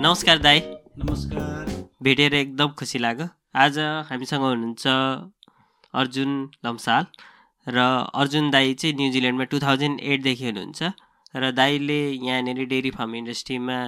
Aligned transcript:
नमस्कार 0.00 0.38
दाई। 0.38 0.60
नमस्कार। 0.98 1.70
भेटेर 2.02 2.34
एकदम 2.34 2.68
खुसी 2.78 2.98
लाग्यो। 2.98 3.26
आज 3.58 3.78
हामीसँग 4.08 4.42
हुनुहुन्छ 4.42 4.86
अर्जुन 5.94 6.30
लम्साल 6.64 7.06
र 7.66 7.78
अर्जुन 8.14 8.50
दाई 8.50 8.74
चाहिँ 8.74 8.94
न्युजिल्यान्डमा 8.96 9.44
टु 9.44 9.58
थाउजन्ड 9.58 10.00
एटदेखि 10.00 10.44
हुनुहुन्छ 10.44 10.90
र 11.34 11.50
दाईले 11.50 11.98
यहाँनिर 12.10 12.64
डेरी 12.70 12.90
फार्म 12.94 13.14
इन्डस्ट्रीमा 13.14 13.78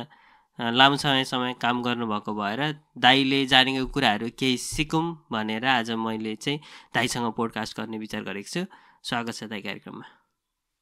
लामो 0.58 0.96
समयसम्म 0.98 1.52
काम 1.62 1.82
गर्नुभएको 1.82 2.34
भएर 2.34 2.60
दाईले 2.98 3.40
जानेको 3.46 3.86
कुराहरू 3.94 4.30
केही 4.34 4.56
सिकौँ 4.66 5.04
भनेर 5.30 5.64
आज 5.78 5.90
मैले 6.06 6.34
चाहिँ 6.36 6.58
दाईसँग 6.94 7.30
पोडकास्ट 7.38 7.80
गर्ने 7.80 7.98
विचार 7.98 8.22
गरेको 8.26 8.50
छु। 8.50 8.66
स्वागत 9.06 9.34
छ 9.38 9.46
दाई 9.46 9.62
कार्यक्रममा। 9.62 10.06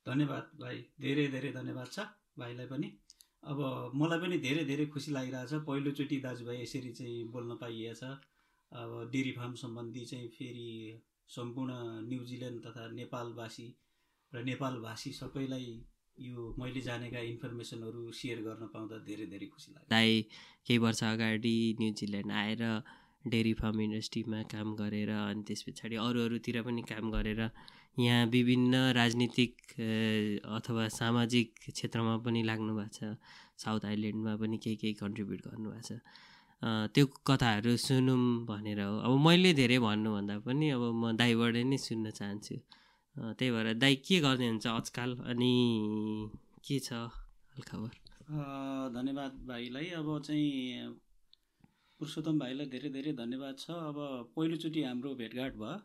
धन्यवाद 0.07 0.45
भाइ। 0.57 0.77
धेरै 1.05 1.27
धेरै 1.37 1.53
धन्यवाद 1.53 1.89
छ 1.93 2.09
भाइलाई 2.41 2.67
पनि। 2.73 2.89
अब 3.49 3.61
मलाई 3.97 4.19
पनि 4.21 4.39
धेरै 4.45 4.65
धेरै 4.71 4.87
खुसी 4.95 5.13
लागिरहेछ। 5.13 5.53
पहिलोचोटि 5.69 6.17
दाजुभाइ 6.25 6.63
यसरी 6.63 6.91
चाहिँ 6.99 7.25
बोल्न 7.33 7.55
पाइएछ। 7.61 8.03
अब 8.73 8.91
डेरी 9.13 9.33
फार्म 9.33 9.55
सम्बन्धी 9.57 10.05
चाहिँ 10.05 10.29
फेरि 10.37 10.69
सम्पूर्ण 11.37 11.73
न्युजिल्यान्ड 12.09 12.61
तथा 12.67 12.89
नेपालवासी 12.99 13.69
र 14.33 14.43
नेपालभाषी 14.45 15.13
सबैलाई 15.13 15.71
यो 16.19 16.55
मैले 16.61 16.81
जानेका 16.81 17.21
इन्फर्मेसनहरू 17.33 18.13
सेयर 18.21 18.41
गर्न 18.47 18.67
पाउँदा 18.75 18.97
धेरै 19.09 19.27
धेरै 19.33 19.47
खुसी 19.55 19.73
लाग्यो। 19.73 19.89
दाई 19.91 20.23
केही 20.67 20.79
वर्ष 20.85 21.03
अगाडि 21.05 21.57
न्युजिल्यान्ड 21.81 22.33
आएर 22.43 22.63
डेरी 23.33 23.53
फार्म 23.61 23.81
इन्डस्ट्रीमा 23.81 24.43
काम 24.53 24.75
गरेर 24.77 25.11
अनि 25.11 25.43
त्यस 25.49 25.63
पछाडि 25.69 25.97
अरू 26.05 26.25
अरूतिर 26.25 26.61
पनि 26.69 26.83
काम 26.93 27.11
गरेर 27.17 27.41
यहाँ 27.99 28.27
विभिन्न 28.31 28.75
राजनीतिक 28.95 29.55
अथवा 30.57 30.89
सामाजिक 30.89 31.49
क्षेत्रमा 31.75 32.17
पनि 32.25 32.43
लाग्नु 32.47 32.73
भएको 32.79 32.95
छ। 32.95 33.19
साउथ 33.59 33.85
आइल्यान्डमा 33.91 34.37
पनि 34.39 34.57
केही 34.63 34.77
केही 34.83 34.95
कन्ट्रिब्युट 35.03 35.41
गर्नुभएको 35.47 35.83
छ। 35.83 35.91
त्यो 36.95 37.05
कथाहरू 37.27 37.77
सुनौँ 37.77 38.47
भनेर 38.47 38.81
हो। 38.81 38.95
अब 39.07 39.13
मैले 39.27 39.53
धेरै 39.55 39.79
भन्नुभन्दा 39.79 40.39
पनि 40.47 40.67
अब 40.79 40.83
म 40.95 41.13
दाईबाट 41.19 41.55
नै 41.71 41.79
सुन्न 41.79 42.11
चाहन्छु। 42.11 42.57
त्यही 43.35 43.51
भएर 43.51 43.69
दाई 43.83 43.95
के 44.07 44.17
गर्ने 44.23 44.47
हुन्छ 44.49 44.67
आजकल? 44.67 45.11
अनि 45.31 45.53
के 46.67 46.79
छ 46.79 46.91
हालखबर 46.95 47.93
धन्यवाद 48.95 49.33
भाइलाई। 49.51 49.87
अब 49.99 50.09
चाहिँ 50.23 50.47
पुरुषोत्तम 52.01 52.39
भाइलाई 52.39 52.67
धेरै 52.71 52.89
धेरै 52.95 53.13
धन्यवाद 53.19 53.55
छ। 53.59 53.71
अब 53.91 53.97
पहिलोचोटि 54.37 54.83
हाम्रो 54.87 55.15
भेटघाट 55.19 55.55
भयो। 55.59 55.79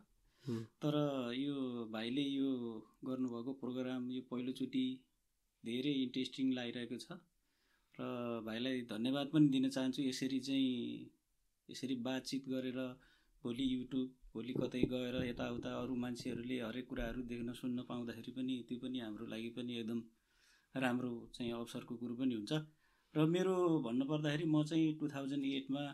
तर 0.44 0.94
यो 1.36 1.54
भाइले 1.92 2.22
यो 2.22 2.48
गर्नुभएको 3.04 3.52
प्रोग्राम 3.60 4.10
यो 4.12 4.22
पहिलोचोटि 4.30 4.84
धेरै 5.64 5.92
इन्ट्रेस्टिङ 6.00 6.52
लागिरहेको 6.54 6.98
छ। 7.04 7.18
र 7.94 8.40
भाइलाई 8.46 8.82
धन्यवाद 8.90 9.26
पनि 9.34 9.48
दिन 9.48 9.68
चाहन्छु। 9.68 10.02
यसरी 10.02 10.40
चाहिँ 10.40 11.10
यसरी 11.68 11.94
बातचित 12.06 12.48
गरेर 12.48 12.78
भोलि 13.42 13.64
युट्युब 13.74 14.08
भोलि 14.34 14.52
कतै 14.60 14.82
गएर 14.92 15.16
यताउता 15.24 15.70
अरू 15.80 15.94
मान्छेहरूले 16.04 16.56
हरेक 16.60 16.86
कुराहरू 16.88 17.22
देख्न 17.32 17.52
सुन्न 17.60 17.82
पाउँदाखेरि 17.88 18.32
पनि 18.36 18.54
त्यो 18.68 18.78
पनि 18.84 18.98
हाम्रो 19.00 19.26
लागि 19.32 19.50
पनि 19.56 19.72
एकदम 19.80 20.00
राम्रो 20.74 21.12
चाहिँ 21.34 21.52
अवसरको 21.52 21.96
कुरो 21.96 22.14
पनि 22.20 22.34
हुन्छ। 22.34 22.52
र 23.14 23.26
मेरो 23.34 23.54
भन्नुपर्दाखेरि 23.86 24.44
म 24.44 24.62
चाहिँ 24.70 24.96
टु 25.00 25.08
थाउजन्ड 25.08 25.44
एटमा 25.58 25.84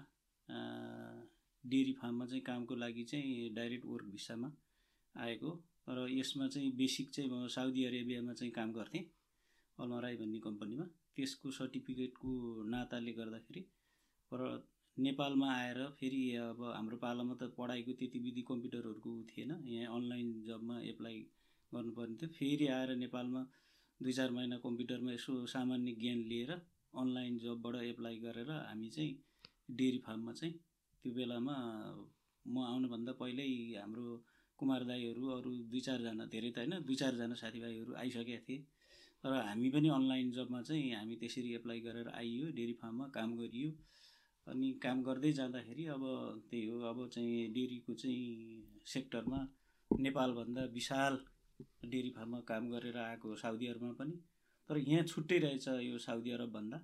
डेरी 1.64 1.92
फार्ममा 1.92 2.26
चाहिँ 2.26 2.42
कामको 2.42 2.74
लागि 2.74 3.04
चाहिँ 3.04 3.52
डाइरेक्ट 3.54 3.86
वर्क 3.86 4.06
भिसामा 4.12 4.50
आएको। 5.14 5.50
र 5.88 6.06
यसमा 6.10 6.46
चाहिँ 6.48 6.70
बेसिक 6.76 7.10
चाहिँ 7.10 7.30
म 7.30 7.46
साउदी 7.48 7.84
अरेबियामा 7.84 8.32
चाहिँ 8.32 8.52
काम 8.52 8.72
गर्थेँ 8.72 9.04
अलमराई 9.78 10.16
भन्ने 10.16 10.38
कम्पनीमा। 10.40 10.84
त्यसको 11.16 11.50
सर्टिफिकेटको 11.50 12.30
नाताले 12.70 13.12
गर्दाखेरि 13.12 13.62
र 14.32 14.62
नेपालमा 14.96 15.48
आएर 15.52 15.78
फेरि 16.00 16.22
अब 16.36 16.62
हाम्रो 16.76 16.96
पालामा 16.96 17.34
त 17.34 17.50
पढाइको 17.58 17.92
त्यति 17.98 18.18
विधि 18.18 18.42
कम्प्युटरहरूको 18.48 19.10
थिएन 19.30 19.50
यहाँ 19.66 19.96
अनलाइन 19.96 20.28
जबमा 20.46 20.80
एप्लाई 20.82 21.18
गर्नुपर्ने 21.72 22.16
थियो। 22.16 22.28
फेरि 22.38 22.66
आएर 22.68 22.94
नेपालमा 22.96 23.42
दुई 24.00 24.12
चार 24.12 24.30
महिना 24.30 24.56
कम्प्युटरमा 24.58 25.12
यसो 25.12 25.46
सामान्य 25.46 25.92
ज्ञान 26.00 26.18
लिएर 26.30 26.50
अनलाइन 26.94 27.38
जबबाट 27.38 27.82
एप्लाई 27.82 28.16
गरेर 28.18 28.50
हामी 28.50 28.88
चाहिँ 28.90 29.12
डेरी 29.70 29.98
फार्ममा 30.06 30.32
चाहिँ 30.32 30.54
त्यो 31.02 31.12
बेलामा 31.18 31.56
म 32.44 32.56
आउनुभन्दा 32.70 33.12
पहिल्यै 33.20 33.48
हाम्रो 33.80 34.04
कुमार 34.58 34.82
दाईहरू 34.90 35.22
अरू 35.36 35.50
दुई 35.72 35.80
चारजना 35.86 36.24
धेरै 36.32 36.50
त 36.50 36.58
होइन 36.58 36.72
दुई 36.86 36.96
चारजना 37.02 37.34
साथीभाइहरू 37.42 37.92
आइसकेका 38.02 38.40
थिए। 38.46 38.58
तर 39.24 39.32
हामी 39.48 39.68
पनि 39.74 39.88
अनलाइन 39.98 40.28
जबमा 40.36 40.60
चाहिँ 40.68 40.92
हामी 40.94 41.14
त्यसरी 41.20 41.50
एप्लाई 41.58 41.80
गरेर 41.86 42.08
आइयो 42.20 42.50
डेरी 42.58 42.74
फार्ममा 42.80 43.06
काम 43.16 43.30
गरियो। 43.40 43.70
अनि 44.46 44.68
काम 44.82 45.02
गर्दै 45.02 45.32
जाँदाखेरि 45.38 45.84
अब 45.94 46.04
त्यही 46.50 46.66
हो 46.68 46.76
अब 46.90 46.98
चाहिँ 47.14 47.48
डेरीको 47.54 47.94
चाहिँ 47.94 48.82
सेक्टरमा 48.92 49.40
नेपालभन्दा 49.90 50.62
विशाल 50.76 51.18
डेरी 51.84 52.10
फार्ममा 52.16 52.40
काम 52.50 52.70
गरेर 52.70 52.96
आएको 52.98 53.36
साउदी 53.42 53.66
अरबमा 53.72 53.92
पनि। 54.00 54.16
तर 54.70 54.78
यहाँ 54.78 55.04
छुट्टै 55.04 55.38
रहेछ 55.38 55.66
यो 55.88 55.98
साउदी 55.98 56.30
अरबभन्दा। 56.30 56.78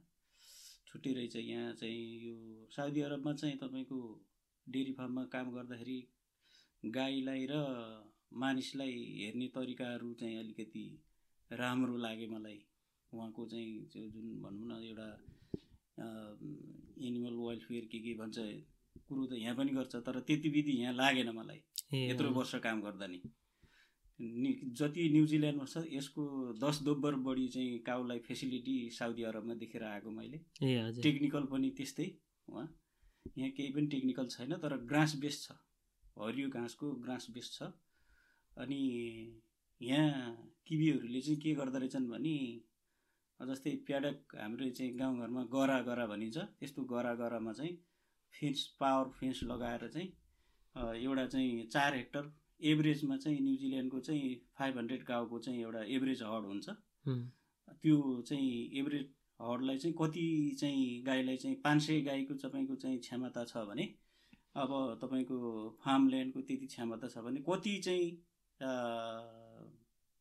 छुट्टै 0.97 1.13
रहेछ 1.13 1.37
यहाँ 1.37 1.73
चाहिँ 1.77 2.05
यो 2.25 2.35
साउदी 2.73 3.01
अरबमा 3.07 3.33
चाहिँ 3.41 3.57
तपाईँको 3.61 3.99
डेरी 4.67 4.93
फार्ममा 4.99 5.25
काम 5.33 5.51
गर्दाखेरि 5.55 5.99
गाईलाई 6.83 7.47
र 7.51 7.55
मानिसलाई 8.33 8.95
हेर्ने 9.19 9.47
तरिकाहरू 9.55 10.13
चाहिँ 10.21 10.39
अलिकति 10.39 10.85
राम्रो 11.51 11.97
लाग्यो 11.97 12.29
मलाई। 12.29 12.59
उहाँको 13.13 13.47
चाहिँ 13.47 13.85
त्यो 13.93 14.09
जुन 14.15 14.27
भनौँ 14.43 14.67
न 14.69 14.81
एउटा 14.89 15.09
एनिमल 17.07 17.35
वेलफेयर 17.45 17.85
के 17.93 17.99
के 18.01 18.15
भन्छ 18.17 18.37
कुरो 19.09 19.27
त 19.27 19.33
यहाँ 19.37 19.57
पनि 19.57 19.73
गर्छ 19.77 19.95
तर 20.01 20.21
त्यति 20.27 20.49
विधि 20.49 20.81
यहाँ 20.81 20.95
लागेन 20.95 21.31
मलाई। 21.37 21.61
यत्रो 22.09 22.31
वर्ष 22.31 22.55
काम 22.65 22.81
गर्दा 22.83 23.07
नि। 23.07 23.21
नि- 24.21 24.59
जति 24.79 25.09
न्युजिल्यान्डमा 25.13 25.65
छ 25.65 25.85
यसको 25.93 26.23
दस 26.63 26.81
दोब्बर 26.83 27.15
बढी 27.27 27.47
चाहिँ 27.55 27.79
काउलाई 27.87 28.19
फेसिलिटी 28.27 28.77
साउदी 28.99 29.23
अरबमा 29.31 29.55
देखेर 29.63 29.83
आएको 29.85 30.11
मैले। 30.11 30.39
टेक्निकल 31.03 31.45
पनि 31.53 31.71
त्यस्तै 31.77 32.07
उहाँ 32.49 32.67
यहाँ 33.39 33.51
केही 33.57 33.71
पनि 33.77 33.87
टेक्निकल 33.93 34.27
छैन 34.35 34.53
तर 34.63 34.77
ग्रास 34.91 35.17
बेस 35.21 35.37
छ। 35.45 35.53
हरियो 36.17 36.49
घाँसको 36.49 36.93
ग्रास 37.05 37.27
बेस 37.35 37.51
छ। 37.57 37.69
अनि 38.57 38.81
यहाँ 39.81 40.33
किबीहरूले 40.67 41.21
चाहिँ 41.21 41.41
के 41.41 41.55
गर्दो 41.55 41.79
रहेछन् 41.79 42.09
भने 42.11 42.37
जस्तै 43.41 43.71
प्याडक 43.87 44.35
हाम्रो 44.41 44.71
चाहिँ 44.73 44.93
गाउँघरमा 44.99 45.43
गरा 45.53 45.81
गरा 45.89 46.07
भनिन्छ। 46.07 46.37
त्यस्तो 46.59 46.83
गरा 46.93 47.13
गरामा 47.21 47.53
चाहिँ 47.53 47.75
फेन्स 48.35 48.67
पावर 48.81 49.09
फेन्स 49.19 49.43
लगाएर 49.53 49.89
चाहिँ 49.93 50.09
एउटा 51.05 51.27
चाहिँ 51.27 51.67
चार 51.69 51.95
हेक्टर 51.95 52.33
एभरेजमा 52.61 53.17
चाहिँ 53.17 53.41
न्युजिल्यान्डको 53.41 54.01
चाहिँ 54.01 54.35
फाइभ 54.59 54.79
हन्ड्रेड 54.79 55.05
गाउँको 55.05 55.39
चाहिँ 55.39 55.61
एउटा 55.61 55.83
एभरेज 55.97 56.23
हड 56.23 56.47
हुन्छ। 56.47 56.69
त्यो 57.83 58.23
चाहिँ 58.29 58.79
एभरेज 58.79 59.07
हडलाई 59.41 59.79
चाहिँ 59.79 59.95
कति 60.01 60.57
चाहिँ 60.61 61.03
गाईलाई 61.05 61.37
चाहिँ 61.37 61.57
पाँच 61.65 61.83
सय 61.83 62.01
गाईको 62.01 62.35
तपाईँको 62.35 62.75
चाहिँ 62.75 62.99
क्षमता 62.99 63.45
छ 63.45 63.57
भने 63.69 63.89
अब 64.57 64.71
तपाईँको 65.03 65.37
फार्म 65.85 66.09
ल्यान्डको 66.09 66.41
त्यति 66.41 66.67
क्षमता 66.67 67.09
छ 67.09 67.19
भने 67.19 67.41
कति 67.49 67.79
चाहिँ 67.85 68.11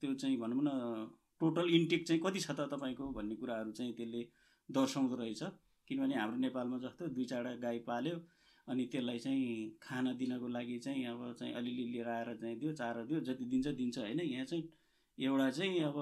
त्यो 0.01 0.13
चाहिँ 0.13 0.37
भनौँ 0.39 0.63
न 0.63 0.69
टोटल 1.39 1.69
इन्टेक 1.75 2.07
चाहिँ 2.07 2.21
कति 2.21 2.39
छ 2.39 2.51
त 2.51 2.67
तपाईँको 2.73 3.11
भन्ने 3.11 3.35
कुराहरू 3.35 3.71
चाहिँ 3.71 3.93
त्यसले 3.93 4.27
दर्शाउँदो 4.69 5.15
रहेछ 5.15 5.43
किनभने 5.87 6.15
हाम्रो 6.15 6.37
नेपालमा 6.37 6.77
जस्तो 6.77 7.07
दुई 7.07 7.25
चारवटा 7.25 7.55
गाई 7.55 7.79
पाल्यो 7.79 8.15
अनि 8.67 8.85
त्यसलाई 8.91 9.19
चाहिँ 9.19 9.77
खाना 9.83 10.13
दिनको 10.13 10.47
लागि 10.47 10.77
चाहिँ 10.79 11.05
अब 11.05 11.35
चाहिँ 11.39 11.53
अलिअलि 11.53 11.83
लिएर 11.91 12.07
आएर 12.07 12.33
चाहिँ 12.35 12.57
दियो 12.59 12.73
चारो 12.73 13.03
दियो 13.05 13.19
जति 13.19 13.45
दिन्छ 13.45 13.67
दिन्छ 13.67 13.97
होइन। 13.97 14.19
यहाँ 14.19 14.45
चाहिँ 14.45 14.63
एउटा 15.17 15.49
चाहिँ 15.51 15.79
अब 15.83 15.97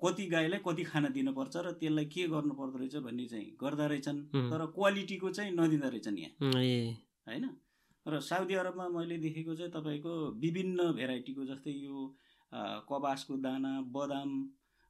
कति 0.00 0.26
गाईलाई 0.26 0.60
कति 0.66 0.84
खाना 0.84 1.08
दिनुपर्छ 1.08 1.56
र 1.56 1.70
त्यसलाई 1.80 2.04
के 2.04 2.26
गर्नु 2.28 2.54
पर्दो 2.54 2.78
रहेछ 2.78 2.96
भन्ने 2.96 3.26
चाहिँ 3.26 3.56
गर्दा 3.60 3.86
रहेछन्। 3.86 4.22
तर 4.50 4.66
क्वालिटीको 4.74 5.30
चाहिँ 5.30 5.52
नदिँदो 5.52 5.88
रहेछन् 5.88 6.18
यहाँ। 6.18 6.32
होइन? 7.26 7.48
र 8.06 8.20
साउदी 8.20 8.54
अरबमा 8.54 8.88
मैले 8.88 9.16
देखेको 9.18 9.54
चाहिँ 9.54 9.72
तपाईँको 9.72 10.12
विभिन्न 10.40 10.92
भेराइटीको 10.92 11.44
जस्तै 11.44 11.70
यो 11.70 12.06
कबासको 12.90 13.36
दाना 13.36 13.80
बदाम 13.94 14.30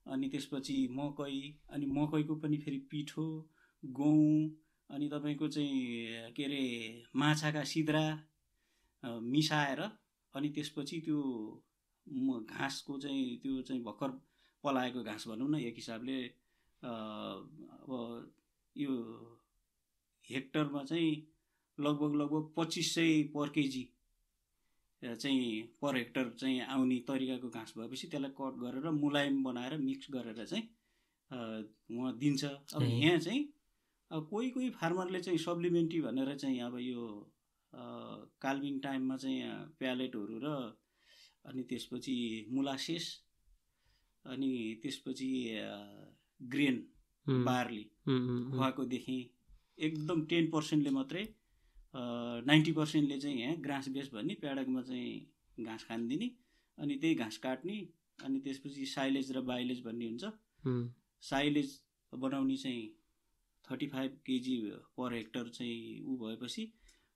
अनि 0.07 0.29
त्यसपछि 0.29 0.77
मकै 0.93 1.37
अनि 1.71 1.87
मकैको 1.87 2.35
पनि 2.35 2.57
फेरि 2.57 2.79
पिठो 2.91 3.27
गहुँ 3.83 4.49
अनि 4.93 5.09
तपाईँको 5.09 5.49
चाहिँ 5.49 6.33
के 6.33 6.45
अरे 6.45 6.63
माछाका 7.17 7.65
सिद्रा 7.65 8.05
मिसाएर 9.03 9.81
अनि 10.35 10.49
त्यसपछि 10.49 11.01
त्यो 11.01 11.21
घाँसको 12.41 12.99
चाहिँ 12.99 13.37
त्यो 13.37 13.63
चाहिँ 13.63 13.83
भर्खर 13.83 14.11
पलाएको 14.65 15.03
घाँस 15.03 15.29
भनौँ 15.29 15.49
न 15.51 15.61
एक 15.61 15.75
हिसाबले 15.75 16.19
अब 16.83 17.91
यो 18.77 18.93
हेक्टरमा 20.31 20.85
चाहिँ 20.85 21.11
लगभग 21.79 22.15
लगभग 22.15 22.53
पच्चिस 22.57 22.95
सय 22.95 23.23
पर 23.35 23.49
केजी 23.49 23.89
चाहिँ 25.03 25.63
पर 25.83 25.97
हेक्टर 25.97 26.29
चाहिँ 26.31 26.61
आउने 26.61 26.99
तरिकाको 27.09 27.49
घाँस 27.49 27.75
भएपछि 27.79 28.07
त्यसलाई 28.07 28.31
कट 28.31 28.61
गरेर 28.61 28.91
मुलायम 28.91 29.43
बनाएर 29.45 29.77
मिक्स 29.79 30.07
गरेर 30.11 30.45
चाहिँ 30.47 30.65
उहाँ 31.97 32.17
दिन्छ 32.19 32.45
अब। 32.45 32.83
यहाँ 32.83 33.19
चाहिँ 33.19 33.49
कोही 34.13 34.51
कोही 34.51 34.71
फार्मरले 34.71 35.21
चाहिँ 35.21 35.39
सप्लिमेन्ट्री 35.39 36.01
भनेर 36.01 36.35
चाहिँ 36.37 36.61
अब 36.61 36.79
यो 36.79 37.33
काल्भिङ 38.43 38.79
टाइममा 38.81 39.17
चाहिँ 39.17 39.43
प्यालेटहरू 39.79 40.39
र 40.45 40.77
अनि 41.45 41.63
त्यसपछि 41.63 42.47
मुलासेस 42.51 43.07
अनि 44.25 44.81
त्यसपछि 44.83 45.31
ग्रेन 46.41 46.77
बार्ली 47.27 47.83
खुवाएको 48.09 48.85
देखेँ 48.85 49.23
एकदम 49.79 50.25
टेन 50.27 50.51
पर्सेन्टले 50.51 50.91
मात्रै 50.91 51.25
नाइन्टी 52.47 52.73
पर्सेन्टले 52.73 53.19
चाहिँ 53.19 53.41
यहाँ 53.41 53.57
घाँस 53.57 53.89
बेस 53.89 54.11
भन्ने 54.15 54.35
प्याडकमा 54.35 54.83
चाहिँ 54.83 55.65
घाँस 55.65 55.85
खानिदिने 55.85 56.31
अनि 56.79 56.97
त्यही 56.97 57.15
घाँस 57.15 57.37
काट्ने 57.39 57.77
अनि 58.25 58.41
त्यसपछि 58.41 58.87
साइलेज 58.87 59.33
र 59.33 59.41
बाइलेज 59.41 59.83
भन्ने 59.85 60.05
हुन्छ। 60.05 60.25
साइलेज 61.23 61.81
बनाउने 62.13 62.57
चाहिँ 62.57 62.91
thirty 63.71 63.87
five 63.87 64.17
KG 64.27 64.57
per 64.99 65.15
hectare 65.15 65.49
चाहिँ 65.49 66.03
ऊ 66.05 66.17
भएपछि 66.19 66.73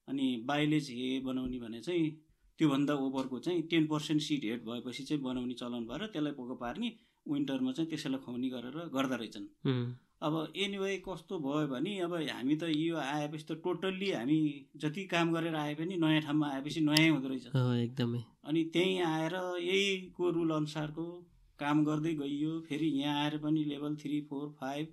अनि 0.08 0.26
बाइलेज 0.46 0.90
हे 0.90 1.08
बनाउने 1.20 1.58
भने 1.58 1.80
चाहिँ 1.80 2.10
त्योभन्दा 2.58 2.94
ओभरको 2.94 3.38
चाहिँ 3.38 3.62
टेन 3.70 3.86
पर्सेन्ट 3.86 4.22
सिट 4.22 4.44
हेड 4.44 4.64
भएपछि 4.64 5.04
चाहिँ 5.04 5.22
बनाउने 5.22 5.54
चलन 5.54 5.86
भएर 5.86 6.06
त्यसलाई 6.06 6.32
पोको 6.32 6.54
पार्ने 6.54 6.92
विन्टरमा 7.26 7.72
चाहिँ 7.72 7.88
त्यसैलाई 7.90 8.20
खुवाउने 8.24 8.48
गरेर 8.48 8.76
गर्दा 8.94 9.16
रहेछन्। 9.16 9.46
अब 10.22 10.52
एनिवे 10.56 10.96
कस्तो 11.08 11.38
भयो 11.38 11.66
भने 11.68 11.98
अब 12.00 12.14
हामी 12.14 12.56
त 12.56 12.70
यो 12.72 12.96
आएपछि 12.96 13.44
त 13.50 13.60
टोटल्ली 13.64 14.10
हामी 14.12 14.38
जति 14.76 15.04
काम 15.06 15.32
गरेर 15.34 15.54
आए 15.54 15.74
पनि 15.74 15.96
नयाँ 15.96 16.20
ठाउँमा 16.22 16.48
आएपछि 16.48 16.80
नयाँ 16.80 17.10
हुँदो 17.10 17.28
रहेछ। 17.28 17.46
एकदमै। 17.82 18.22
अनि 18.44 18.64
त्यहीँ 18.72 19.00
आएर 19.02 19.34
यहीको 19.60 20.30
रुल 20.30 20.50
अनुसारको 20.56 21.04
काम 21.58 21.84
गर्दै 21.84 22.14
गइयो 22.14 22.60
फेरि 22.68 22.88
यहाँ 23.00 23.22
आएर 23.24 23.36
पनि 23.44 23.64
लेभल 23.64 23.96
थ्री 23.96 24.20
फोर 24.30 24.48
फाइभ 24.60 24.86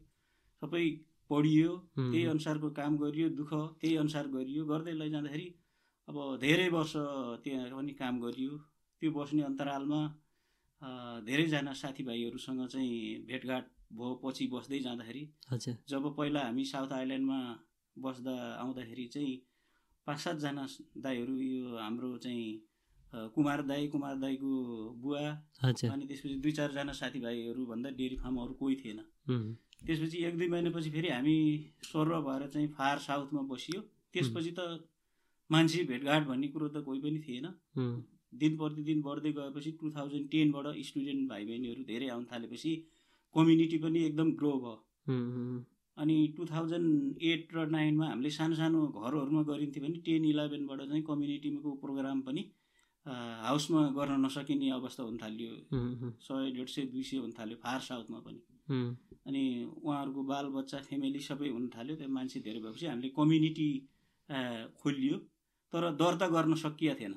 सबै 0.62 0.86
पढियो 1.30 1.72
त्यही 1.98 2.26
अनुसारको 2.26 2.70
काम 2.80 2.98
गरियो 2.98 3.30
दुःख 3.40 3.54
त्यही 3.82 3.96
अनुसार 3.98 4.28
गरियो। 4.36 4.66
गर्दै 4.66 4.94
लैजाँदाखेरि 4.94 5.48
अब 6.08 6.16
धेरै 6.42 6.68
वर्ष 6.70 6.94
त्यहाँ 7.44 7.70
पनि 7.78 7.94
काम 8.02 8.20
गरियो। 8.22 8.58
त्यो 9.02 9.12
बस्ने 9.12 9.42
अन्तरालमा 9.44 10.02
धेरैजना 11.28 11.74
साथीभाइहरूसँग 11.82 12.66
चाहिँ 12.68 13.26
भेटघाट 13.28 13.66
भयो 13.94 14.14
पछि 14.24 14.48
बस्दै 14.54 14.80
जाँदाखेरि 14.80 15.24
जब 15.90 16.04
पहिला 16.18 16.42
हामी 16.44 16.66
साउथ 16.66 16.92
आइल्यान्डमा 16.92 17.40
बस्दा 17.96 18.36
आउँदाखेरि 18.62 19.06
चाहिँ 19.14 19.34
पाँच 20.08 20.20
सातजना 20.20 20.66
दाईहरू 21.04 21.36
यो 21.40 21.78
हाम्रो 21.78 22.18
चाहिँ 22.18 23.30
कुमार 23.36 23.62
दाई 23.64 23.88
कुमार 23.88 24.16
दाईको 24.20 24.52
बुवा 25.02 25.20
अनि 25.64 26.06
त्यसपछि 26.08 26.36
दुई 26.44 26.52
चारजना 26.52 26.94
साथीभाइहरू 27.00 27.66
भन्दा 27.66 27.90
डेरी 28.00 28.16
फार्महरू 28.24 28.54
कोही 28.60 28.76
थिएन। 28.76 29.00
त्यसपछि 29.88 30.18
एक 30.26 30.38
दुई 30.38 30.48
महिनापछि 30.48 30.90
फेरि 30.90 31.10
हामी 31.10 31.36
सर्व 31.84 32.22
भएर 32.28 32.48
चाहिँ 32.54 32.68
फार 32.78 32.98
साउथमा 33.06 33.42
बसियो। 33.52 33.82
त्यसपछि 34.14 34.52
त 34.60 34.62
मान्छे 35.50 35.84
भेटघाट 35.92 36.28
भन्ने 36.28 36.48
कुरो 36.48 36.68
त 36.68 36.84
कोही 36.86 37.00
पनि 37.02 37.20
थिएन। 37.28 37.48
दिन 38.42 38.58
प्रतिदिन 38.58 39.02
बढ्दै 39.02 39.32
गएपछि 39.34 39.72
टु 39.82 39.90
थाउजन्ड 39.96 40.30
टेनबाट 40.32 40.68
स्टुडेन्ट 40.88 41.30
भाइ 41.30 41.46
बहिनीहरू 41.46 41.84
धेरै 41.90 42.08
आउन 42.16 42.26
थालेपछि 42.32 42.72
कम्युनिटी 43.36 43.78
पनि 43.84 44.00
एकदम 44.06 44.32
ग्रो 44.40 44.54
भयो। 44.64 44.78
अनि 45.98 46.16
टु 46.38 46.46
थाउजन्ड 46.46 47.22
एट 47.32 47.54
र 47.56 47.66
नाइनमा 47.76 48.08
हामीले 48.10 48.30
सानो 48.38 48.56
सानो 48.62 48.80
घरहरूमा 48.88 49.42
गरिन्थ्यो 49.50 49.84
भने 49.84 50.00
टेन 50.06 50.26
इलेभेनबाट 50.26 50.80
चाहिँ 50.88 51.04
कम्युनिटीको 51.10 51.76
प्रोग्राम 51.84 52.22
पनि 52.30 52.44
हाउसमा 53.46 53.82
गर्न 54.00 54.26
नसकिने 54.26 54.70
अवस्था 54.80 55.04
हुन 55.04 55.18
थाल्यो। 55.22 55.52
सय 56.28 56.52
डेढ 56.58 56.68
सय 56.76 56.86
दुई 56.94 57.04
सय 57.04 57.18
हुन 57.18 57.32
थाल्यो 57.40 57.58
फार 57.64 57.80
साउथमा 57.90 58.20
पनि। 58.26 58.42
अनि 58.68 59.44
उहाँहरूको 59.84 60.22
बालबच्चा 60.24 60.78
फ्यामिली 60.88 61.20
सबै 61.30 61.50
हुन 61.50 61.68
थाल्यो 61.76 61.96
त्यहाँ 61.96 62.14
मान्छे 62.14 62.40
धेरै 62.46 62.60
भएपछि 62.66 62.86
हामीले 62.86 63.10
कम्युनिटी 63.18 63.68
खोलियो। 64.80 65.18
तर 65.74 65.84
दर्ता 66.02 66.28
गर्न 66.36 66.54
सकिएको 66.64 67.00
थिएन। 67.00 67.14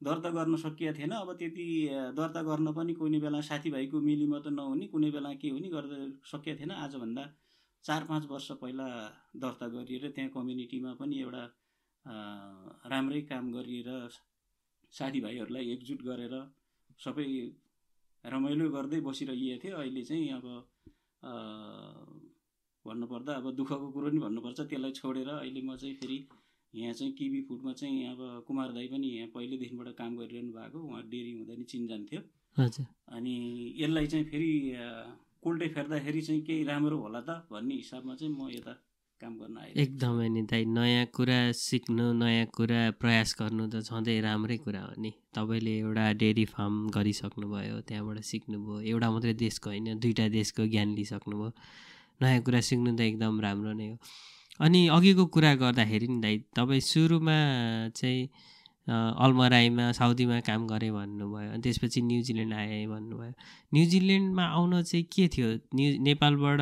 दर्ता 0.00 0.30
गर्न 0.36 0.56
सकिएको 0.56 0.98
थिएन। 0.98 1.12
अब 1.12 1.32
त्यति 1.38 1.66
दर्ता 2.18 2.42
गर्न 2.42 2.72
पनि 2.74 2.92
कुनै 3.00 3.18
बेला 3.20 3.40
साथीभाइको 3.50 4.00
मिलिमत 4.00 4.46
नहुने 4.58 4.86
कुनै 4.92 5.10
बेला 5.10 5.32
के 5.42 5.48
हुने 5.54 5.68
गर्दा 5.68 5.96
सकिएको 6.32 6.58
थिएन। 6.60 6.70
आजभन्दा 6.70 7.24
चार 7.84 8.04
पाँच 8.08 8.26
वर्ष 8.30 8.48
पहिला 8.62 8.86
दर्ता 9.36 9.66
गरिएर 9.68 10.10
त्यहाँ 10.14 10.30
कम्युनिटीमा 10.30 10.92
पनि 11.00 11.16
एउटा 11.20 11.44
राम्रै 12.90 13.20
काम 13.30 13.52
गरिएर 13.52 13.90
साथीभाइहरूलाई 14.92 15.64
एकजुट 15.72 16.02
गरेर 16.02 16.34
सबै 16.98 17.26
रमाइलो 18.24 18.68
गर्दै 18.70 19.00
बसिरहेको 19.08 19.58
थियो 19.62 19.76
अहिले 19.82 20.02
चाहिँ 20.08 20.28
अब 20.38 20.46
भन्नुपर्दा 22.84 23.32
अब 23.40 23.46
दुःखको 23.58 23.86
कुरो 23.94 24.08
नि 24.14 24.18
भन्नुपर्छ 24.24 24.60
त्यसलाई 24.70 24.92
छोडेर 24.98 25.28
अहिले 25.38 25.60
म 25.62 25.76
चाहिँ 25.82 25.94
फेरि 26.00 26.18
यहाँ 26.74 26.92
चाहिँ 26.98 27.12
किबी 27.18 27.40
फुडमा 27.48 27.72
चाहिँ 27.80 28.06
अब 28.12 28.20
कुमार 28.46 28.72
दाई 28.72 28.86
पनि 28.92 29.08
यहाँ 29.16 29.28
पहिल्यैदेखिबाट 29.34 29.88
काम 29.98 30.16
गरिरहनु 30.18 30.52
भएको। 30.56 30.78
उहाँ 30.88 31.02
डेरी 31.12 31.32
हुँदा 31.38 31.54
नि 31.58 31.64
चिन्जान्थ्यो 31.72 32.20
हजुर 32.56 32.86
अनि 33.16 33.34
यसलाई 33.82 34.06
चाहिँ 34.12 34.24
फेरि 34.30 34.52
अ, 34.72 34.86
उल्टै 35.46 35.68
फेर्दाखेरि 35.74 36.20
चाहिँ 36.22 36.42
केही 36.46 36.62
राम्रो 36.64 36.96
होला 37.02 37.20
त 37.28 37.30
भन्ने 37.52 37.74
हिसाबमा 37.82 38.14
चाहिँ 38.20 38.32
म 38.34 38.48
यता 38.50 38.72
काम 39.22 39.34
गर्न 39.38 39.56
एकदमै 39.82 40.28
नि 40.34 40.42
दाइ 40.50 40.62
नयाँ 40.76 41.06
कुरा 41.16 41.40
सिक्नु 41.54 42.06
नयाँ 42.22 42.46
कुरा 42.56 42.80
प्रयास 43.00 43.30
गर्नु 43.38 43.64
त 43.72 43.82
छँदै 43.88 44.18
राम्रै 44.26 44.56
कुरा 44.66 44.82
हो 44.82 44.92
नि। 44.98 45.10
तपाईँले 45.34 45.74
एउटा 45.78 46.06
डेरी 46.18 46.44
फार्म 46.50 46.74
गरिसक्नुभयो 46.90 47.76
त्यहाँबाट 47.88 48.18
सिक्नुभयो 48.30 48.80
एउटा 48.90 49.08
मात्रै 49.14 49.34
देशको 49.44 49.68
होइन 49.70 49.88
दुईवटा 50.02 50.26
देशको 50.38 50.62
ज्ञान 50.66 50.88
लिइसक्नुभयो। 50.98 51.50
नयाँ 52.20 52.40
कुरा 52.42 52.60
सिक्नु 52.68 52.90
त 52.98 53.00
एकदम 53.00 53.40
राम्रो 53.46 53.72
नै 53.78 53.88
हो। 53.90 53.96
अनि 54.60 54.80
अघिको 54.96 55.24
कुरा 55.34 55.52
गर्दाखेरि 55.62 56.06
नि 56.12 56.18
दाइ 56.24 56.34
तपाईँ 56.56 56.82
सुरुमा 56.90 57.38
चाहिँ 57.94 58.28
अल्मराईमा 58.88 59.90
साउदीमा 59.94 60.38
काम 60.46 60.66
गरेँ 60.66 60.90
भन्नुभयो 60.90 61.50
अनि 61.52 61.62
त्यसपछि 61.62 62.00
न्युजिल्यान्ड 62.02 62.54
आएँ 62.54 62.86
भन्नुभयो। 62.86 63.32
न्युजिल्यान्डमा 63.74 64.44
आउन 64.58 64.82
चाहिँ 64.82 65.04
के 65.06 65.28
थियो? 65.28 65.48
न्यु 65.74 66.02
नेपालबाट 66.02 66.60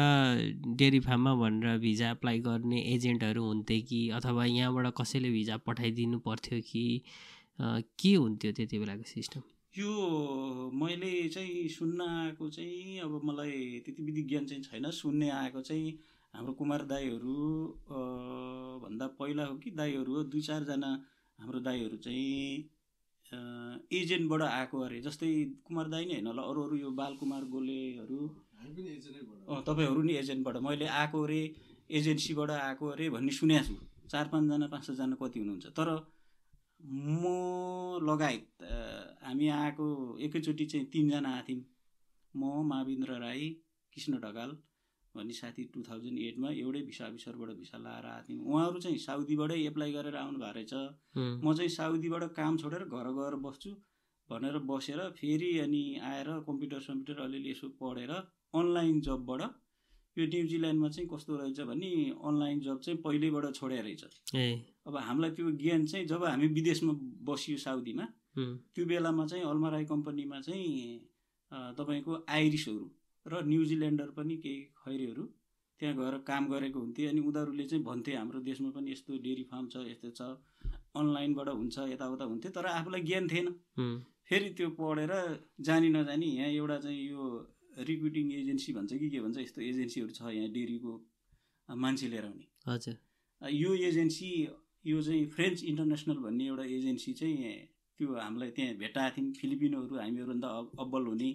डेरी 0.76 1.00
फार्ममा 1.00 1.34
भनेर 1.42 1.78
भिजा 1.80 2.10
एप्लाई 2.10 2.38
गर्ने 2.44 2.78
एजेन्टहरू 2.94 3.44
हुन्थे 3.44 3.80
कि? 3.88 4.00
अथवा 4.20 4.44
यहाँबाट 4.44 4.92
कसैले 5.00 5.30
भिजा 5.30 5.56
पठाइदिनु 5.66 6.18
पर्थ्यो 6.20 6.60
कि? 6.60 6.84
के 8.00 8.14
हुन्थ्यो 8.14 8.52
त्यति 8.52 8.78
बेलाको 8.78 9.04
सिस्टम? 9.08 9.40
यो 9.78 9.90
मैले 10.74 11.12
चाहिँ 11.28 11.68
सुन्न 11.68 12.00
आएको 12.02 12.48
चाहिँ 12.50 12.98
अब 13.00 13.20
मलाई 13.24 13.82
त्यति 13.86 14.02
विधि 14.02 14.22
ज्ञान 14.28 14.44
चाहिँ 14.46 14.62
छैन। 14.62 14.90
सुन्ने 14.90 15.30
आएको 15.30 15.60
चाहिँ 15.60 15.98
हाम्रो 16.34 16.52
कुमार 16.52 16.82
दाईहरू 16.86 17.36
भन्दा 18.84 19.06
पहिला 19.18 19.44
हो 19.46 19.54
कि 19.64 19.70
दाईहरू 19.70 20.14
हो 20.14 20.22
दुई 20.30 20.40
चारजना 20.40 20.90
हाम्रो 21.40 21.60
दाईहरू 21.60 21.96
चाहिँ 22.04 22.68
एजेन्टबाट 23.92 24.42
आएको 24.42 24.76
अरे। 24.86 25.00
जस्तै 25.00 25.28
कुमार 25.66 25.86
दाई 25.88 26.04
नै 26.04 26.14
होइन 26.14 26.26
होला 26.26 26.42
अरू 26.50 26.60
अरू 26.66 26.76
यो 26.76 26.90
बालकुमार 27.00 27.44
गोलेहरू। 27.54 28.20
अँ, 29.48 29.62
तपाईँहरू 29.66 30.02
नि 30.02 30.12
एजेन्टबाट। 30.22 30.56
मैले 30.66 30.86
आएको 31.00 31.18
अरे 31.24 31.40
एजेन्सीबाट 31.90 32.50
आएको 32.50 32.84
अरे 32.94 33.10
भन्ने 33.10 33.32
सुनेको 33.32 33.64
छु। 33.66 33.74
चार 34.10 34.28
पाँचजना 34.32 34.66
पाँच 34.72 34.82
छजना 34.86 35.16
कति 35.22 35.38
हुनुहुन्छ? 35.40 35.66
तर 35.78 35.88
म 36.80 37.24
लगायत 38.02 38.46
हामी 39.24 39.48
आएको 39.62 39.86
एकैचोटि 40.26 40.64
चाहिँ 40.66 40.86
तिनजना 40.92 41.30
आएको 41.36 41.48
थियौँ 41.48 41.64
म 42.34 42.42
महाविन्द्र 42.68 43.18
राई 43.20 43.48
कृष्ण 43.92 44.12
ढकाल 44.20 44.50
भन्ने 45.14 45.34
साथी 45.34 45.62
टु 45.74 45.82
थाउजन्ड 45.88 46.18
एटमा 46.28 46.50
एउटै 46.62 46.82
भिसा 46.88 47.04
अफिसरबाट 47.06 47.50
भिसा 47.60 47.78
लाएर 47.84 48.06
आएको 48.06 48.26
थियौँ 48.28 48.44
उहाँहरू 48.46 48.78
चाहिँ 48.80 48.98
साउदीबाटै 49.04 49.58
एप्लाई 49.66 49.92
गरेर 49.92 50.16
आउनु 50.16 50.38
भएको 50.38 50.52
रहेछ। 50.58 50.74
म 51.44 51.54
चाहिँ 51.54 51.70
साउदीबाट 51.76 52.24
काम 52.36 52.56
छोडेर 52.62 52.84
घर 52.86 53.08
गएर 53.18 53.34
बस्छु 53.46 53.70
भनेर 54.28 54.58
बसेर 54.70 55.00
फेरि 55.18 55.50
अनि 55.58 55.82
आएर 56.10 56.28
कम्प्युटर 56.46 56.80
सम्प्युटर 56.80 57.22
अलिअलि 57.22 57.50
यसो 57.50 57.68
पढेर 57.80 58.12
अनलाइन 58.54 59.00
जबबाट 59.08 59.42
यो 60.16 60.26
न्युजिल्यान्डमा 60.26 60.88
चाहिँ 60.88 61.08
कस्तो 61.08 61.36
रहेछ 61.36 61.60
भने 61.66 61.90
अनलाइन 62.28 62.60
जब 62.60 62.78
चाहिँ 62.86 62.98
पहिल्यैबाट 63.02 63.54
छोडे 63.54 63.80
रहेछ। 63.80 64.02
अब 64.86 64.96
हामीलाई 65.08 65.30
त्यो 65.36 65.50
ज्ञान 65.58 65.86
चाहिँ 65.86 66.06
जब 66.06 66.24
हामी 66.24 66.46
विदेशमा 66.56 66.92
बसियो 67.26 67.58
साउदीमा 67.66 68.06
त्यो 68.38 68.86
बेलामा 68.86 69.26
चाहिँ 69.26 69.44
अल्माराई 69.44 69.84
कम्पनीमा 69.92 70.40
चाहिँ 70.40 70.70
तपाईँको 71.78 72.24
आइरिसहरू 72.28 72.84
र 73.26 73.42
न्युजिल्यान्डर 73.46 74.10
पनि 74.16 74.36
केही 74.36 74.60
खैरेहरू 74.80 75.24
त्यहाँ 75.80 75.96
गएर 75.96 76.16
काम 76.26 76.48
गरेको 76.50 76.78
हुन्थे 76.80 77.06
अनि 77.06 77.20
उनीहरूले 77.20 77.64
चाहिँ 77.66 77.84
भन्थे 77.84 78.12
हाम्रो 78.14 78.40
देशमा 78.48 78.70
पनि 78.70 78.92
यस्तो 78.92 79.18
डेरी 79.26 79.44
फार्म 79.50 79.68
छ 79.72 79.76
यस्तो 79.88 80.10
छ। 80.10 80.22
अनलाइनबाट 80.96 81.48
हुन्छ 81.48 81.78
यताउता 81.92 82.24
हुन्थ्यो 82.24 82.50
तर 82.52 82.66
आफूलाई 82.66 83.00
ज्ञान 83.02 83.28
थिएन। 83.28 83.46
फेरि 84.28 84.48
त्यो 84.56 84.68
पढेर 84.78 85.12
जानी 85.60 85.88
नजानी 85.88 86.26
यहाँ 86.36 86.48
एउटा 86.48 86.78
चाहिँ 86.84 87.00
यो 87.10 87.22
रिक्रुटिङ 87.88 88.32
एजेन्सी 88.32 88.72
भन्छ 88.72 88.92
कि 88.92 89.08
के 89.10 89.20
भन्छ 89.20 89.38
यस्तो 89.38 89.60
एजेन्सीहरू 89.62 90.10
छ 90.10 90.20
यहाँ 90.36 90.50
डेरीको 90.56 90.92
मान्छे 91.68 92.08
लिएर 92.08 92.24
आउने। 92.24 92.46
हजुर। 92.68 92.96
यो 93.42 93.74
एजेन्सी 93.88 94.30
यो 94.86 95.02
चाहिँ 95.02 95.24
फ्रेन्च 95.34 95.64
इन्टरनेसनल 95.64 96.18
भन्ने 96.26 96.44
एउटा 96.46 96.64
एजेन्सी 96.76 97.12
चाहिँ 97.20 97.54
त्यो 98.00 98.08
हामीलाई 98.16 98.50
त्यहाँ 98.56 98.74
भेटाएको 98.82 99.16
थियौँ। 99.16 99.32
फिलिपिनोहरू 99.40 99.96
हामीहरूभन्दा 99.96 100.48
अब्बल 100.84 101.02
हुने। 101.06 101.30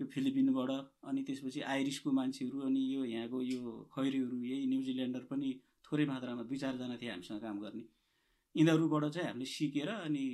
त्यो 0.00 0.08
फिलिपिनबाट 0.12 0.70
अनि 1.08 1.22
त्यसपछि 1.28 1.60
आइरिसको 1.72 2.10
मान्छेहरू 2.18 2.60
अनि 2.66 2.82
यो 2.94 3.04
यहाँको 3.04 3.38
यो 3.44 3.72
खैरीहरू 3.94 4.36
यही 4.42 4.66
न्युजिल्यान्डर 4.66 5.24
पनि 5.30 5.50
थोरै 5.84 6.04
मात्रामा 6.12 6.42
दुई 6.48 6.58
चारजना 6.62 6.96
थिए 7.02 7.10
हामीसँग 7.10 7.40
काम 7.42 7.58
गर्ने। 7.60 7.84
यिनीहरूबाट 8.54 9.04
चाहिँ 9.14 9.28
हामीले 9.28 9.46
सिकेर 9.52 9.88
अनि 9.90 10.24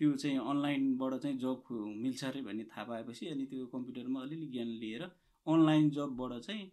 त्यो 0.00 0.10
चाहिँ 0.16 0.38
अनलाइनबाट 0.50 1.14
चाहिँ 1.22 1.36
जब 1.38 1.68
मिल्छ 2.02 2.24
अरे 2.24 2.40
भन्ने 2.48 2.64
थाहा 2.72 2.84
पाएपछि 2.90 3.26
अनि 3.28 3.44
त्यो 3.52 3.66
कम्प्युटरमा 3.74 4.20
अलिअलि 4.22 4.46
ज्ञान 4.48 4.70
लिएर 4.82 5.02
अनलाइन 5.46 5.90
जबबाट 5.96 6.32
चाहिँ 6.48 6.64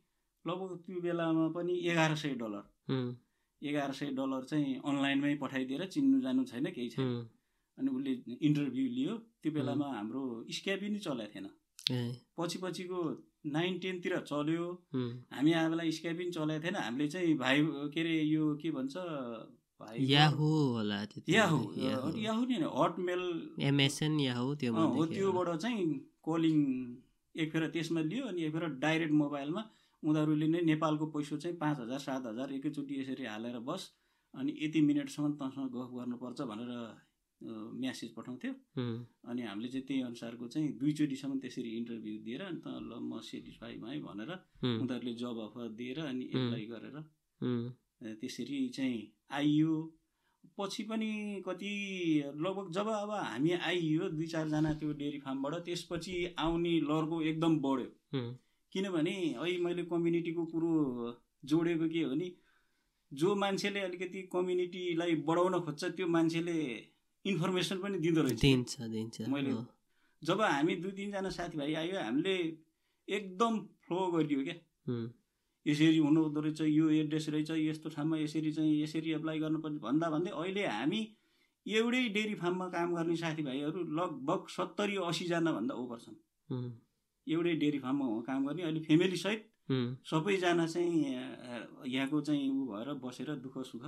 लगभग 0.45 0.71
त्यो 0.87 1.01
बेलामा 1.03 1.47
पनि 1.55 1.73
एघार 1.91 2.15
सय 2.23 2.33
डलर। 2.41 2.63
एघार 3.61 3.91
सय 3.99 4.09
डलर 4.15 4.43
चाहिँ 4.51 4.79
अनलाइनमै 4.85 5.35
पठाइदिएर 5.43 5.85
चिन्नु 5.93 6.19
जानु 6.21 6.43
छैन 6.45 6.71
केही 6.71 6.89
छैन। 6.89 7.13
अनि 7.77 7.89
उसले 7.91 8.11
इन्टरभ्यू 8.47 8.85
लियो। 8.97 9.13
त्यो 9.43 9.51
बेलामा 9.53 9.87
हाम्रो 9.97 10.21
स्क्याबी 10.57 10.89
नै 10.89 10.99
चलेको 10.99 11.33
थिएन। 11.33 11.47
पछि 12.39 12.57
पछिको 12.63 12.99
नाइन 13.53 13.77
टेनतिर 13.79 14.17
चल्यो। 14.27 14.65
हामी 15.33 15.91
स्क्याबी 15.97 16.23
पनि 16.23 16.31
चलेको 16.31 16.63
थिएन। 16.63 16.75
हामीले 16.75 17.07
चाहिँ 17.07 17.37
भाइ 17.37 17.61
के 17.93 18.01
अरे 18.01 18.21
यो 18.21 18.55
के 18.61 18.71
भन्छ 18.71 18.95
याहु 20.09 20.47
होला 20.73 20.99
याहु। 21.29 21.59
याहु। 21.79 22.45
नि 22.45 22.55
हटमेल। 22.77 23.23
एमएसएन 23.69 24.19
याहु 24.19 24.55
त्यो 24.61 24.73
अँ, 24.73 24.87
हो। 24.95 25.05
त्योबाट 25.05 25.55
चाहिँ 25.61 25.85
कलिङ 26.27 26.57
एक 27.35 27.51
फेर 27.53 27.67
त्यसमा 27.73 28.01
लियो 28.01 28.25
अनि 28.27 28.43
एक 28.43 28.51
फेर 28.53 28.65
डाइरेक्ट 28.83 29.13
मोबाइलमा 29.13 29.63
उनीहरूले 30.03 30.47
नै 30.47 30.61
नेपालको 30.71 31.05
पैसा 31.13 31.37
चाहिँ 31.37 31.57
पाँच 31.57 31.79
हजार 31.79 31.99
सात 31.99 32.25
हजार 32.25 32.53
एकैचोटि 32.53 32.99
यसरी 33.01 33.25
हालेर 33.25 33.59
बस 33.69 33.91
अनि 34.33 34.51
यति 34.61 34.81
मिनटसम्म 34.81 35.31
तँसँग 35.41 35.69
गफ 35.75 35.89
गर्नुपर्छ 35.97 36.41
भनेर 36.51 36.71
म्यासेज 37.41 38.09
पठाउँथ्यो। 38.13 38.51
अनि 39.29 39.41
हामीले 39.41 39.69
चाहिँ 39.69 39.85
त्यही 39.87 40.01
अनुसारको 40.01 40.47
चाहिँ 40.47 40.71
दुईचोटिसम्म 40.77 41.37
त्यसरी 41.39 41.69
इन्टरभ्यू 41.77 42.17
दिएर 42.25 42.41
अनि 42.41 42.59
त 42.65 42.67
ल 42.81 42.99
म 43.01 43.19
सेटिस्फाई 43.23 43.77
भएँ 43.77 43.99
भनेर 44.01 44.31
उनीहरूले 44.63 45.13
जब 45.15 45.37
अफर 45.45 45.67
दिएर 45.77 45.99
अनि 46.05 46.25
एप्लाई 46.25 46.65
गरेर 46.71 46.97
त्यसरी 48.21 48.67
चाहिँ 48.69 49.01
आइयो। 49.31 49.73
पछि 50.57 50.83
पनि 50.89 51.11
कति 51.45 51.71
लगभग 52.35 52.71
जब 52.73 52.87
अब 52.87 53.11
हामी 53.11 53.51
आइयो 53.51 54.09
दुई 54.09 54.27
चारजना 54.27 54.73
त्यो 54.73 54.91
डेरी 54.97 55.19
फार्मबाट 55.19 55.53
त्यसपछि 55.65 56.15
आउने 56.39 56.73
लर्को 56.81 57.21
एकदम 57.21 57.59
बढ्यो। 57.61 58.21
किनभने 58.73 59.15
अहिले 59.33 59.57
मैले 59.63 59.83
कम्युनिटीको 59.85 60.45
कुरो 60.45 60.71
जोडेको 61.45 61.87
के 61.89 62.01
हो 62.01 62.09
भने 62.09 62.31
जो 63.11 63.35
मान्छेले 63.35 63.79
अलिकति 63.79 64.21
कम्युनिटीलाई 64.33 65.15
बढाउन 65.27 65.59
खोज्छ 65.65 65.83
त्यो 65.85 66.07
मान्छेले 66.07 66.57
इन्फर्मेसन 67.25 67.77
पनि 67.83 67.97
दिँदो 67.99 68.21
रहेछ। 68.21 68.39
दिन्छ 68.41 68.81
दिन्छ 68.81 69.15
मैले। 69.29 69.53
जब 70.21 70.41
हामी 70.41 70.75
दुई 70.81 70.91
तिनजना 70.91 71.29
साथीभाइ 71.29 71.73
आयो 71.73 71.99
हामीले 71.99 72.35
एकदम 73.07 73.59
फ्लो 73.85 73.99
गरिदियो 74.11 74.43
क्या। 74.43 74.55
यसरी 75.65 75.97
हुनुहुँदो 75.97 76.39
रहेछ 76.41 76.61
यो 76.61 76.89
एड्रेस 76.89 77.29
रहेछ 77.29 77.51
यस्तो 77.51 77.89
ठाउँमा 77.89 78.17
यसरी 78.17 78.51
चाहिँ 78.51 78.81
यसरी 78.83 79.11
एप्लाई 79.13 79.39
गर्नुपर्छ 79.39 79.77
भन्दा 79.83 80.09
भन्दै 80.09 80.31
अहिले 80.31 80.65
हामी 80.67 81.01
एउटै 81.65 82.03
डेरी 82.15 82.35
फार्ममा 82.41 82.67
काम 82.71 82.95
गर्ने 82.95 83.15
साथीभाइहरू 83.15 83.83
लगभग 83.99 84.47
सत्तरी 84.47 84.95
असीजना 85.03 85.51
भन्दा 85.51 85.73
ओभर 85.75 85.99
छन्। 85.99 86.71
एउटै 87.27 87.55
डेरी 87.59 87.79
फार्ममा 87.79 88.05
हो 88.05 88.21
काम 88.23 88.47
गर्ने 88.47 88.63
अहिले 88.63 88.79
फ्यामिली 88.87 89.17
सहित 89.17 89.41
उम्, 89.69 89.95
सबैजना 90.07 90.65
चाहिँ 90.65 90.95
यहाँको 91.91 92.21
चाहिँ 92.21 92.49
ऊ 92.49 92.65
भएर 92.67 92.93
बसेर 93.03 93.35
दुःख 93.43 93.57
सुख। 93.67 93.83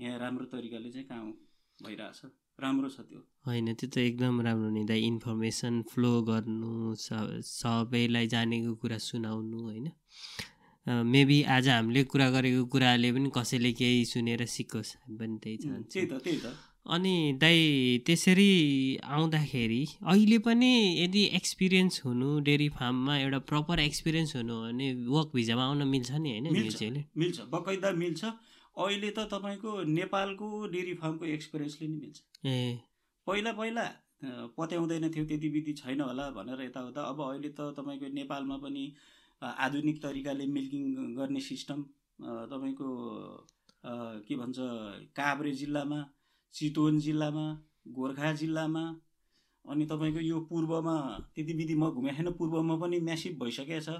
यहाँ 0.00 0.18
राम्रो 0.20 0.46
तरिकाले 0.52 0.90
चाहिँ 0.92 1.06
काम 1.08 1.32
भइरहेछ। 1.80 2.20
राम्रो 2.58 2.88
छ 2.90 3.00
त्यो। 3.08 3.20
होइन 3.46 3.66
त्यो 3.78 3.88
त 3.88 3.96
एकदम 3.98 4.40
राम्रो 4.46 4.70
नि 4.76 4.82
दाइ 4.90 5.00
इन्फर्मेसन 5.06 5.74
फ्लो 5.90 6.12
गर्नु 6.28 6.94
सबैलाई 6.98 8.26
जानेको 8.34 8.72
कुरा 8.82 8.98
सुनाउनु 8.98 9.58
होइन। 9.66 9.86
मेबी 10.86 11.38
आज 11.54 11.68
हामीले 11.68 12.02
कुरा 12.12 12.28
गरेको 12.34 12.64
कुराले 12.72 13.08
पनि 13.12 13.28
कसैले 13.36 13.72
केही 13.78 14.04
सुनेर 14.12 14.44
सिकोस् 14.48 14.90
हामी 14.96 15.16
पनि 15.18 15.36
त्यही 15.42 15.56
चाहन्छौँ। 15.62 15.90
त्यही 15.92 16.06
त 16.10 16.12
त्यही 16.24 16.38
त। 16.44 16.46
अनि 16.88 17.14
दाइ 17.40 17.58
त्यसरी 18.06 18.50
आउँदाखेरि 19.04 19.82
अहिले 20.08 20.38
पनि 20.46 20.72
यदि 21.04 21.22
एक्सपिरियन्स 21.38 21.94
हुनु 22.04 22.28
डेरी 22.48 22.68
फार्ममा 22.74 23.14
एउटा 23.18 23.40
प्रपर 23.50 23.76
एक्सपिरियन्स 23.80 24.36
हुनु 24.36 24.54
हो 24.54 24.60
भने 24.66 24.86
वर्क 25.14 25.28
भिजामा 25.34 25.64
आउन 25.68 25.82
मिल्छ 25.94 26.10
नि 26.24 26.30
होइन 26.32 26.46
मिल्छ 27.14 27.38
बकैदा 27.52 27.90
मिल्छ। 28.02 28.22
अहिले 28.78 29.10
त 29.10 29.18
तपाईँको 29.32 29.70
नेपालको 29.84 30.46
डेरी 30.72 30.94
फार्मको 30.94 31.24
एक्सपिरियन्सले 31.36 31.88
नि 31.88 31.96
मिल्छ। 32.00 32.18
ए। 32.46 32.78
पहिला 33.26 33.52
पहिला 33.52 33.84
पत्याउँदैन 34.58 35.10
थियो 35.14 35.24
त्यति 35.26 35.48
विधि 35.48 35.72
छैन 35.80 36.00
होला 36.00 36.30
भनेर 36.36 36.60
यताउता। 36.62 37.02
अब 37.02 37.20
अहिले 37.22 37.48
त 37.50 37.74
तपाईँको 37.78 38.06
नेपालमा 38.14 38.56
पनि 38.58 38.84
आधुनिक 39.42 40.02
तरिकाले 40.02 40.46
मिल्किङ 40.46 41.14
गर्ने 41.16 41.40
सिस्टम 41.40 41.82
तपाईँको 42.50 42.88
के 44.26 44.36
भन्छ 44.36 44.58
काभ्रे 45.16 45.52
जिल्लामा 45.54 46.00
चितवन 46.54 46.98
जिल्लामा 47.00 47.46
गोर्खा 47.98 48.32
जिल्लामा 48.40 48.84
अनि 49.64 49.84
तपाईँको 49.86 50.20
यो 50.20 50.40
पूर्वमा 50.50 50.96
त्यति 51.34 51.52
विधि 51.52 51.74
म 51.74 51.90
घुमेको 51.90 52.16
छैन 52.16 52.32
पूर्वमा 52.38 52.76
पनि 52.78 52.98
म्यासिभ 53.00 53.38
भइसकेको 53.42 53.80
छ। 53.86 53.90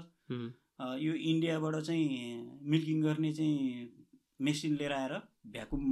यो 1.03 1.13
इन्डियाबाट 1.31 1.75
चाहिँ 1.75 2.59
मिल्किङ 2.63 3.01
गर्ने 3.01 3.31
चाहिँ 3.33 3.98
मेसिन 4.39 4.75
लिएर 4.77 4.93
आएर 4.93 5.13
भ्याकुम। 5.53 5.83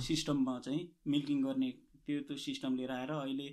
सिस्टममा 0.00 0.58
चाहिँ 0.64 0.82
मिल्किङ 1.06 1.42
गर्ने 1.42 1.70
त्यो 2.06 2.20
त्यो 2.28 2.36
सिस्टम 2.38 2.76
लिएर 2.76 2.90
आएर 2.90 3.10
अहिले 3.12 3.48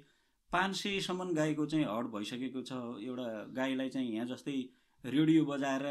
पाँच 0.52 0.76
सयसम्म 0.76 1.34
गाईको 1.36 1.66
चाहिँ 1.66 1.86
हड 1.86 2.06
भइसकेको 2.12 2.62
छ 2.62 2.74
एउटा 3.04 3.28
गाईलाई 3.56 3.90
चाहिँ 3.90 4.14
यहाँ 4.14 4.28
जस्तै 4.28 4.58
रेडियो 5.04 5.46
बजाएर 5.46 5.86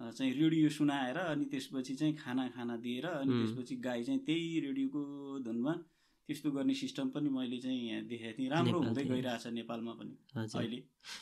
चाहिँ 0.00 0.32
रेडियो 0.34 0.68
सुनाएर 0.76 1.16
अनि 1.18 1.44
त्यसपछि 1.50 1.94
चाहिँ 1.94 2.14
खाना 2.16 2.46
खाना 2.54 2.76
दिएर 2.84 3.06
अनि। 3.06 3.32
त्यसपछि 3.32 3.74
गाई 3.82 4.02
चाहिँ 4.04 4.20
त्यही 4.26 4.60
रेडियोको 4.60 5.02
धुनमा 5.44 5.72
त्यस्तो 6.28 6.50
गर्ने 6.50 6.74
सिस्टम 6.74 7.08
पनि 7.14 7.28
मैले 7.30 7.58
चाहिँ 7.60 7.80
यहाँ 7.88 8.02
देखेको 8.08 8.38
थिएँ 8.38 8.48
राम्रो 8.50 8.78
हुँदै। 8.80 9.04
गइरहेछ 9.04 9.46
नेपालमा 9.54 9.92
पनि 9.92 10.14
अहिले 10.34 10.78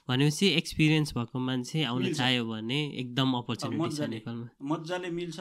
भनेपछि 0.09 0.47
एक्सपिरियन्स 0.61 1.12
भएको 1.17 1.38
मान्छे 1.38 1.85
आउन। 1.85 2.12
चाह्यो 2.12 2.45
भने 2.47 2.81
एकदम 3.00 3.33
अपर्च्युनिटी 3.35 3.79
छ 3.79 3.83
मजाले। 3.83 4.14
नेपालमा 4.14 4.47
मजाले 4.73 5.11
मिल्छ 5.11 5.38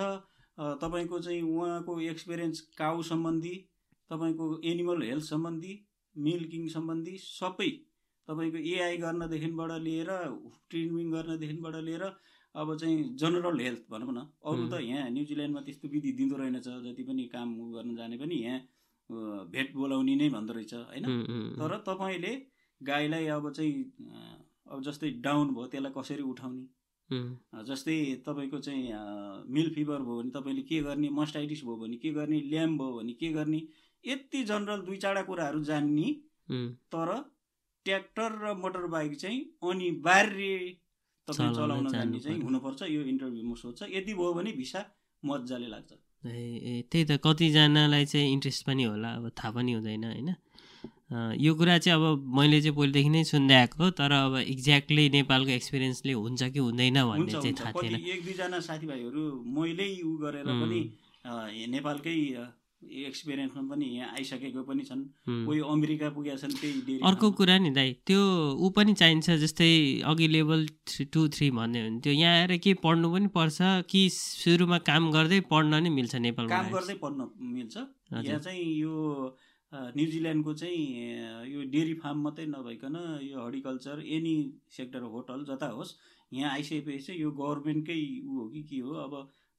तपाईँको 0.82 1.20
चाहिँ 1.20 1.42
उहाँको 1.42 2.00
एक्सपिरियन्स 2.10 2.60
काउ 2.78 3.02
सम्बन्धी 3.04 3.56
तपाईँको 4.10 4.46
एनिमल 4.72 5.02
हेल्थ 5.04 5.24
सम्बन्धी 5.26 5.74
मिल्किङ 6.16 6.68
सम्बन्धी 6.70 7.18
सबै 7.20 7.70
तपाईँको 8.28 8.58
एआई 8.74 8.98
गर्नदेखिबाट 8.98 9.72
लिएर 9.82 10.10
ट्रिमिङ 10.70 11.12
गर्नदेखिबाट 11.12 11.76
लिएर 11.88 12.04
अब 12.56 12.76
चाहिँ 12.78 13.04
जनरल 13.16 13.60
हेल्थ 13.60 13.84
भनौँ 13.92 14.14
न। 14.14 14.28
अरू 14.46 14.68
त 14.70 14.82
यहाँ 14.84 15.10
न्युजिल्यान्डमा 15.10 15.62
त्यस्तो 15.62 15.88
विधि 15.88 16.12
दिँदो 16.20 16.36
रहेनछ 16.38 16.68
जति 16.86 17.04
पनि 17.04 17.24
काम 17.34 17.50
गर्न 17.72 17.96
जाने 17.96 18.18
पनि 18.18 18.36
यहाँ 18.36 18.60
भेट 19.54 19.74
बोलाउने 19.76 20.16
नै 20.16 20.30
भन्दो 20.30 20.54
रहेछ 20.54 20.74
होइन? 20.74 21.06
तर 21.60 21.78
तपाईँले 21.88 22.34
गाईलाई 22.82 23.26
अब 23.38 23.52
चाहिँ 23.52 23.74
अब 24.72 24.82
जस्तै 24.84 25.10
डाउन 25.26 25.54
भयो 25.56 25.68
त्यसलाई 25.68 25.92
कसरी 25.98 26.24
उठाउने? 26.24 26.64
जस्तै 27.12 27.98
तपाईँको 28.26 28.60
चाहिँ 28.60 28.84
मिल 29.50 29.70
फिभर 29.76 30.00
भयो 30.00 30.18
भने 30.18 30.32
तपाईँले 30.32 30.62
के 30.64 30.82
गर्ने 30.82 31.10
मस्टाइटिस 31.12 31.64
भयो 31.64 31.76
भने 31.78 31.98
के 31.98 32.10
गर्ने 32.14 32.40
ल्याम्प 32.52 32.82
भयो 32.82 32.92
भने 32.98 33.14
के 33.14 33.30
गर्ने 33.34 33.62
यति 34.04 34.44
जनरल 34.44 34.82
दुई 34.82 34.98
चारवटा 34.98 35.24
कुराहरू 35.24 35.64
जान्ने। 35.64 36.08
तर 36.92 37.10
ट्र्याक्टर 37.86 38.30
र 38.44 38.54
मोटर 38.58 38.86
बाइक 38.88 39.16
चाहिँ 39.18 39.40
अनिवार्य 39.64 40.78
तपाईँ 41.28 41.54
चलाउन 41.56 41.88
जान्ने 41.90 42.20
जानु 42.20 42.20
चाहिँ। 42.20 42.42
हुनुपर्छ। 42.42 42.82
यो 42.90 43.02
इन्टरभ्यूमा 43.12 43.56
सोध्छ। 43.56 43.82
यति 43.92 44.14
भयो 44.14 44.34
भने 44.34 44.52
भिसा 44.54 44.82
मजाले 45.24 45.68
लाग्छ। 45.68 45.92
ए 46.26 46.28
ए 46.30 46.74
त्यही 46.92 47.06
त 47.06 47.12
कतिजनालाई 47.26 48.06
चाहिँ 48.06 48.32
इन्ट्रेस्ट 48.34 48.66
पनि 48.66 48.84
होला 48.84 49.10
अब 49.18 49.30
थाहा 49.38 49.52
पनि 49.52 49.72
हुँदैन 49.74 50.04
होइन? 50.06 50.30
यो 51.12 51.54
कुरा 51.56 51.78
चाहिँ 51.78 52.00
अब 52.00 52.24
मैले 52.38 52.62
चाहिँ 52.62 52.76
पहिलेदेखि 52.76 53.10
नै 53.10 53.24
सुन्दै 53.28 53.56
आएको 53.56 53.90
तर 54.00 54.12
अब 54.12 54.38
एक्ज्याक्टली 54.48 55.10
नेपालको 55.18 55.52
एक्सपिरियन्सले 55.52 56.14
हुन्छ 56.14 56.42
कि 56.44 56.60
हुँदैन 56.60 57.04
भन्ने 57.04 57.32
चाहिँ 57.32 57.54
थाहा 57.60 57.72
थिएन 57.82 57.96
एक 57.96 58.24
दुईजना 58.26 58.60
साथीभाइहरू 58.70 59.24
मैले 59.60 59.88
ऊ 60.08 60.18
गरेर 60.24 60.48
पनि 60.48 60.82
नेपालकै 61.76 62.16
एक्सपिरियन्समा 62.82 63.62
पनि 63.70 63.86
यहाँ 63.86 64.10
आइसकेको 64.18 64.62
पनि 64.66 64.84
छन्। 64.84 65.02
कोही 65.28 65.60
अमेरिका 65.74 66.10
पुगेका 66.16 66.38
छन् 66.42 66.54
त्यही 66.62 66.98
अर्को। 67.06 67.30
कुरा 67.38 67.58
नि 67.60 67.70
दाइ 67.72 67.94
त्यो 68.08 68.22
ऊ 68.58 68.70
पनि 68.74 68.94
चाहिन्छ 69.02 69.38
जस्तै 69.44 69.70
अघि 70.12 70.28
लेभल 70.28 70.66
थ्री 70.90 71.06
टू 71.14 71.28
थ्री 71.36 71.50
भन्यो 71.60 71.84
भने 71.86 72.00
त्यो 72.02 72.14
यहाँ 72.14 72.34
आएर 72.40 72.58
के 72.58 72.74
पढ्नु 72.82 73.14
पनि 73.14 73.28
पर्छ 73.38 73.86
कि 73.92 74.02
सुरुमा 74.16 74.78
काम 74.90 75.12
गर्दै 75.12 75.40
पढ्न 75.52 75.84
नै 75.84 75.90
मिल्छ 75.92 76.16
नेपालमा 76.16 76.56
काम? 76.56 76.72
गर्दै 76.74 76.96
पढ्न 77.04 77.30
मिल्छ। 77.54 77.78
यहाँ 77.78 78.40
चाहिँ 78.40 78.66
यो 78.82 79.38
न्युजिल्यान्डको 79.74 80.54
चाहिँ 80.54 81.52
यो 81.52 81.62
डेरी 81.72 81.94
फार्म 82.00 82.22
मात्रै 82.24 82.46
नभइकन 82.46 82.96
यो 83.24 83.40
हर्टिकल्चर 83.40 84.02
एनी 84.16 84.36
सेक्टर 84.78 85.02
होटल 85.14 85.44
जता 85.50 85.68
होस् 85.70 85.94
यहाँ 86.34 86.52
आइसकेपछि 86.52 87.00
चाहिँ 87.00 87.22
यो 87.22 87.32
गभर्मेन्टकै 87.32 88.00
ऊ 88.24 88.40
हो 88.40 88.48
कि 88.50 88.64
के 88.64 88.80
हो 88.80 88.94
अब 89.04 89.14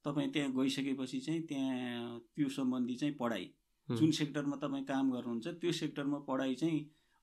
तपाईँ 0.05 0.29
त्यहाँ 0.33 0.51
गइसकेपछि 0.53 1.19
चाहिँ 1.19 1.41
त्यहाँ 1.47 2.19
त्यो 2.35 2.49
सम्बन्धी 2.49 2.95
चाहिँ 2.95 3.15
पढाइ। 3.19 3.49
जुन 3.89 4.11
सेक्टरमा 4.11 4.55
तपाईँ 4.57 4.83
काम 4.85 5.11
गर्नुहुन्छ 5.11 5.47
त्यो 5.61 5.71
सेक्टरमा 5.71 6.17
पढाइ 6.27 6.55
चाहिँ 6.55 6.79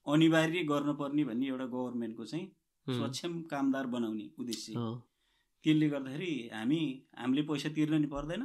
अनिवार्य 0.06 0.62
गर्नुपर्ने 0.64 1.24
भन्ने 1.24 1.46
एउटा 1.46 1.66
गभर्मेन्टको 1.66 2.24
चाहिँ 2.24 2.46
सक्षम 2.86 3.40
कामदार 3.50 3.86
बनाउने 3.86 4.28
उद्देश्य। 4.38 4.72
हो, 4.74 4.94
त्यसले 5.64 5.88
गर्दाखेरि 5.88 6.32
हामी 6.52 6.80
हामीले 7.18 7.42
पैसा 7.48 7.68
तिर्न 7.76 8.00
नि 8.00 8.06
पर्दैन। 8.06 8.42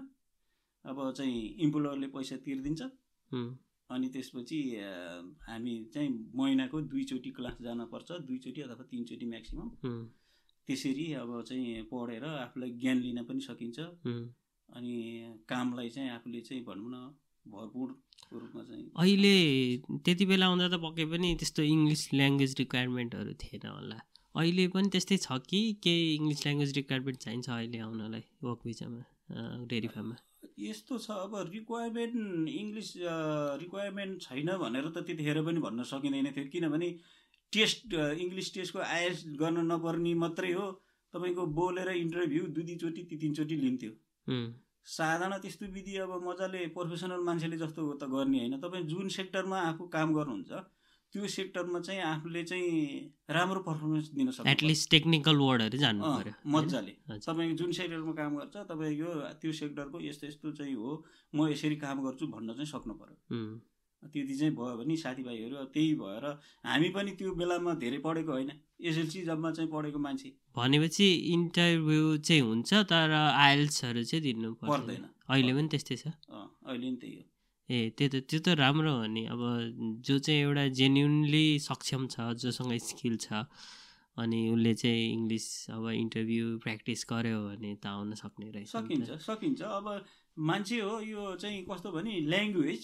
अब 0.85 0.97
चाहिँ 1.17 1.43
इम्प्लोयरले 1.65 2.07
पैसा 2.15 2.35
तिरिदिन्छ। 2.45 2.81
अनि 3.89 4.07
त्यसपछि 4.13 4.59
हामी 5.47 5.73
चाहिँ 5.93 6.09
महिनाको 6.35 6.81
दुईचोटि 6.91 7.29
क्लास 7.37 7.57
जानुपर्छ। 7.61 8.11
दुईचोटि 8.27 8.61
अथवा 8.61 8.83
तिनचोटि 8.91 9.25
म्याक्सिमम्। 9.25 9.69
त्यसरी 10.67 11.05
अब 11.21 11.41
चाहिँ 11.47 11.83
पढेर 11.91 12.23
आफूलाई 12.25 12.71
ज्ञान 12.81 12.97
लिन 13.01 13.23
पनि 13.29 13.41
सकिन्छ। 13.49 13.79
अनि 14.69 14.95
कामलाई 15.49 15.89
चाहिँ 15.89 16.09
आफूले 16.09 16.41
चाहिँ 16.41 16.63
भनौँ 16.65 16.89
न 16.93 16.97
भरपुर 17.45 17.89
रूपमा 18.33 18.63
चाहिँ 18.63 18.89
अहिले 18.97 19.35
त्यति 20.05 20.25
बेला 20.25 20.45
आउँदा 20.49 20.67
त 20.73 20.81
पक्कै 20.81 21.05
पनि 21.13 21.35
त्यस्तो 21.39 21.63
इङ्ग्लिस 21.63 22.03
ल्याङ्ग्वेज 22.13 22.55
रिक्वायरमेन्टहरू 22.59 23.33
थिएन 23.41 23.67
होला। 23.69 23.99
अहिले 24.35 24.67
पनि 24.73 24.89
त्यस्तै 24.93 25.17
छ 25.25 25.37
कि 25.49 25.59
केही 25.83 26.15
इङ्ग्लिस 26.15 26.39
ल्याङ्ग्वेज 26.45 26.71
रिक्वायरमेन्ट 26.77 27.19
चाहिन्छ 27.25 27.49
अहिले 27.49 27.79
आउनलाई 27.85 28.23
वर्क 28.43 28.59
भिजामा 28.65 29.03
डेरी 29.69 29.87
फार्ममा? 29.93 30.15
यस्तो 30.59 30.97
छ 30.99 31.11
अब 31.25 31.35
रिक्वायरमेन्ट 31.51 32.49
इङ्ग्लिस 32.49 32.89
रिक्वायरमेन्ट 33.61 34.21
छैन 34.21 34.49
भनेर 34.63 34.87
त 34.89 34.97
त्यतिखेर 35.07 35.41
पनि 35.45 35.59
भन्न 35.65 35.83
सकिँदैन 35.91 36.27
थियो। 36.35 36.45
किनभने 36.53 36.89
टेस्ट 37.53 37.93
इङ्ग्लिस 37.93 38.53
टेस्टको 38.53 38.79
आइएस 38.79 39.23
गर्न 39.41 39.65
नपर्ने 39.71 40.13
मात्रै 40.23 40.51
हो। 40.51 40.67
तपाईँको 41.13 41.43
बोलेर 41.57 41.89
इन्टरभ्यू 41.95 42.43
दुई 42.55 42.63
दुईचोटि 42.63 43.03
ती 43.09 43.15
तिनचोटि 43.17 43.55
लिन्थ्यो 43.57 43.91
साधारण 44.85 45.33
त्यस्तो 45.41 45.65
विधि 45.73 45.93
अब 45.99 46.11
मजाले 46.23 46.65
प्रोफेसनल 46.73 47.21
मान्छेले 47.27 47.57
जस्तो 47.57 47.81
त 47.93 48.03
गर्ने 48.11 48.39
होइन। 48.39 48.57
तपाईँ 48.61 48.83
जुन 48.87 49.07
सेक्टरमा 49.15 49.59
आफू 49.69 49.87
काम 49.95 50.13
गर्नुहुन्छ 50.13 50.51
त्यो 51.13 51.27
सेक्टरमा 51.27 51.79
चाहिँ 51.79 52.01
आफूले 52.01 52.43
चाहिँ 52.43 52.71
राम्रो 53.31 53.59
पर्फर्मेन्स 53.67 54.09
दिन 54.15 54.31
सक्नु 54.31 54.51
एटलिस्ट 54.51 54.89
टेक्निकल 54.91 55.35
वर्डहरू 55.37 55.77
जान्नु 55.77 56.03
पऱ्यो? 56.05 56.33
मजाले। 56.47 56.93
तपाईँ 57.27 57.53
जुन 57.55 57.71
सेक्टरमा 57.71 58.13
काम 58.13 58.35
गर्छ 58.37 58.55
तपाईँको 58.71 59.11
त्यो 59.41 59.51
सेक्टरको 59.61 60.01
यस्तो 60.01 60.27
यस्तो 60.27 60.51
चाहिँ 60.59 60.75
हो 60.75 60.91
म 61.35 61.47
यसरी 61.51 61.75
काम 61.85 62.03
गर्छु 62.05 62.27
भन्न 62.27 62.53
चाहिँ 62.53 62.69
सक्नु 62.73 62.93
पऱ्यो 62.99 63.15
त्यति 64.03 64.35
चाहिँ 64.37 64.53
भयो 64.55 64.73
भने 64.77 64.95
साथीभाइहरू 65.01 65.63
त्यही 65.73 65.93
भएर 65.97 66.25
हामी 66.65 66.89
पनि 66.93 67.11
त्यो 67.17 67.31
बेलामा 67.35 67.73
धेरै 67.81 67.97
पढेको 68.05 68.31
होइन। 68.31 68.51
एसएलसी 68.81 69.21
जबमा 69.25 69.51
चाहिँ 69.51 69.69
पढेको 69.71 69.99
मान्छे। 69.99 70.29
भनेपछि 70.57 71.07
इन्टरभ्यू 71.33 72.17
चाहिँ 72.17 72.41
हुन्छ 72.41 72.73
तर 72.91 73.11
आइएल्सहरू 73.11 74.03
चाहिँ 74.03 74.21
दिनु 74.23 74.53
पर्दैन। 74.61 75.05
अहिले 75.29 75.53
पनि 75.53 75.67
त्यस्तै 75.73 75.95
छ? 75.95 76.07
अँ, 76.29 76.45
अहिले 76.69 76.89
नि 76.91 76.97
त्यही 77.01 77.15
हो। 77.15 77.23
ए 77.69 77.77
त्यो 77.97 78.07
त 78.13 78.15
त्यो 78.29 78.39
त 78.45 78.47
राम्रो 78.61 78.91
हो 78.93 79.05
नि। 79.09 79.23
अब 79.25 79.41
जो 80.05 80.15
चाहिँ 80.19 80.41
एउटा 80.41 80.67
जेन्युनली 80.79 81.45
सक्षम 81.59 82.07
छ 82.13 82.15
जोसँग 82.37 82.77
स्किल 82.89 83.17
छ 83.17 83.45
अनि 84.17 84.39
उसले 84.49 84.73
चाहिँ 84.73 85.05
इङ्ग्लिस 85.13 85.45
अब 85.75 85.83
इन्टरभ्यू 85.91 86.45
प्र्याक्टिस 86.63 87.05
गर्यो 87.09 87.39
भने 87.47 87.71
त 87.81 87.85
आउन 87.89 88.13
सक्ने 88.15 88.47
रहेछ। 88.51 88.69
सकिन्छ 88.69 89.09
सकिन्छ। 89.27 89.61
अब 89.61 89.87
मान्छे 90.37 90.79
हो 90.79 90.93
यो 91.01 91.35
चाहिँ 91.41 91.65
कस्तो 91.65 91.91
भने 91.91 92.13
ल्याङ्ग्वेज। 92.31 92.81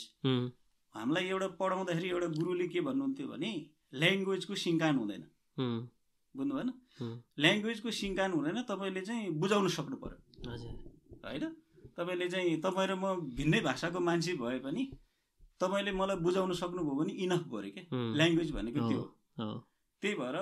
हामीलाई 0.95 1.25
एउटा 1.29 1.47
पढाउँदाखेरि 1.61 2.09
एउटा 2.09 2.27
गुरुले 2.41 2.67
के 2.67 2.81
भन्नुहुन्थ्यो 2.81 3.27
भने 3.27 3.51
ल्याङ्ग्वेजको 4.01 4.55
सिङ्कान 4.65 4.95
हुँदैन। 4.97 5.23
बुझ्नु 6.35 6.53
भएन 6.57 6.69
ल्याङ्ग्वेजको 7.39 7.89
सिङ्कान 8.01 8.31
हुँदैन 8.31 8.57
तपाईँले 8.67 9.01
चाहिँ 9.07 9.29
बुझाउन 9.39 9.67
सक्नु 9.77 9.97
पऱ्यो 10.03 10.17
हजुर। 10.51 10.73
होइन? 11.23 11.43
तपाईँले 11.97 12.27
चाहिँ 12.29 12.59
तपाईँ 12.61 12.87
र 12.87 12.93
म 12.95 13.05
भिन्नै 13.37 13.59
भाषाको 13.61 13.99
मान्छे 13.99 14.33
भए 14.41 14.59
पनि 14.65 14.83
तपाईँले 15.61 15.91
मलाई 15.91 16.17
बुझाउन 16.25 16.53
सक्नुभयो 16.53 16.95
भने 16.99 17.13
इनफ 17.23 17.43
पऱ्यो 17.51 17.71
क्या। 17.75 17.83
ल्याङ्ग्वेज 18.17 18.49
भनेको 18.51 18.79
त्यो 18.89 19.01
हो। 19.39 19.47
त्यही 20.03 20.15
भएर 20.21 20.37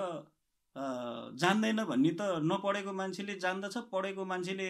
जान्दैन 1.36 1.80
भन्ने 1.84 2.10
त 2.20 2.22
नपढेको 2.42 2.92
मान्छेले 2.92 3.34
जान्दछ 3.44 3.76
पढेको 3.92 4.24
मान्छेले 4.24 4.68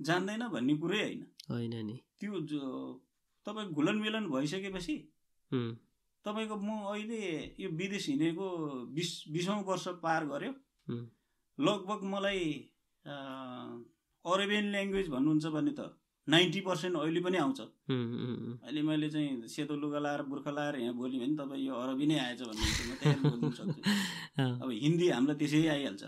जान्दैन 0.00 0.42
भन्ने 0.48 0.74
कुरै 0.76 1.00
होइन। 1.02 1.22
होइन 1.50 1.74
नि। 1.86 1.96
त्यो 2.20 2.60
तपाईँ 3.46 3.68
घुलन 3.72 3.96
मिलन 3.98 4.24
भइसकेपछि 4.30 4.96
तपाईँको 6.24 6.56
म 6.56 6.70
अहिले 6.92 7.20
यो 7.58 7.68
विदेश 7.72 8.08
हिँडेको 8.08 8.46
बिस 8.94 9.10
बिसौँ 9.32 9.62
वर्ष 9.64 9.86
पार 10.04 10.24
गऱ्यो। 10.30 10.52
लगभग 11.58 12.00
मलाई 12.12 12.44
अरेबियन 14.24 14.66
ल्याङ्ग्वेज 14.74 15.06
भन्नुहुन्छ 15.14 15.46
भने 15.56 15.72
त 15.78 15.80
नाइन्टी 16.28 16.60
पर्सेन्ट 16.68 16.96
अहिले 16.96 17.20
पनि 17.26 17.36
आउँछ। 17.42 17.60
अहिले 18.62 18.82
मैले 18.88 19.08
चाहिँ 19.10 19.48
सेतो 19.48 19.74
लुगा 19.82 19.98
लाएर 20.04 20.22
बुर्खा 20.30 20.50
लाएर 20.58 20.74
यहाँ 20.84 20.94
बोल्यो 20.94 21.18
भने 21.20 21.34
तपाईँ 21.40 21.64
यो 21.66 21.74
अरबी 21.74 22.06
नै 22.06 22.18
आएछ 22.26 22.40
भन्नुहुन्छ 22.48 22.80
म 22.88 22.92
त्यही 23.00 23.20
बोल्नु 23.24 23.50
सक्छु 23.58 23.80
अब 24.62 24.68
हिन्दी 24.70 25.06
हामीलाई 25.10 25.36
त्यसै 25.40 25.60
आइहाल्छ। 25.74 26.02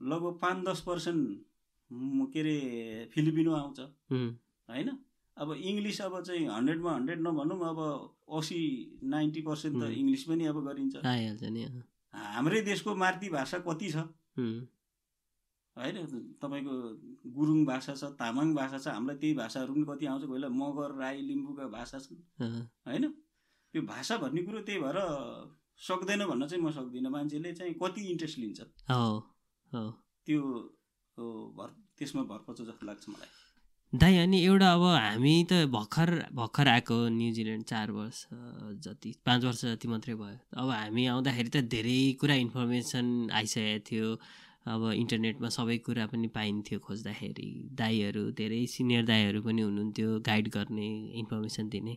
लगभग 0.00 0.34
पाँच 0.42 0.58
दस 0.68 0.80
पर्सेन्ट 0.88 1.20
के 2.32 2.40
अरे 2.40 2.56
फिलिपिनो 3.12 3.52
आउँछ। 3.52 3.78
होइन? 4.68 4.88
अब 5.36 5.48
इङ्ग्लिस 5.56 6.00
अब 6.06 6.14
चाहिँ 6.22 6.46
हन्ड्रेडमा 6.46 6.90
हन्ड्रेड 6.94 7.20
नभनौँ 7.26 7.58
अब 7.70 7.78
असी 8.38 8.60
नाइन्टी 9.02 9.40
पर्सेन्ट 9.48 9.74
त। 9.82 9.90
इङ्ग्लिस 9.90 10.22
पनि 10.30 10.44
अब 10.52 10.56
गरिन्छ। 10.68 10.94
आइहाल्छ 11.04 11.42
नि 11.56 11.62
हाम्रै 12.14 12.60
देशको 12.70 12.94
मातृभाषा 12.94 13.58
कति 13.66 13.88
छ? 13.90 13.96
होइन? 15.80 15.96
तपाईँको 16.42 16.74
गुरुङ 17.36 17.64
भाषा 17.66 17.94
छ 17.94 18.12
तामाङ 18.20 18.54
भाषा 18.54 18.78
छ 18.78 18.86
हामीलाई 18.96 19.16
त्यही 19.16 19.34
भाषाहरू 19.40 19.72
पनि 19.74 19.84
कति 19.90 20.06
आउँछ 20.06 20.22
कोही 20.22 20.32
बेला 20.32 20.48
मगर 20.60 20.90
राई 21.00 21.20
लिम्बूका 21.28 21.66
भाषा 21.76 21.98
छन्। 21.98 22.20
होइन? 22.86 23.04
त्यो 23.74 23.82
भाषा 23.86 24.16
भन्ने 24.22 24.40
कुरो 24.42 24.60
त्यही 24.68 24.80
भएर 24.80 24.98
सक्दैन 25.80 26.22
भन्न 26.26 26.46
चाहिँ 26.46 26.62
म 26.64 26.70
सक्दिनँ। 26.70 27.10
मान्छेले 27.10 27.52
चाहिँ 27.58 27.74
कति 27.82 28.00
इन्ट्रेस्ट 28.12 28.38
लिन्छ। 28.38 28.60
त्यो 30.26 30.40
भर 31.56 31.68
त्यसमा 31.98 32.22
भर 32.30 32.38
पर्छ 32.46 32.58
जस्तो 32.60 32.86
लाग्छ 32.86 33.08
मलाई। 33.08 33.30
दाइ 33.92 34.16
अनि 34.16 34.38
एउटा 34.44 34.68
अब 34.72 34.82
हामी 34.82 35.34
त 35.50 35.52
भर्खर 35.66 36.10
भर्खर 36.32 36.68
आएको 36.68 36.96
न्युजिल्यान्ड 37.10 37.64
चार 37.66 37.90
वर्ष 37.90 38.18
जति 38.84 39.10
पाँच 39.26 39.44
वर्ष 39.44 39.64
जति 39.64 39.88
मात्रै 39.88 40.14
भयो। 40.14 40.38
अब 40.54 40.68
हामी 40.70 41.06
आउँदाखेरि 41.06 41.50
त 41.50 41.64
धेरै 41.66 41.98
कुरा 42.20 42.34
इन्फर्मेसन 42.44 43.06
आइसकेको 43.34 43.84
थियो। 43.90 44.08
अब 44.66 44.90
इन्टरनेटमा 44.92 45.48
सबै 45.48 45.76
कुरा 45.86 46.06
पनि 46.06 46.28
पाइन्थ्यो 46.36 46.78
खोज्दाखेरि। 46.78 47.48
दाईहरू 47.80 48.30
धेरै 48.36 48.66
सिनियर 48.66 49.04
दाईहरू 49.06 49.40
पनि 49.42 49.62
हुनुहुन्थ्यो 49.62 50.18
गाइड 50.20 50.48
गर्ने 50.56 50.88
इन्फर्मेसन 51.20 51.68
दिने। 51.68 51.96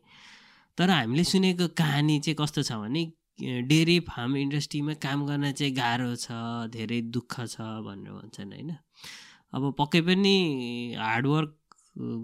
तर 0.78 0.89
हामीले 0.89 1.23
सुनेको 1.23 1.67
कहानी 1.78 2.19
चाहिँ 2.19 2.38
कस्तो 2.39 2.63
छ 2.63 2.71
भने 2.84 3.04
डेरी 3.67 3.99
फार्म 4.08 4.36
इन्डस्ट्रीमा 4.38 4.93
काम 5.04 5.26
गर्न 5.28 5.52
चाहिँ 5.52 5.73
गाह्रो 5.76 6.15
छ 6.15 6.32
धेरै 6.71 7.02
दुःख 7.12 7.34
छ 7.52 7.58
भनेर 7.84 8.12
भन्छन् 8.13 8.54
होइन? 8.54 8.71
अब 9.54 9.73
पक्कै 9.78 10.02
पनि 10.02 10.36
हार्डवर्क 10.97 11.52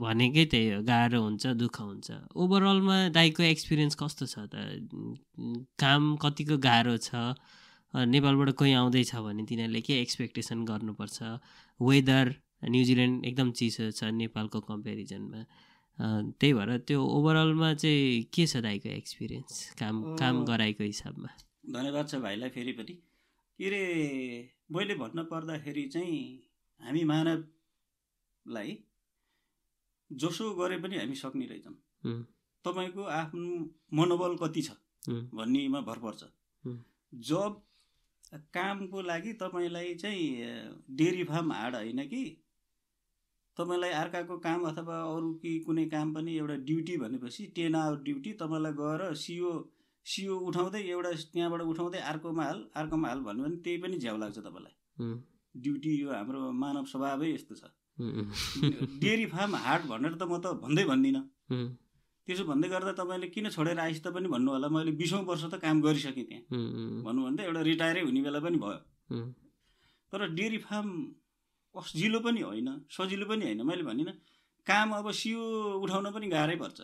भनेकै 0.01 0.45
त्यही 0.51 0.69
हो 0.71 0.81
गाह्रो 0.83 1.21
हुन्छ 1.21 1.47
दुःख 1.61 1.79
हुन्छ। 1.81 2.07
ओभरअलमा 2.33 2.97
दाइको 3.13 3.43
एक्सपिरियन्स 3.43 3.95
कस्तो 4.01 4.25
छ 4.25 4.47
त? 4.49 4.55
काम 5.77 6.15
कतिको 6.23 6.57
गाह्रो 6.57 6.95
छ? 6.97 7.35
नेपालबाट 7.93 8.49
कोही 8.59 8.73
आउँदैछ 8.73 9.15
भने 9.15 9.43
तिनीहरूले 9.49 9.81
के 9.81 9.93
एक्सपेक्टेसन 10.01 10.65
गर्नुपर्छ? 10.65 11.17
वेदर 11.79 12.25
न्युजिल्यान्ड 12.69 13.25
एकदम 13.25 13.51
चिसो 13.59 13.91
छ 13.91 14.03
नेपालको 14.13 14.59
कम्पेरिजनमा 14.69 15.41
त्यही 16.39 16.53
भएर 16.53 16.77
त्यो 16.87 16.99
ओभरअलमा 17.01 17.73
चाहिँ 17.73 18.23
के 18.33 18.45
छ 18.47 18.57
दाइको 18.63 18.89
एक्सपिरियन्स 18.89 19.73
काम 19.79 19.95
काम। 20.15 20.43
गराएको 20.45 20.83
हिसाबमा। 20.83 21.29
धन्यवाद 21.73 22.07
छ 22.07 22.15
भाइलाई 22.23 22.49
फेरि 22.49 22.71
पनि। 22.71 22.93
के 23.59 23.65
अरे 23.67 23.81
मैले 24.71 24.95
भन्न 24.95 25.23
पर्दाखेरि 25.31 25.83
चाहिँ 25.93 26.19
हामी 26.81 27.03
मानवलाई 27.03 28.77
जसो 30.11 30.53
गरे 30.55 30.77
पनि 30.83 30.97
हामी 30.97 31.15
सक्ने 31.15 31.45
रहेछौँ। 31.45 31.75
तपाईँको 32.65 33.03
आफ्नो 33.03 33.49
मनोबल 33.97 34.35
कति 34.43 34.61
छ 34.61 34.71
भन्नेमा 35.09 35.81
भर 35.89 35.99
पर्छ। 36.05 36.21
जब 37.13 37.61
कामको 38.33 39.01
लागि 39.01 39.33
तपाईँलाई 39.33 39.93
चाहिँ 39.95 40.27
डेरी 40.95 41.23
फार्म 41.23 41.51
हार्ड 41.53 41.75
होइन 41.75 42.05
कि? 42.07 42.23
तपाईँलाई 43.57 43.89
अर्काको 43.91 44.37
काम 44.37 44.63
अथवा 44.63 44.97
अरू 45.15 45.33
कि 45.33 45.59
कुनै 45.59 45.85
काम 45.85 46.13
पनि 46.13 46.37
एउटा 46.37 46.55
ड्युटी 46.55 46.97
भनेपछि 46.97 47.45
टेन 47.55 47.75
आवर 47.75 47.97
ड्युटी 48.03 48.33
तपाईँलाई 48.33 48.71
गएर 48.71 49.13
सिओ 49.15 49.51
सिओ 50.05 50.35
उठाउँदै 50.39 50.81
एउटा 50.81 51.11
त्यहाँबाट 51.33 51.61
उठाउँदै 51.61 51.99
अर्कोमा 51.99 52.43
हाल 52.43 52.63
अर्कोमा 52.75 53.07
हाल 53.07 53.19
भन्यो 53.19 53.43
भने 53.43 53.57
त्यही 53.57 53.77
पनि 53.77 53.97
झ्याउ 53.97 54.17
लाग्छ 54.17 54.37
तपाईँलाई। 54.37 54.73
ड्युटी 55.55 56.01
यो 56.01 56.09
हाम्रो 56.13 56.51
मानव 56.51 56.85
स्वभावै 56.85 57.33
यस्तो 57.33 57.55
छ। 57.55 57.63
डेरी 58.99 59.25
फार्म 59.25 59.55
हार्ड 59.55 59.83
भनेर 59.85 60.15
त 60.15 60.23
म 60.23 60.37
त 60.39 60.53
भन्दै 60.63 60.85
भन्दिनँ। 60.85 61.23
त्यसो 62.29 62.43
भन्दै 62.45 62.67
गर्दा 62.69 62.91
तपाईँले 62.93 63.27
किन 63.33 63.49
छोडेर 63.49 63.79
आइस 63.81 63.99
त 64.05 64.13
पनि 64.13 64.27
भन्नु 64.29 64.49
होला 64.53 64.67
मैले 64.69 64.91
बिसौँ 65.01 65.25
वर्ष 65.25 65.43
त 65.49 65.55
काम 65.65 65.81
गरिसकेँ 65.81 66.25
त्यहाँ 66.29 66.43
हुँ, 66.45 66.65
हुँ, 66.73 67.01
भनौँ 67.05 67.23
भने 67.25 67.37
त 67.37 67.41
एउटा 67.49 67.61
रिटायरै 67.69 68.01
हुने 68.05 68.21
बेला 68.21 68.39
पनि 68.45 68.57
भयो। 68.61 68.79
तर 70.13 70.19
डेरी 70.37 70.57
फार्म 70.61 70.89
सजिलो 71.75 72.19
पनि 72.21 72.41
होइन 72.41 72.69
सजिलो 72.91 73.25
पनि 73.25 73.43
होइन। 73.45 73.61
मैले 73.65 73.83
भनिनँ 73.89 74.13
काम 74.67 74.87
अब 74.93 75.11
सियो 75.11 75.41
उठाउन 75.81 76.05
पनि 76.13 76.27
गाह्रै 76.29 76.55
पर्छ। 76.61 76.79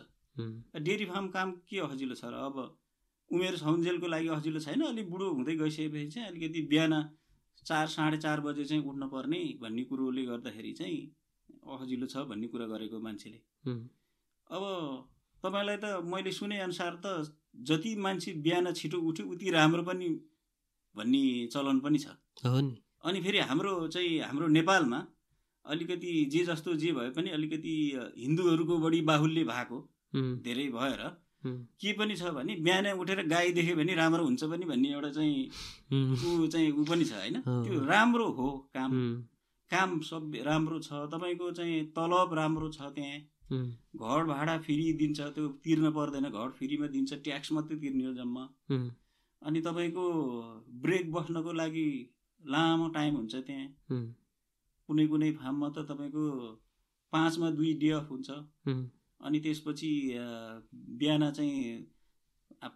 डेरी 0.82 1.06
फार्म 1.06 1.26
काम 1.36 1.48
के 1.70 1.76
सजिलो 1.92 2.14
छ 2.14 2.24
र 2.26 2.34
अब 2.50 2.56
उमेर 3.30 3.54
छौन्जेलको 3.58 4.06
लागि 4.06 4.28
सजिलो 4.38 4.60
छैन 4.66 4.82
अलिक 4.90 5.06
बुढो 5.10 5.26
हुँदै 5.38 5.54
गइसकेपछि 5.62 6.10
चाहिँ 6.10 6.28
अलिकति 6.28 6.60
बिहान 6.70 6.94
चार 7.62 7.86
साढे 7.94 8.18
चार 8.18 8.40
बजे 8.40 8.64
चाहिँ 8.64 8.82
उठ्नुपर्ने 8.82 9.40
भन्ने 9.62 9.82
कुरोले 9.90 10.22
गर्दाखेरि 10.26 10.72
चाहिँ 10.78 10.98
असजिलो 11.74 12.06
छ 12.06 12.16
भन्ने 12.30 12.46
कुरा 12.46 12.66
गरेको 12.66 12.98
मान्छेले। 12.98 13.38
अब 14.50 14.62
तपाईँलाई 15.46 15.76
त 15.76 15.84
मैले 16.04 16.32
सुनेअनुसार 16.32 16.94
त 17.04 17.06
जति 17.62 17.94
मान्छे 17.96 18.32
बिहान 18.44 18.72
छिटो 18.72 18.98
उठ्यो 19.00 19.26
उति 19.26 19.50
राम्रो 19.50 19.82
पनि 19.82 20.08
भन्ने 20.94 21.24
चलन 21.52 21.78
पनि 21.80 21.98
छ। 21.98 22.16
हो 22.44 22.60
नि। 22.60 22.74
अनि 23.04 23.20
फेरि 23.20 23.38
हाम्रो 23.48 23.72
चाहिँ 23.88 24.18
हाम्रो 24.20 24.46
नेपालमा 24.48 24.98
अलिकति 25.64 26.12
जे 26.32 26.44
जस्तो 26.44 26.74
जे 26.76 26.92
भए 26.92 27.10
पनि 27.10 27.30
अलिकति 27.30 27.74
हिन्दूहरूको 28.18 28.78
बढी 28.78 29.00
बाहुल्य 29.02 29.44
भएको 29.44 29.78
धेरै 30.42 30.66
भएर 30.74 31.02
के 31.80 31.92
पनि 31.92 32.16
छ 32.16 32.30
भने 32.34 32.54
बिहान 32.56 32.86
उठेर 32.98 33.22
गाई 33.28 33.52
देख्यो 33.52 33.76
भने 33.76 33.94
राम्रो 33.94 34.24
हुन्छ 34.24 34.44
पनि 34.44 34.64
भन्ने 34.66 34.88
एउटा 34.92 35.10
चाहिँ 35.10 35.48
ऊ 35.92 36.46
चाहिँ 36.46 36.70
ऊ 36.72 36.84
पनि 36.84 37.04
छ 37.04 37.12
होइन। 37.12 37.40
त्यो 37.40 37.84
राम्रो 37.86 38.28
हो 38.38 38.48
काम। 38.74 38.92
काम 39.70 40.00
सब 40.00 40.32
राम्रो 40.46 40.78
छ 40.80 41.06
तपाईँको 41.12 41.50
चाहिँ 41.52 41.84
तलब 41.90 42.34
राम्रो 42.34 42.68
छ 42.70 42.90
त्यहाँ। 42.96 43.18
घर 43.52 44.24
भाडा 44.26 44.58
फ्री 44.58 44.92
दिन्छ 44.98 45.20
त्यो 45.20 45.48
तिर्न 45.64 45.90
पर्दैन। 45.92 46.28
घर 46.28 46.50
फ्रीमा 46.58 46.86
दिन्छ 46.88 47.14
ट्याक्स 47.24 47.52
मात्रै 47.52 47.76
तिर्ने 47.78 48.04
हो 48.04 48.12
जम्मा। 48.14 48.44
अनि 49.42 49.60
तपाईँको 49.60 50.04
ब्रेक 50.82 51.12
बस्नको 51.12 51.52
लागि 51.52 51.88
लामो 52.42 52.88
टाइम 52.94 53.14
हुन्छ 53.16 53.34
त्यहाँ। 53.36 53.66
कुनै 54.88 55.06
कुनै 55.08 55.30
फार्ममा 55.32 55.68
त 55.68 55.78
तपाईँको 55.88 56.24
पाँचमा 57.12 57.50
दुई 57.50 57.72
डे 57.80 57.90
अफ 57.90 58.10
हुन्छ। 58.10 58.30
अनि 59.20 59.38
त्यसपछि 59.40 59.90
बिहान 60.98 61.30
चाहिँ 61.30 61.60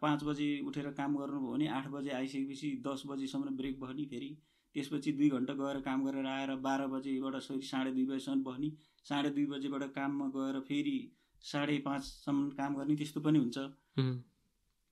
पाँच 0.01 0.25
बजे 0.25 0.49
उठेर 0.67 0.91
काम 0.93 1.17
गर्नुभयो 1.17 1.53
भने 1.53 1.67
आठ 1.69 1.89
बजे 1.91 2.11
आइसकेपछि 2.13 2.71
दस 2.87 3.03
बजीसम्म 3.07 3.57
ब्रेक 3.57 3.81
बस्ने 3.81 4.05
फेरि। 4.05 4.31
त्यसपछि 4.75 5.13
दुई 5.13 5.29
घन्टा 5.31 5.55
गएर 5.55 5.81
काम 5.83 6.05
गरेर 6.07 6.27
आएर 6.27 6.55
बाह्र 6.67 6.87
बजेबाट 6.87 7.35
साढे 7.71 7.91
दुई 7.93 8.07
बजीसम्म 8.07 8.43
बस्ने 8.45 8.71
साढे 9.05 9.31
दुई 9.31 9.47
बजेबाट 9.47 9.83
काममा 9.95 10.27
गएर 10.37 10.61
फेरि 10.69 10.99
साढे 11.43 11.79
पाँचसम्म 11.87 12.49
काम 12.59 12.77
गर्ने 12.77 12.97
त्यस्तो 12.97 13.21
पनि 13.21 13.39
हुन्छ। 13.39 13.59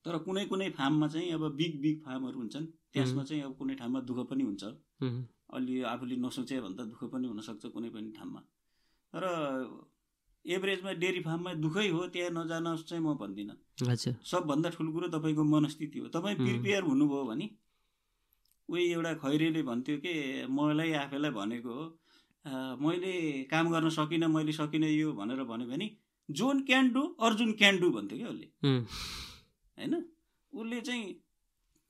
तर 0.04 0.18
कुनै 0.24 0.44
कुनै 0.46 0.68
फार्ममा 0.70 1.06
चाहिँ 1.08 1.32
अब 1.32 1.44
बिग 1.56 1.80
बिग 1.80 1.96
फार्महरू 2.04 2.38
हुन्छन् 2.38 2.66
त्यसमा 2.92 3.22
चाहिँ 3.24 3.42
अब 3.42 3.52
कुनै 3.58 3.74
ठाउँमा 3.74 4.00
दुःख 4.00 4.18
पनि 4.30 4.44
हुन्छ। 4.44 4.64
अलि 5.56 5.74
आफूले 5.82 6.16
नसोचे 6.16 6.60
भन्दा 6.60 6.84
दुःख 6.84 7.04
पनि 7.12 7.26
हुनसक्छ 7.28 7.66
कुनै 7.66 7.90
पनि 7.90 8.10
ठाउँमा। 8.16 8.40
तर 9.12 9.24
एभरेजमा 10.44 10.92
डेरी 11.02 11.20
फार्ममा 11.20 11.52
दुःखै 11.54 11.88
हो 11.88 12.06
त्यहाँ 12.08 12.30
नजानुहोस् 12.32 12.84
चाहिँ 12.88 13.02
म 13.04 13.14
भन्दिनँ। 13.14 13.56
सबभन्दा 14.24 14.68
ठुलो 14.70 14.90
कुरो 14.92 15.08
तपाईँको 15.08 15.44
मनस्थिति 15.44 15.98
हो। 15.98 16.08
तपाईँ। 16.08 16.36
प्रिपेयर 16.36 16.82
हुनुभयो 16.82 17.24
भने 17.24 17.46
उही 18.68 18.85
एउटा 18.92 19.12
खैरेले 19.22 19.62
भन्थ्यो 19.62 19.96
कि 20.04 20.12
मलाई 20.59 20.92
आफैलाई 21.02 21.31
भनेको 21.31 21.72
हो 21.74 21.85
"अ, 22.44 22.50
मैले 22.85 23.12
काम 23.50 23.70
गर्न 23.72 23.88
सकिनँ 23.98 24.28
मैले 24.35 24.52
सकिनँ 24.52 24.88
यो 24.90 25.12
भनेर 25.20 25.42
भन्यो 25.50 25.66
भने 25.68 25.90
John 26.28 26.61
can 26.68 26.92
do 26.92 27.02
Arjun 27.26 27.52
can 27.61 27.78
do 27.81 27.90
भन्थ्यो 27.90 28.18
क्या 28.18 28.28
उसले। 28.28 28.46
होइन? 29.78 29.94
उसले 30.52 30.81
चाहिँ 30.81 31.04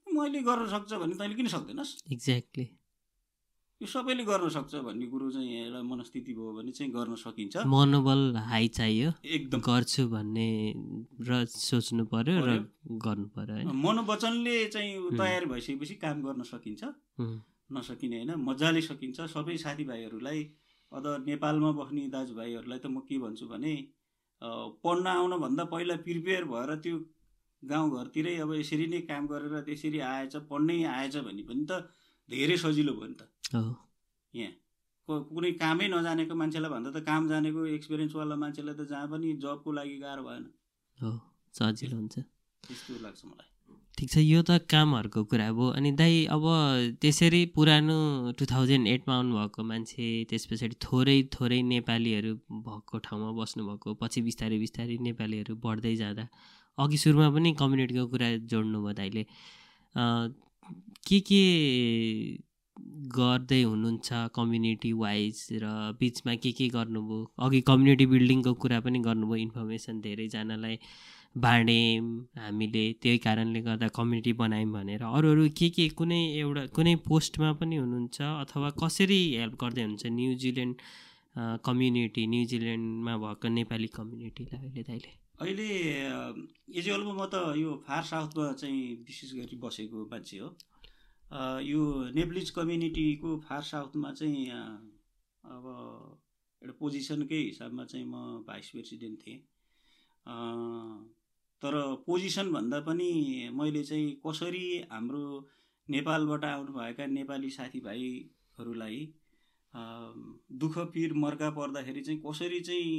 मैले 0.07 0.41
गर्न 0.49 0.67
सक्छ 0.75 0.93
भने 1.03 1.14
तैँले 1.19 1.35
किन 1.35 1.49
सक्दैनस्? 1.55 1.91
एक्ज्याक्टली 2.12 2.67
यो 3.81 3.87
सबैले 3.87 4.25
गर्न 4.27 4.49
सक्छ 4.51 4.75
भन्ने 4.83 5.07
कुरो 5.07 5.31
चाहिँ 5.31 5.71
एउटा 5.71 5.83
मनस्थिति 5.87 6.33
भयो 6.35 6.53
भने 6.53 6.73
चाहिँ 6.75 6.91
गर्न 6.93 7.14
सकिन्छ। 7.14 7.57
मनोबल 7.62 8.21
हाई 8.51 8.69
चाहियो। 8.75 9.11
एकदम। 9.23 9.61
गर्छु 9.62 10.03
भन्ने 10.11 10.49
र 11.23 11.45
सोच्नु 11.47 12.05
पर्यो 12.11 12.43
र 12.43 12.51
गर्नु 13.07 13.27
पर्यो 13.38 13.71
मनोवचनले 13.71 14.57
चाहिँ। 14.75 15.14
तयार 15.14 15.45
भइसकेपछि 15.47 15.95
काम 16.03 16.23
गर्न 16.27 16.43
सकिन्छ। 16.43 16.83
नसकिने 17.71 18.17
होइन 18.19 18.35
मजाले 18.43 18.83
सकिन्छ। 18.83 19.31
सबै 19.31 19.57
साथीभाइहरूलाई 19.62 20.43
अझ 20.93 21.05
नेपालमा 21.31 21.71
बस्ने 21.79 22.09
दाजुभाइहरूलाई 22.11 22.79
त 22.83 22.87
म 22.91 23.07
के 23.07 23.19
भन्छु 23.23 23.47
भने 23.47 23.75
पढ्न 24.83 25.07
आउनभन्दा 25.07 25.64
पहिला 25.71 25.97
प्रिपेयर 26.03 26.45
भएर 26.51 26.75
त्यो 26.83 26.99
गाउँघरतिरै 27.62 28.35
अब 28.43 28.51
यसरी 28.59 28.87
नै 28.91 29.01
काम 29.07 29.27
गरेर 29.31 29.55
त्यसरी 29.71 29.99
आएछ 30.11 30.35
पढ्नै 30.51 30.83
आएछ 30.99 31.17
भने 31.23 31.43
पनि 31.47 31.67
त 31.71 31.87
धेरै 32.31 32.57
सजिलो 32.57 32.93
भयो 32.93 33.07
नि 33.07 33.14
त। 33.14 33.23
हो। 33.55 33.77
यहाँ। 34.35 34.53
को- 35.07 35.25
कुनै 35.25 35.53
कामै 35.53 35.88
नजानेको 35.88 36.35
मान्छेलाई 36.35 36.71
भन्दा 36.71 36.91
त 36.91 37.05
काम 37.05 37.29
जानेको 37.29 37.67
एक्सपिरियन्सवाला 37.67 38.37
मान्छेलाई 38.37 38.75
त 38.75 38.81
जहाँ 38.81 39.09
पनि 39.09 39.33
जबको 39.33 39.73
लागि 39.73 39.99
गाह्रो 39.99 40.23
भएन। 40.23 40.51
हो 41.03 41.21
सजिलो 41.53 41.97
हुन्छ। 41.97 42.19
त्यस्तो 42.69 43.03
लाग्छ 43.03 43.25
मलाई। 43.25 43.49
ठिक 43.99 44.11
छ 44.11 44.17
यो 44.19 44.43
त 44.43 44.51
कामहरूको 44.51 45.25
कुरा 45.25 45.53
भयो 45.53 45.69
अनि 45.69 45.93
दाइ 45.93 46.27
अब 46.27 46.43
त्यसरी 47.03 47.47
पुरानो 47.47 48.33
टु 48.38 48.47
थाउजन्ड 48.47 48.87
एटमा 48.87 49.14
आउनुभएको 49.17 49.62
मान्छे 49.62 50.25
त्यस 50.25 50.47
पछाडि 50.47 50.77
थोरै 50.83 51.23
थोरै 51.23 51.62
नेपालीहरू 51.62 52.35
भएको 52.35 52.99
ठाउँमा 52.99 53.33
बस्नुभएको 53.33 53.95
पछि 53.95 54.23
बिस्तारै 54.23 54.59
बिस्तारै 54.59 54.99
नेपालीहरू 54.99 55.57
बढ्दै 55.57 55.97
जाँदा 55.97 56.29
अघि 56.79 56.97
सुरुमा 56.97 57.31
पनि 57.31 57.55
कम्युनिटीको 57.55 58.07
कुरा 58.07 58.37
जोड्नु 58.37 58.83
भयो 58.85 58.93
दाइले 58.93 59.27
के 61.09 61.18
के 61.28 61.42
गर्दै 63.16 63.62
हुनुहुन्छ 63.62 64.09
कम्युनिटी 64.35 64.92
वाइज 64.92 65.37
र 65.62 65.66
बिचमा 66.00 66.35
के 66.42 66.50
के 66.59 66.68
गर्नुभयो? 66.68 67.20
अघि 67.44 67.61
कम्युनिटी 67.70 68.07
बिल्डिङको 68.07 68.52
कुरा 68.62 68.81
पनि 68.87 68.98
गर्नुभयो 69.09 69.37
इन्फर्मेसन 69.44 70.00
धेरैजनालाई 70.00 70.76
बाँड्यौँ 71.44 72.42
हामीले 72.44 72.85
त्यही 73.02 73.18
कारणले 73.26 73.61
गर्दा 73.68 73.88
कम्युनिटी 73.98 74.33
बनायौँ 74.42 74.72
भनेर। 74.72 75.02
अरू 75.02 75.31
अरू 75.33 75.48
के 75.59 75.68
के 75.76 75.88
कुनै 75.98 76.20
एउटा 76.40 76.66
कुनै 76.76 76.94
पोस्टमा 77.09 77.52
पनि 77.61 77.76
हुनुहुन्छ 77.76 78.16
अथवा 78.22 78.70
कसरी 78.83 79.20
हेल्प 79.37 79.54
गर्दै 79.62 79.83
हुनुहुन्छ 79.83 80.07
न्युजिल्यान्ड 80.18 80.76
कम्युनिटी 81.64 82.26
न्युजिल्यान्डमा 82.35 83.16
भएको 83.24 83.48
नेपाली 83.48 83.88
कम्युनिटीलाई 83.98 84.59
अहिले 84.61 84.83
दाइले? 84.83 85.09
अहिले 85.09 85.28
एजुअलमा 85.40 87.12
म 87.14 87.27
त 87.33 87.35
यो 87.57 87.74
फार 87.87 88.03
साउथमा 88.05 88.53
चाहिँ 88.53 88.81
विशेष 89.07 89.33
गरी 89.35 89.57
बसेको 89.62 90.07
मान्छे 90.11 90.38
हो। 90.38 90.48
यो 91.62 91.83
नेप्लिज 92.14 92.51
कम्युनिटीको 92.51 93.37
फार 93.46 93.62
साउथमा 93.62 94.11
चाहिँ 94.18 94.46
अब 94.51 95.64
एउटा 96.62 96.74
पोजिसनकै 96.81 97.40
हिसाबमा 97.42 97.85
चाहिँ 97.85 98.07
म 98.07 98.42
भाइस 98.48 98.70
प्रेसिडेन्ट 98.70 99.18
थिएँ। 99.27 99.38
तर 101.62 101.74
पोजिसन 102.07 102.53
भन्दा 102.53 102.81
पनि 102.90 103.11
मैले 103.55 103.83
चाहिँ 103.85 104.11
कसरी 104.27 104.66
हाम्रो 104.90 105.22
नेपालबाट 105.88 106.44
आउनुभएका 106.44 107.07
नेपाली 107.07 107.51
साथीभाइहरूलाई 107.51 108.98
दुःख 110.61 110.79
पिर 110.94 111.12
मर्का 111.14 111.51
पर्दाखेरि 111.55 112.01
चाहिँ 112.03 112.20
कसरी 112.27 112.61
चाहिँ 112.61 112.92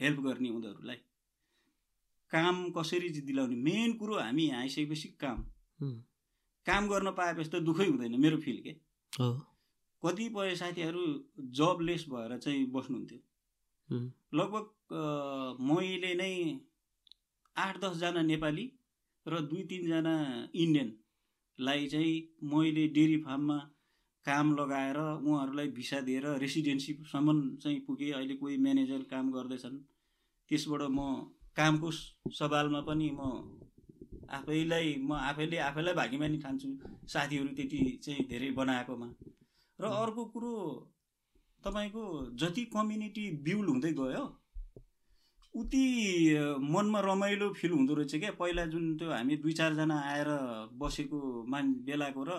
हेल्प 0.00 0.20
गर्ने 0.20 0.50
उनीहरूलाई 0.50 1.00
काम 2.32 2.70
कसरी 2.70 3.08
दिलाउने? 3.20 3.56
मेन 3.56 3.92
कुरो 3.98 4.18
हामी 4.18 4.44
यहाँ 4.44 4.60
आइसकेपछि 4.60 5.08
काम। 5.20 5.38
काम 6.66 6.88
गर्न 6.88 7.10
पाएपछि 7.18 7.50
त 7.50 7.62
दुःखै 7.64 7.86
हुँदैन 7.86 8.20
मेरो 8.20 8.36
फिल 8.38 8.58
के? 8.66 8.72
कतिपय 10.02 10.54
साथीहरू 10.56 11.02
जबलेस 11.58 12.04
भएर 12.10 12.36
चाहिँ 12.38 12.64
बस्नुहुन्थ्यो। 12.72 13.18
लगभग 14.38 14.64
मैले 15.68 16.12
नै 16.14 16.34
आठ 17.56 17.80
दसजना 17.80 18.22
नेपाली 18.22 18.66
र 19.26 19.40
दुई 19.50 19.62
तिनजना 19.70 20.14
इन्डियनलाई 20.54 21.86
चाहिँ 21.88 22.16
मैले 22.52 22.86
डेरी 22.96 23.16
फार्ममा 23.26 23.58
काम 24.26 24.54
लगाएर 24.56 24.98
उहाँहरूलाई 24.98 25.68
भिसा 25.76 26.00
दिएर 26.00 26.26
रेसिडेन्सीसम्म 26.38 27.38
चाहिँ 27.56 27.80
पुगेँ। 27.86 28.12
अहिले 28.12 28.34
कोही 28.36 28.56
म्यानेजर 28.56 29.02
काम 29.10 29.30
गर्दैछन्। 29.32 29.76
त्यसबाट 30.50 30.82
म 30.90 30.98
कामको 31.56 31.90
सवालमा 32.38 32.80
पनि 32.88 33.10
म 33.10 33.20
आफैलाई 34.30 34.88
म 35.02 35.12
आफैले 35.12 35.56
आफैलाई 35.58 35.94
भागीमानी 35.94 36.38
ठान्छु। 36.38 36.68
साथीहरू 37.08 37.54
त्यति 37.56 37.78
चाहिँ 38.04 38.26
धेरै 38.28 38.50
बनाएकोमा। 38.58 39.08
र 39.78 39.84
अर्को 39.84 40.24
कुरो 40.34 40.52
तपाईँको 41.64 42.04
जति 42.40 42.64
कम्युनिटी 42.74 43.24
बिल्ड 43.44 43.68
हुँदै 43.68 43.92
गयो 43.92 44.24
उति 45.54 45.84
मनमा 46.72 47.00
रमाइलो 47.00 47.48
फिल 47.58 47.70
हुँदो 47.72 47.94
रहेछ 47.94 48.14
क्या? 48.14 48.30
पहिला 48.38 48.64
जुन 48.72 48.84
त्यो 48.98 49.10
हामी 49.10 49.36
दुई 49.36 49.52
चारजना 49.52 49.96
आएर 50.10 50.28
बसेको 50.78 51.18
मान 51.50 51.64
बेलाको 51.86 52.22
र 52.24 52.30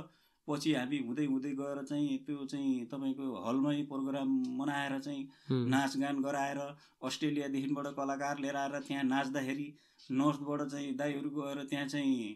पछि 0.52 0.74
हामी 0.74 0.98
हुँदै 1.08 1.26
हुँदै 1.26 1.52
गएर 1.56 1.84
चाहिँ 1.84 2.18
त्यो 2.26 2.46
चाहिँ 2.46 2.86
तपाईँको 2.86 3.26
हलमै 3.48 3.82
प्रोग्राम 3.92 4.30
मनाएर 4.60 5.00
चाहिँ 5.00 5.24
नाचगान 5.70 6.22
गराएर 6.22 6.60
अस्ट्रेलियादेखिबाट 7.04 7.88
कलाकार 7.96 8.40
लिएर 8.40 8.56
आएर 8.56 8.80
त्यहाँ 8.88 9.04
नाच्दाखेरि 9.04 9.68
नर्थबाट 10.12 10.68
चाहिँ 10.70 10.96
दाईहरू 10.96 11.30
गएर 11.32 11.64
त्यहाँ 11.66 11.88
चाहिँ 11.88 12.36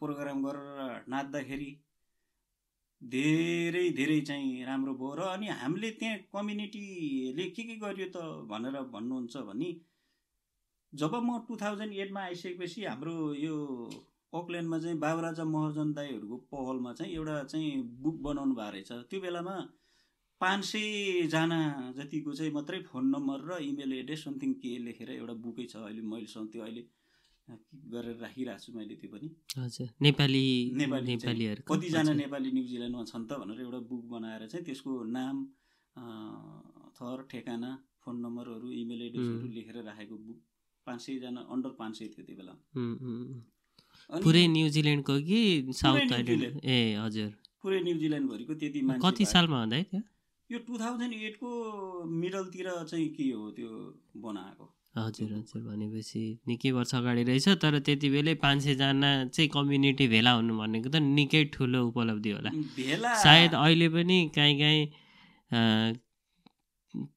प्रोग्राम 0.00 0.42
गरेर 0.44 1.04
नाच्दाखेरि 1.08 1.70
धेरै 3.02 3.84
धेरै 3.90 4.20
चाहिँ 4.20 4.64
राम्रो 4.64 4.92
भयो। 4.94 5.14
र 5.14 5.20
अनि 5.28 5.46
हामीले 5.48 5.90
त्यहाँ 5.90 6.18
कम्युनिटीले 6.32 7.44
के 7.50 7.62
के 7.62 7.76
गर्यो 7.76 8.06
त 8.16 8.24
भनेर 8.50 8.76
भन्नुहुन्छ 8.92 9.36
भने 9.48 9.70
जब 10.92 11.14
म 11.14 11.38
टु 11.48 11.56
थाउजन्ड 11.56 11.92
एटमा 11.94 12.20
आइसकेपछि 12.20 12.84
हाम्रो 12.84 13.16
यो 13.34 13.54
ओकल्यान्डमा 14.32 14.78
चाहिँ 14.78 14.98
बाबुराजा 15.04 15.44
महर्जन 15.44 15.92
दाईहरूको 15.98 16.36
पहलमा 16.52 16.92
चाहिँ 16.98 17.12
एउटा 17.14 17.42
चाहिँ 17.52 17.70
बुक 18.02 18.16
बनाउनु 18.22 18.54
भएको 18.54 18.70
रहेछ। 18.72 18.90
त्यो 19.10 19.20
बेलामा 19.20 19.56
पाँच 20.40 20.64
सयजना 20.64 21.60
जतिको 21.96 22.32
चाहिँ 22.38 22.52
मात्रै 22.52 22.78
फोन 22.90 23.04
नम्बर 23.14 23.38
र 23.50 23.58
इमेल 23.62 23.92
एड्रेस 23.92 24.24
समथिङ 24.24 24.52
के 24.62 24.70
लेखेर 24.86 25.10
एउटा 25.18 25.34
बुकै 25.44 25.66
छ 25.72 25.76
अहिले 25.82 26.02
मैलेसँग 26.12 26.48
त्यो 26.52 26.62
अहिले 26.62 26.82
गरेर 27.92 28.16
राखिरहेको 28.22 28.62
छु 28.64 28.72
मैले 28.78 28.94
त्यो 29.00 29.10
पनि। 29.10 29.28
हजुर 29.58 29.88
नेपाली 30.06 30.44
नेपाली 30.80 31.06
नेपालीहरू 31.12 31.60
कतिजना 31.66 32.12
नेपाली 32.22 32.50
न्युजिल्यान्डमा 32.56 33.04
छन् 33.12 33.26
त 33.28 33.32
भनेर 33.42 33.60
एउटा 33.66 33.80
बुक 33.90 34.04
बनाएर 34.14 34.46
चाहिँ 34.46 34.64
त्यसको 34.66 34.90
नाम 35.18 35.36
थर 36.96 37.18
ठेगाना 37.30 37.70
फोन 38.02 38.16
नम्बरहरू 38.24 38.68
इमेल 38.82 39.02
एड्रेसहरू. 39.08 39.46
लेखेर 39.56 39.76
राखेको 39.90 40.16
बुक। 40.26 40.38
पाँच 40.86 41.00
सयजना 41.02 41.40
अन्डर 41.52 41.72
पाँच 41.80 41.92
सय 41.98 42.06
थियो 42.12 42.22
त्यो 42.26 42.36
बेला 42.40 42.54
पुरै 44.08 44.46
न्युजिल्यान्डको 44.48 45.14
कि 45.28 45.40
साउथ 45.72 46.12
आइल्यान्ड। 46.12 46.60
ए 46.64 46.78
हजुर। 47.00 47.30
पुरै 47.62 47.80
न्युजिल्यान्डभरिको 47.80 48.54
त्यति 48.54 48.80
मान्छे 48.82 49.02
कति 49.04 49.24
सालमा 49.32 49.58
हुँदा 49.60 49.82
थियो? 49.82 50.02
यो 50.50 50.58
टु 50.66 50.78
थाउजन्ड 50.78 51.12
एटको 51.14 51.48
मिडलतिर 52.10 52.68
चाहिँ 52.90 53.08
के 53.14 53.30
हो 53.30 53.50
त्यो 53.56 53.70
बनाएको? 54.18 54.64
हजुर 54.90 55.32
हजुर 55.32 55.62
भनेपछि 55.62 56.22
निकै 56.48 56.70
वर्ष 56.74 56.94
अगाडि 56.94 57.22
रहेछ 57.22 57.48
तर 57.62 57.78
त्यति 57.78 58.08
बेलै 58.10 58.34
पाँच 58.42 58.58
सयजना 58.62 59.10
चाहिँ 59.30 59.48
कम्युनिटी 59.54 60.06
भेला 60.10 60.30
हुनु 60.34 60.58
भनेको 60.58 60.88
त 60.90 60.96
निकै 60.98 61.44
ठुलो 61.54 61.80
उपलब्धि 61.94 62.30
होला। 62.30 62.50
भेला? 62.50 63.14
सायद 63.22 63.54
अहिले 63.54 63.88
पनि 63.94 64.18
काहीँ 64.34 64.56
काहीँ 64.58 64.82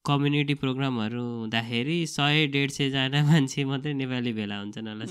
कम्युनिटी 0.05 0.53
प्रोग्रामहरू 0.53 1.21
हुँदाखेरि 1.21 1.97
सय 2.07 2.47
डेढ 2.53 2.69
सयजना 2.71 3.23
मान्छे 3.29 3.63
मात्रै 3.65 3.93
नेपाली 3.93 4.33
भेला 4.33 4.57
हुन्छन् 4.59 4.88
होला 4.88 5.05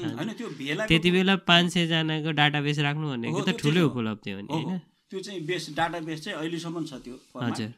भेला 0.59 0.87
त्यति 0.87 1.11
बेला 1.11 1.37
पाँच 1.51 1.73
सयजनाको 1.73 2.31
डाटाबेस 2.41 2.79
राख्नु 2.87 3.09
भनेको 3.11 3.41
त 3.43 3.59
ठुलै। 3.59 3.83
उपलब्धि 3.91 4.31
हो 4.31 4.41
नि। 4.41 4.49
होइन 4.53 4.79
त्यो 5.11 5.21
चाहिँ 5.21 5.41
बेस 5.47 5.67
डाटा 5.77 6.01
बेस 6.07 6.25
चाहिँ 6.25 6.39
अहिलेसम्म 6.39 6.85
छ 6.85 7.03
त्यो। 7.05 7.17
हजुर 7.43 7.71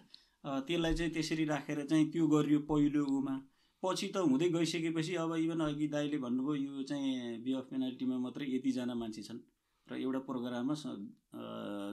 त्यसलाई 0.44 0.94
चाहिँ 0.94 1.12
त्यसरी 1.12 1.44
राखेर 1.44 1.84
चाहिँ 1.90 2.10
त्यो 2.12 2.26
गरियो 2.28 2.58
पहिलो 2.68 3.04
उमा 3.18 3.34
पछि 3.82 4.06
त 4.14 4.16
हुँदै 4.28 4.48
गइसकेपछि 4.52 5.14
अब 5.24 5.34
इभन 5.36 5.60
अघि 5.60 5.86
दाइले 5.88 6.18
भन्नुभयो 6.18 6.76
यो 6.76 6.82
चाहिँ 6.90 7.40
बी 7.44 7.52
अफ 7.52 7.66
पेनाल्टीमा 7.70 8.16
मात्रै 8.18 8.46
यतिजना 8.54 8.94
मान्छे 8.94 9.22
छन् 9.22 9.40
र 9.86 9.96
एउटा 9.96 10.20
प्रोग्राममा 10.28 10.74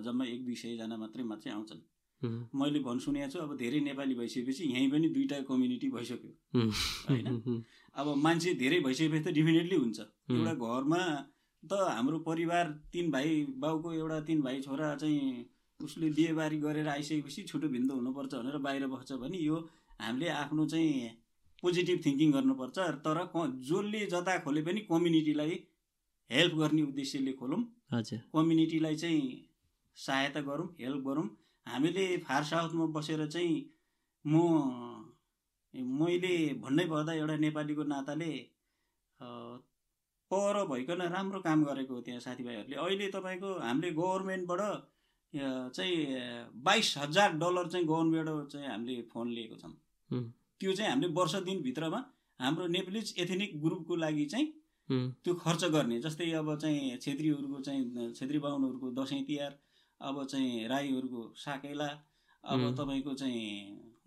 जम्मा 0.05 0.25
एक 0.35 0.45
दुई 0.45 0.55
सयजना 0.63 0.95
मात्रै 0.97 1.23
मात्रै 1.23 1.51
आउँछन् 1.53 1.81
मैले 2.23 2.79
भन् 2.85 2.99
सुनेको 2.99 3.29
छु 3.31 3.39
अब 3.39 3.55
धेरै 3.57 3.79
नेपाली 3.81 4.15
भइसकेपछि 4.15 4.63
यहीँ 4.73 4.89
पनि 4.91 5.07
दुईवटा 5.09 5.39
कम्युनिटी 5.49 5.89
भइसक्यो। 5.89 6.31
होइन? 7.09 7.63
अब 7.95 8.07
मान्छे 8.17 8.53
धेरै 8.61 8.79
भइसकेपछि 8.79 9.23
त 9.23 9.33
डेफिनेटली 9.33 9.75
हुन्छ. 9.75 9.99
एउटा 10.31 10.53
घरमा 10.53 11.01
त 11.63 11.73
हाम्रो 11.73 12.19
परिवार 12.25 12.65
तिन 12.93 13.11
भाइ 13.11 13.29
बाउको 13.57 13.93
एउटा 13.93 14.19
तिन 14.27 14.41
भाइ 14.41 14.61
छोरा 14.61 14.95
चाहिँ 14.95 15.45
उसले 15.79 16.09
बिहेबारी 16.09 16.57
गरेर 16.59 16.87
आइसकेपछि 16.87 17.41
छुटो 17.49 17.67
भिन्द 17.67 17.91
हुनुपर्छ 17.91 18.33
भनेर 18.33 18.57
बाहिर 18.57 18.87
बस्छ 18.87 19.11
भने 19.21 19.37
यो 19.37 19.57
हामीले 20.01 20.29
आफ्नो 20.29 20.65
चाहिँ 20.65 21.09
पोजिटिभ 21.63 22.01
थिङ्किङ 22.05 22.31
गर्नुपर्छ। 22.31 22.77
तर 23.05 23.17
क 23.35 23.45
जसले 23.69 24.05
जता 24.13 24.37
खोले 24.45 24.61
पनि 24.61 24.79
कम्युनिटीलाई 24.89 25.59
हेल्प 26.29 26.53
गर्ने 26.55 26.81
उद्देश्यले 26.81 27.31
खोलौँ। 27.33 27.61
हजुर। 27.93 28.19
कम्युनिटीलाई 28.33 28.95
चाहिँ 28.95 29.21
सहायता 29.97 30.41
गरौँ 30.41 30.67
हेल्प 30.81 31.01
गरौँ। 31.07 31.27
हामीले 31.67 32.05
फार 32.27 32.43
साउथमा 32.43 32.85
बसेर 32.97 33.25
चाहिँ 33.27 33.57
म 34.25 34.35
मैले 35.99 36.33
भन्नै 36.63 36.85
पर्दा 36.85 37.13
एउटा 37.13 37.35
नेपालीको 37.37 37.83
नाताले 37.83 38.31
पर 40.31 40.55
भइकन 40.67 41.01
राम्रो 41.13 41.39
काम 41.41 41.63
गरेको 41.65 41.93
हो 41.93 42.01
त्यहाँ 42.01 42.19
साथीभाइहरूले। 42.19 42.75
अहिले 42.75 43.07
तपाईँको 43.09 43.49
हामीले 43.59 43.91
गभर्मेन्टबाट 43.93 44.61
चाहिँ 45.75 45.95
बाइस 46.63 46.93
हजार 46.97 47.33
डलर 47.37 47.67
चाहिँ 47.67 47.85
गभर्मेन्टबाट 47.87 48.47
चाहिँ 48.51 48.67
हामीले 48.67 49.01
फोन 49.13 49.27
लिएको 49.31 49.55
छौँ. 49.55 49.73
त्यो 50.61 50.73
चाहिँ 50.73 50.91
हामीले 50.91 51.13
वर्ष 51.13 51.35
दिनभित्रमा 51.47 51.99
हाम्रो 52.39 52.67
नेप्लिज 52.67 53.13
एथेनिक 53.19 53.61
ग्रुपको 53.63 53.95
लागि 53.95 54.25
चाहिँ 54.25 54.47
त्यो 55.23 55.33
खर्च 55.43 55.63
गर्ने। 55.73 55.99
जस्तै 56.01 56.31
अब 56.33 56.55
चाहिँ 56.61 56.97
छेत्रीहरूको 56.97 57.59
चाहिँ 57.61 58.13
छेत्री 58.13 58.39
बाहुनहरूको 58.39 58.91
दसैँ 59.01 59.23
तिहार 59.25 59.57
अब 60.01 60.25
चाहिँ 60.31 60.67
राईहरूको 60.67 61.21
साकेला 61.37 61.89
अब। 62.43 62.61
तपाईँको 62.77 63.13
चाहिँ 63.13 63.45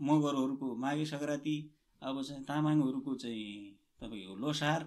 मगरहरूको 0.03 0.75
माघे 0.77 1.05
सङ्क्रान्ति 1.07 1.57
अब 2.03 2.23
चाहिँ 2.23 2.43
तामाङहरूको 2.45 3.15
चाहिँ 3.15 3.49
तपाईँको 4.03 4.35
लोसार. 4.37 4.81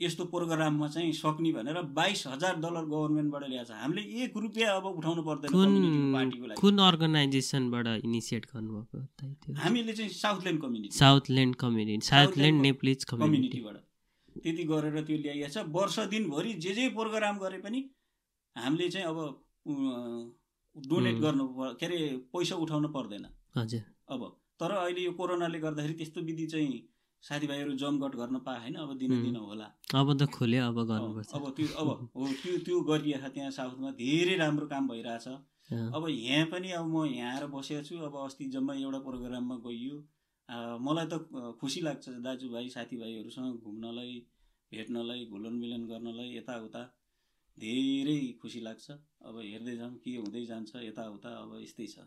यस्तो 0.00 0.24
प्रोग्राममा 0.32 0.86
चाहिँ 0.88 1.12
सक्ने 1.12 1.52
भनेर 1.52 1.80
बाइस 1.92 2.26
हजार 2.26 2.56
डलर 2.60 2.84
गभर्मेन्टबाट 2.88 3.42
ल्याएको 3.48 3.68
छ। 3.68 3.76
हामीले 3.76 4.02
एक 4.24 4.36
रुपियाँ 4.36 4.76
अब 4.76 4.86
उठाउनु 4.86 5.22
पर्दैन 5.22 5.52
पार्टीको 5.52 6.40
कुन 6.40 6.48
लागि। 6.48 6.60
कुन 6.60 6.78
अर्गनाइजेसनबाट 6.80 7.86
इनिसिएट 8.04 8.46
गर्नुभएको 8.54 9.54
हामीले 9.60 9.92
चाहिँ 9.92 10.10
Southland 10.10 10.60
community 10.62 10.96
Southland 10.98 11.56
community 11.56 12.06
Southland 12.08 12.60
Nepalese 12.62 13.04
community 13.04 13.58
कम्युनिटीबाट 13.58 13.76
त्यति 14.42 14.64
गरेर 14.64 15.00
त्यो 15.04 15.16
ल्याइएको 15.18 15.52
छ। 15.52 15.68
वर्ष 15.70 15.98
दिनभरि 16.10 16.52
जे 16.64 16.72
जे 16.74 16.88
प्रोग्राम 16.96 17.38
गरे 17.38 17.58
पनि 17.60 17.84
हामीले 18.56 18.88
चाहिँ 18.88 19.06
अब 19.06 19.41
डोनेट. 19.66 21.16
गर्नु 21.20 21.44
के 21.78 21.86
अरे 21.86 21.98
पैसा 22.32 22.56
उठाउनु 22.56 22.88
पर्दैन। 22.96 23.26
हजुर। 23.56 23.82
अब 24.10 24.20
तर 24.60 24.70
अहिले 24.72 25.02
यो 25.02 25.12
कोरोनाले 25.18 25.58
गर्दाखेरि 25.58 25.94
त्यस्तो 25.94 26.20
विधि 26.22 26.46
चाहिँ 26.46 26.88
साथीभाइहरू 27.22 27.72
जमघट 27.78 28.14
गर्न 28.16 28.36
पाए 28.46 28.58
होइन 28.60 28.74
अब 28.82 28.90
दिनदिन 28.98 29.36
होला। 29.36 29.66
अब 29.94 30.08
त 30.18 30.26
खोल्यो 30.34 30.62
अब 30.66 30.78
अब 30.78 30.86
गर्नुपर्छ। 30.88 31.34
अब 31.34 31.44
त्यो 31.56 31.66
अब 31.80 31.88
हो 32.16 32.26
त्यो 32.42 32.58
त्यो 32.66 32.80
गरिएको 32.90 33.28
त्यहाँ 33.34 33.50
साउथमा 33.50 33.90
धेरै 34.00 34.34
राम्रो 34.36 34.66
काम 34.66 34.88
भइरहेछ। 34.88 35.26
अब 35.94 36.02
यहाँ 36.08 36.46
पनि 36.50 36.70
अब 36.78 36.86
म 36.86 37.04
यहाँ 37.06 37.32
आएर 37.34 37.46
बसेको 37.54 37.82
छु 37.86 37.94
अब 38.06 38.14
अस्ति 38.24 38.44
जम्मा 38.54 38.74
एउटा 38.74 38.98
प्रोग्राममा 39.06 39.56
गइयो। 39.66 39.96
मलाई 40.82 41.06
त 41.12 41.14
खुसी 41.60 41.80
लाग्छ 41.80 42.08
दाजुभाइ 42.26 42.68
साथीभाइहरूसँग 42.68 43.62
घुम्नलाई 43.62 44.14
भेट्नलाई 44.72 45.24
घुलन 45.30 45.54
मिलन 45.62 45.82
गर्नलाई 45.86 46.28
यताउता। 46.36 46.82
धेरै 47.62 48.20
खुसी 48.42 48.60
लाग्छ। 48.60 48.86
अब 48.90 49.34
हेर्दै 49.40 49.74
जाउँ 49.76 49.94
के 50.04 50.16
हुँदै 50.16 50.44
जान्छ 50.46 50.70
यताउता 50.84 51.30
अब 51.42 51.50
यस्तै 51.62 51.86
छ। 51.86 52.06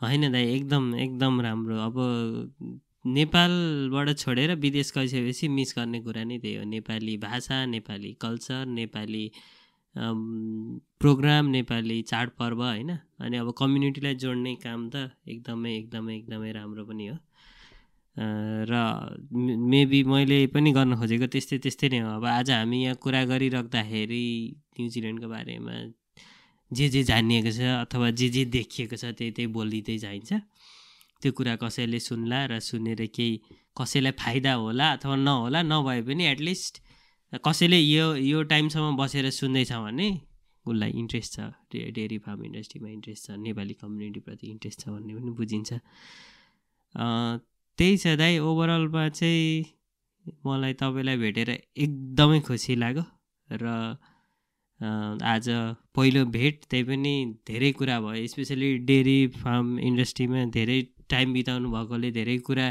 होइन 0.00 0.32
दाइ 0.32 0.44
एकदम 0.54 0.84
एकदम 1.04 1.40
राम्रो। 1.40 1.76
अब 1.86 1.96
नेपालबाट 3.06 4.08
छोडेर 4.18 4.54
विदेश 4.64 4.92
गइसकेपछि 4.96 5.48
मिस 5.48 5.74
गर्ने 5.76 6.00
कुरा 6.02 6.24
नै 6.24 6.38
त्यही 6.38 6.56
हो। 6.56 6.64
नेपाली 6.72 7.16
भाषा 7.18 7.64
नेपाली 7.66 8.12
कल्चर 8.20 8.66
नेपाली 8.78 9.24
प्रोग्राम 9.94 11.46
नेपाली 11.50 11.96
चाडपर्व 12.10 12.62
होइन? 12.62 12.90
अनि 13.20 13.36
अब 13.36 13.48
कम्युनिटीलाई 13.58 14.14
जोड्ने 14.24 14.54
काम 14.64 14.80
त 14.90 15.10
एकदमै 15.28 15.72
एकदमै 15.76 16.16
एकदमै 16.16 16.50
राम्रो 16.52 16.84
पनि 16.84 17.06
हो। 17.06 17.16
र 18.18 18.74
मेबी 19.72 20.02
मैले 20.10 20.38
पनि 20.54 20.70
गर्न 20.74 20.92
खोजेको 20.98 21.26
त्यस्तै 21.32 21.58
त्यस्तै 21.64 21.88
नै 21.92 21.98
हो। 22.02 22.10
अब 22.18 22.24
आज 22.26 22.50
हामी 22.50 22.78
यहाँ 22.84 22.96
कुरा 23.02 23.20
गरिराख्दाखेरि 23.30 24.24
न्युजिल्यान्डको 24.78 25.28
बारेमा 25.28 25.74
जे 26.70 26.86
जे 26.94 27.02
जानिएको 27.10 27.50
छ 27.54 27.60
अथवा 27.84 28.10
जे 28.18 28.28
जे 28.34 28.42
देखिएको 28.56 28.96
छ 28.96 29.04
त्यही 29.18 29.30
त्यही 29.36 29.48
बोलिँदै 29.54 29.96
जाइन्छ। 30.04 30.30
त्यो 31.22 31.30
कुरा 31.38 31.54
कसैले 31.62 31.98
सुन्ला 31.98 32.40
र 32.50 32.58
सुनेर 32.58 33.00
केही 33.14 33.32
कसैलाई 33.78 34.14
फाइदा 34.18 34.52
होला 34.62 34.86
अथवा 34.98 35.16
नहोला 35.16 35.60
नभए 35.62 36.00
पनि 36.08 36.24
एटलिस्ट 36.34 36.74
कसैले 37.46 37.78
यो 37.78 38.06
यो 38.18 38.38
टाइमसम्म 38.50 38.96
बसेर 38.96 39.30
सुन्दैछ 39.30 39.72
भने 39.86 40.08
उसलाई 40.66 40.90
इन्ट्रेस्ट 41.02 41.30
छ। 41.34 41.40
डेरी 41.94 42.18
फार्म 42.24 42.40
इन्डस्ट्रीमा 42.44 42.88
इन्ट्रेस्ट 42.88 43.22
छ 43.26 43.38
नेपाली 43.46 43.74
कम्युनिटीप्रति 43.82 44.46
इन्ट्रेस्ट 44.54 44.78
छ 44.82 44.88
भन्ने 44.90 45.12
पनि 45.14 45.30
बुझिन्छ। 45.38 45.70
त्यही 47.78 47.96
छ 48.02 48.14
दाइ 48.18 48.38
ओभरअलमा 48.50 49.08
चाहिँ 49.08 49.64
मलाई 50.46 50.72
तपाईँलाई 50.80 51.16
भेटेर 51.24 51.50
एकदमै 51.84 52.40
खुसी 52.48 52.74
लाग्यो 52.82 53.04
र 53.50 53.66
आज 55.24 55.48
पहिलो 55.94 56.24
भेट 56.34 56.64
त्यही 56.70 56.84
पनि 56.90 57.12
धेरै 57.48 57.70
कुरा 57.78 57.96
भयो 58.00 58.26
स्पेसली 58.32 58.68
डेरी 58.90 59.16
फार्म 59.36 59.78
इन्डस्ट्रीमा 59.88 60.44
धेरै 60.56 60.78
टाइम 61.10 61.32
बिताउनु 61.32 61.70
भएकोले 61.74 62.10
धेरै 62.18 62.36
कुरा 62.48 62.66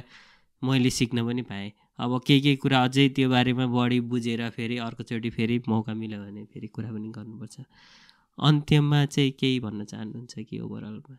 मैले 0.62 0.89
सिक्न 0.89 1.26
पनि 1.28 1.41
पाएँ। 1.50 1.72
अब 2.00 2.12
केही 2.28 2.41
केही 2.41 2.56
कुरा 2.63 2.84
अझै 2.84 3.08
त्यो 3.15 3.30
बारेमा 3.30 3.65
बढी 3.76 4.00
बुझेर 4.12 4.41
फेरि 4.58 4.78
अर्कोचोटि 4.88 5.30
फेरि 5.38 5.62
मौका 5.67 5.93
मिल्यो 5.93 6.20
भने 6.24 6.43
फेरि 6.54 6.67
कुरा 6.76 6.89
पनि 6.91 7.10
गर्नुपर्छ। 7.17 7.56
अन्त्यमा 8.38 9.06
चाहिँ 9.06 9.32
केही 9.39 9.60
भन्न 9.60 9.86
चाहनुहुन्छ 9.91 10.34
कि 10.50 10.60
ओभरअलमा 10.60 11.15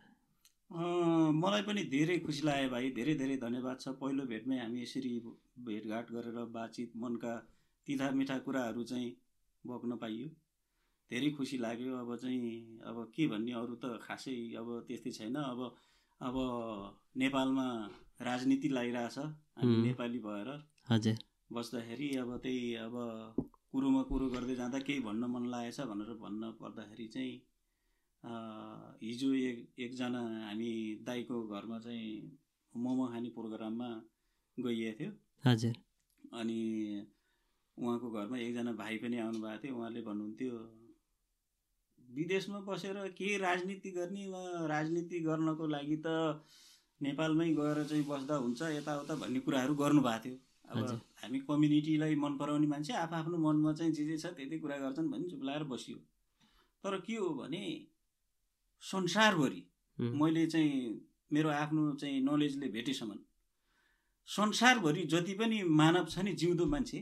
मलाई 0.71 1.61
पनि 1.67 1.83
धेरै 1.91 2.17
खुसी 2.25 2.41
लाग्यो 2.45 2.69
भाइ। 2.69 2.89
धेरै 2.97 3.13
धेरै 3.21 3.37
धन्यवाद 3.37 3.77
छ। 3.81 3.93
पहिलो 4.01 4.25
भेटमै 4.31 4.57
हामी 4.59 4.81
यसरी 4.81 5.13
भेटघाट 5.65 6.11
गरेर 6.11 6.37
बातचित 6.53 6.91
मनका 6.95 7.33
तिथा 7.87 8.09
मिठा 8.11 8.37
कुराहरू 8.45 8.83
चाहिँ 8.83 9.09
बग्न 9.63 9.97
पाइयो। 9.97 10.27
धेरै 11.11 11.29
खुसी 11.37 11.57
लाग्यो। 11.57 11.97
अब 11.97 12.15
चाहिँ 12.15 12.53
अब 12.85 12.97
के 13.15 13.27
भन्ने 13.27 13.53
अरू 13.61 13.75
त 13.75 13.97
खासै 14.05 14.35
अब 14.61 14.67
त्यस्तै 14.87 15.11
छैन। 15.11 15.35
अब 15.35 15.59
अब 16.21 16.35
नेपालमा 17.17 17.67
राजनीति 18.21 18.69
लागिरहेछ। 18.69 19.17
हामी। 19.17 19.75
नेपाली 19.81 20.19
भएर 20.19 20.49
हजुर। 20.89 21.17
बस्दाखेरि 21.53 22.09
अब 22.17 22.37
त्यही 22.43 22.73
अब 22.85 22.95
कुरोमा 23.71 24.01
कुरो 24.09 24.27
गर्दै 24.29 24.55
जाँदा 24.55 24.79
केही 24.85 24.99
भन्न 25.01 25.23
मन 25.33 25.45
लागेछ 25.49 25.79
भनेर 25.89 26.13
भन्न 26.21 26.51
पर्दाखेरि 26.61 27.07
चाहिँ 27.07 27.33
हिजो 28.23 29.33
एक 29.33 29.79
एकजना 29.79 30.19
हामी 30.45 30.71
दाईको 31.07 31.41
घरमा 31.47 31.79
चाहिँ 31.79 32.37
मोमो 32.73 33.05
खाने 33.07 33.29
प्रोग्राममा 33.29 33.89
गइएको 34.57 34.97
थियो। 34.99 35.11
हजुर। 35.45 35.75
अनि 36.33 36.59
उहाँको 37.77 38.09
घरमा 38.11 38.37
एकजना 38.37 38.71
भाइ 38.73 38.97
पनि 38.97 39.17
आउनुभएको 39.17 39.63
थियो। 39.63 39.75
उहाँले 39.75 40.01
भन्नुहुन्थ्यो 40.01 40.51
विदेशमा 42.09 42.59
बसेर 42.67 42.97
के 43.17 43.37
राजनीति 43.37 43.91
गर्ने 43.91 44.27
वा 44.27 44.41
राजनीति 44.67 45.19
गर्नको 45.19 45.67
लागि 45.67 45.97
त 46.05 46.43
नेपालमै 47.01 47.49
गएर 47.53 47.83
चाहिँ 47.83 48.03
बस्दा 48.07 48.35
हुन्छ 48.35 48.61
यताउता 48.61 49.15
भन्ने 49.15 49.39
कुराहरू 49.39 49.75
गर्नुभएको 49.75 50.23
थियो। 50.25 50.37
अब। 50.69 51.01
हामी 51.23 51.39
कम्युनिटीलाई 51.39 52.15
मन 52.15 52.37
पराउने 52.37 52.67
मान्छे 52.67 52.93
आफ्नो 52.93 53.37
मनमा 53.37 53.73
चाहिँ 53.73 53.91
जे 53.93 54.05
जे 54.05 54.17
छ 54.17 54.25
त्यति 54.35 54.59
कुरा 54.59 54.77
गर्छन् 54.77 55.09
भने 55.11 55.29
चुप 55.29 55.43
लाएर 55.43 55.63
बसियो। 55.63 55.97
तर 56.83 56.99
के 57.01 57.15
हो 57.15 57.29
भने 57.35 57.61
संसारभरि 58.81 59.61
मैले 59.97 60.45
चाहिँ 60.47 60.99
मेरो 61.33 61.49
आफ्नो 61.49 61.93
चाहिँ 62.01 62.21
नलेजले 62.21 62.67
भेटेसम्म 62.67 63.15
संसारभरि 64.27 65.03
जति 65.11 65.33
पनि 65.33 65.63
मानव 65.63 66.05
छ 66.05 66.19
नि 66.19 66.33
जिउँदो 66.33 66.65
मान्छे 66.65 66.99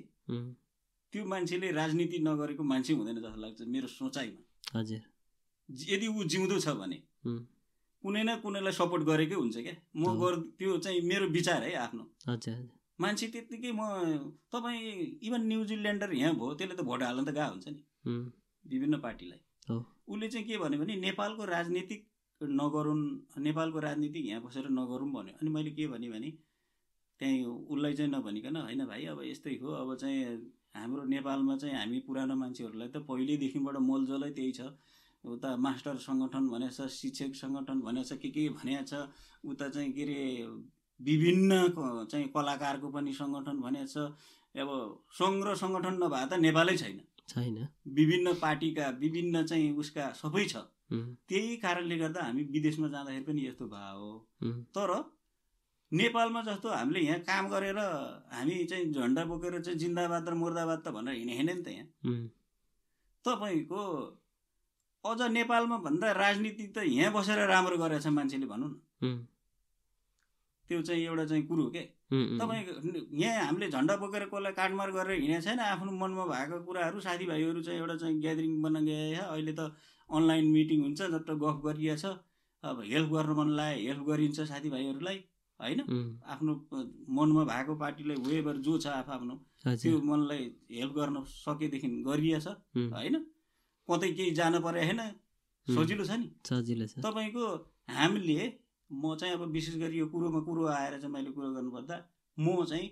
त्यो 1.13 1.25
मान्छेले 1.25 1.71
राजनीति 1.71 2.19
नगरेको 2.19 2.63
मान्छे 2.63 2.93
हुँदैन 2.93 3.21
जस्तो 3.21 3.41
लाग्छ 3.41 3.61
मेरो 3.67 3.87
सोचाइमा। 3.87 4.79
हजुर। 4.79 5.01
यदि 5.69 6.07
ऊ 6.07 6.23
जिउँदो 6.23 6.59
छ 6.59 6.67
भने 6.79 6.97
कुनै 8.03 8.23
न 8.23 8.35
कुनैलाई 8.43 8.73
सपोर्ट 8.73 9.03
गरेकै 9.03 9.35
हुन्छ 9.35 9.57
क्या। 9.57 9.75
म। 9.95 10.03
गर 10.19 10.35
त्यो 10.59 10.77
चाहिँ 10.77 11.01
मेरो 11.01 11.27
विचार 11.27 11.63
है 11.63 11.73
आफ्नो। 11.85 12.03
मान्छे 12.99 13.27
त्यत्तिकै 13.27 13.71
म 13.71 13.81
तपाईँ 14.51 14.81
इभन 15.23 15.41
न्युजिल्यान्डर 15.47 16.13
यहाँ 16.13 16.33
भयो 16.35 16.53
त्यसले 16.59 16.75
त 16.75 16.81
भोट 16.81 17.03
हाल्न 17.03 17.23
त 17.23 17.31
गएको 17.37 17.51
हुन्छ 17.51 17.67
नि। 17.67 17.81
विभिन्न 18.65 18.99
पार्टीलाई। 18.99 19.39
उसले 20.07 20.27
चाहिँ 20.29 20.45
के 20.47 20.57
भन्यो 20.57 20.79
भने 20.79 20.95
नेपालको 20.95 21.45
राजनीतिक 21.45 22.01
नगरौँ 22.41 22.97
नेपालको 23.43 23.79
राजनीति 23.79 24.19
यहाँ 24.29 24.41
बसेर 24.41 24.69
नगरौँ 24.69 25.11
भन्यो। 25.13 25.33
अनि 25.41 25.49
मैले 25.49 25.71
के 25.71 25.87
भनेँ 25.87 26.31
त्यहीँ 27.19 27.45
उसलाई 27.45 27.93
चाहिँ 27.93 28.11
नभनिकन 28.11 28.55
होइन 28.55 28.85
भाइ 28.85 29.05
अब 29.11 29.21
यस्तै 29.25 29.53
हो 29.61 29.71
अब 29.73 29.95
चाहिँ 29.97 30.23
हाम्रो 30.77 31.03
नेपालमा 31.09 31.55
चाहिँ 31.57 31.75
हामी 31.75 31.99
पुरानो 32.07 32.35
मान्छेहरूलाई 32.37 32.87
त 32.93 32.97
पहिल्यैदेखिबाट 33.09 33.75
मोलजलै 33.89 34.29
त्यही 34.37 34.51
छ। 34.53 34.61
उता 35.25 35.49
मास्टर 35.57 35.95
सङ्गठन 35.97 36.43
भनेको 36.53 36.73
छ 36.77 36.87
शिक्षक 36.93 37.33
सङ्गठन 37.41 37.77
भनेको 37.81 38.05
छ 38.05 38.21
के 38.21 38.29
के 38.29 38.43
भनेको 38.53 38.83
छ। 38.85 38.93
उता 39.43 39.69
चाहिँ 39.73 39.91
के 39.97 40.03
अरे 40.05 40.21
विभिन्न 40.99 41.51
चाहिँ 42.11 42.27
कलाकारको 42.35 42.87
पनि 42.93 43.13
सङ्गठन 43.17 43.57
भनेको 43.65 43.89
छ। 43.89 43.97
अब 44.61 44.69
सङ्घ 45.17 45.41
र 45.47 45.55
सङ्गठन 45.57 45.95
नभए 46.03 46.25
त 46.29 46.33
नेपालै 46.45 46.75
छैन। 46.77 47.01
छैन। 47.29 47.57
विभिन्न 47.95 48.33
पार्टीका 48.41 48.89
विभिन्न 48.99 49.45
चाहिँ 49.45 49.71
उसका 49.77 50.11
सबै 50.21 50.45
छ। 50.45 50.55
त्यही 51.27 51.55
कारणले 51.63 51.97
गर्दा 51.97 52.21
हामी 52.23 52.43
विदेशमा 52.51 52.87
जाँदाखेरि 52.87 53.23
पनि 53.25 53.41
यस्तो 53.47 53.65
भयो 53.67 54.09
तर 54.75 54.91
नेपालमा 55.91 56.41
जस्तो 56.41 56.69
हामीले 56.69 56.99
यहाँ 56.99 57.19
काम 57.27 57.47
गरेर 57.49 57.79
हामी 58.31 58.55
चाहिँ 58.65 58.91
झन्डा 58.93 59.23
बोकेर 59.25 59.59
चाहिँ 59.61 59.79
जिन्दाबाद 59.79 60.29
र 60.29 60.33
मुर्दाबाद 60.33 60.79
त 60.85 60.87
भनेर 60.95 61.15
हिँडे 61.15 61.33
हिँडेन 61.33 61.59
त 61.63 61.67
यहाँ। 61.67 61.87
तपाईँको 63.25 63.81
अझ 65.03 65.21
नेपालमा 65.31 65.77
भन्दा 65.83 66.11
राजनीति 66.11 66.65
त 66.75 66.83
यहाँ 66.87 67.11
बसेर 67.13 67.39
राम्रो 67.47 67.77
गरेछ 67.77 68.07
मान्छेले 68.07 68.45
भनौँ 68.47 68.69
न। 68.69 69.27
त्यो 70.69 70.81
चाहिँ 70.81 71.03
एउटा 71.03 71.25
चाहिँ 71.25 71.43
कुरो 71.47 71.63
उम्, 71.63 71.87
तपाईँ 72.11 72.63
यहाँ 73.21 73.45
हामीले 73.45 73.67
झन्डा 73.69 73.95
बोकेर 74.01 74.23
कसलाई 74.31 74.53
काटमार 74.59 74.91
गरेर 74.91 75.19
हिँडेको 75.21 75.41
छैन 75.43 75.59
आफ्नो 75.59 75.91
मनमा 76.01 76.25
भएको 76.25 76.59
कुराहरू 76.65 76.99
साथीभाइहरू 77.03 77.61
चाहिँ 77.61 77.79
एउटा 77.79 77.95
चाहिँ 78.01 78.19
ग्यादरिङ 78.21 78.53
बन्न 78.61 78.85
गए 78.85 79.13
अहिले 79.27 79.53
त 79.53 79.61
अनलाइन 80.09 80.45
मिटिङ 80.51 80.81
हुन्छ 80.81 81.01
जस्तो 81.13 81.35
गफ 81.37 81.57
गरिएछ। 81.65 82.05
अब 82.63 82.77
हेल्प 82.91 83.09
गर्न 83.11 83.31
मन 83.39 83.49
लाग्यो 83.57 83.87
हेल्प 83.87 84.03
गरिन्छ 84.09 84.39
साथीभाइहरूलाई 84.51 85.17
होइन? 85.59 85.79
आफ्नो 86.31 86.53
मनमा 87.17 87.43
भएको 87.51 87.75
पार्टीलाई 87.75 88.17
वेबर 88.27 88.55
जो 88.65 88.77
छ 88.77 88.87
आफ 88.93 89.09
आफ्नो 89.15 89.35
त्यो 89.65 89.99
मनलाई 90.09 90.43
हेल्प 90.71 90.93
गर्न 90.95 91.23
सकेदेखि 91.27 91.87
गरिएछ 92.07 92.47
होइन? 92.95 93.15
कतै 93.89 94.09
केही 94.13 94.31
जानु 94.39 94.59
परे 94.63 94.85
होइन? 94.85 95.01
सजिलो 95.67 96.03
छ 96.05 96.11
नि। 96.21 96.27
सजिलो 96.49 96.85
छ। 96.87 97.03
तपाईँको 97.03 97.45
हामीले 97.91 98.39
म 98.91 99.15
चाहिँ 99.15 99.34
अब 99.34 99.41
विशेष 99.52 99.76
गरी 99.76 99.97
यो 99.97 100.08
कुरोमा 100.08 100.39
कुरो 100.39 100.65
आएर 100.67 101.00
चाहिँ 101.00 101.13
मैले 101.13 101.32
कुरो 101.32 101.52
गर्नुपर्दा 101.54 101.97
म 102.38 102.65
चाहिँ 102.65 102.88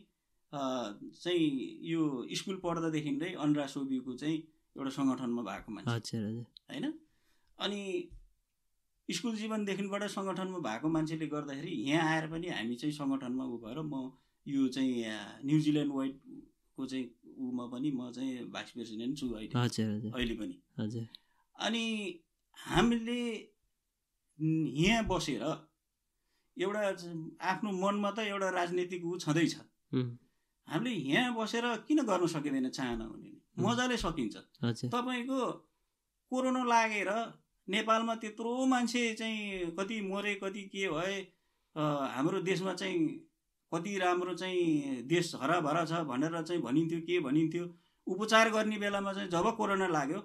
चाहिँ 0.54 1.80
यो 1.84 2.28
स्कुल 2.36 2.56
पढ्दादेखि 2.64 3.12
नै 3.12 3.34
अनुरा 3.34 3.66
सोबीको 3.68 4.14
चाहिँ 4.16 4.38
एउटा 4.78 4.92
सङ्गठनमा 4.92 5.42
भएको 5.42 5.72
मान्छे 5.72 6.18
हजुर 6.18 6.28
हजुर। 6.30 6.46
होइन? 6.72 6.94
अनि 7.60 7.82
स्कुल 9.10 9.36
जीवनदेखिबाट 9.36 10.04
सङ्गठनमा 10.04 10.60
भएको 10.60 10.88
मान्छेले 10.90 11.28
गर्दाखेरि 11.28 11.72
यहाँ 11.92 12.14
आएर 12.14 12.28
पनि 12.28 12.48
हामी 12.50 12.76
चाहिँ 12.76 12.96
सङ्गठनमा 12.96 13.44
उ 13.46 13.58
भएर 13.64 13.80
म 13.82 14.12
यो 14.46 14.68
चाहिँ 14.68 15.46
न्युजिल्यान्ड 15.46 15.94
वाइडको 15.94 16.86
चाहिँ 16.86 17.06
उमा 17.38 17.66
पनि 17.68 17.92
म 17.92 18.12
चाहिँ 18.12 18.52
भाइस 18.52 18.72
प्रेसिडेन्ट 18.72 19.18
छु 19.18 19.30
अहिले। 19.30 19.60
हजुर। 19.60 20.12
अहिले 20.16 20.36
पनि। 20.36 20.56
हजुर। 20.80 21.08
अनि 21.60 21.84
हामीले 22.58 23.22
यहाँ 24.84 25.04
बसेर 25.08 25.44
एउटा 26.58 26.82
आफ्नो 27.52 27.72
मनमा 27.72 28.12
त 28.12 28.20
एउटा 28.32 28.50
राजनीतिक 28.50 29.06
ऊ 29.06 29.18
छँदैछ। 29.20 29.56
हामीले 30.68 30.92
यहाँ 30.92 31.34
बसेर 31.36 31.66
किन 31.88 32.00
गर्न 32.04 32.28
सकिँदैन 32.28 32.70
चाहना 32.70 33.06
हुने? 33.06 33.32
मजाले 33.60 33.98
सकिन्छ। 33.98 34.36
तपाईँको 34.92 35.40
कोरोना 36.32 36.64
लागेर 36.64 37.10
नेपालमा 37.68 38.16
त्यत्रो 38.22 38.66
मान्छे 38.66 39.04
चाहिँ 39.20 39.72
कति 39.80 40.02
मरे 40.02 40.34
कति 40.44 40.62
के 40.74 40.88
भए 40.90 41.16
हाम्रो 41.76 42.40
देशमा 42.42 42.74
चाहिँ 42.74 43.00
कति 43.72 43.98
राम्रो 43.98 44.34
चाहिँ 44.34 45.02
देश 45.08 45.32
हराभरा 45.42 45.84
छ 45.86 46.02
भनेर 46.08 46.42
चाहिँ 46.42 46.62
भनिन्थ्यो 46.62 47.00
के 47.02 47.20
भनिन्थ्यो 47.20 47.66
उपचार 48.08 48.50
गर्ने 48.50 48.78
बेलामा 48.78 49.14
चाहिँ 49.14 49.30
जब 49.30 49.56
कोरोना 49.58 49.88
लाग्यो 49.88 50.20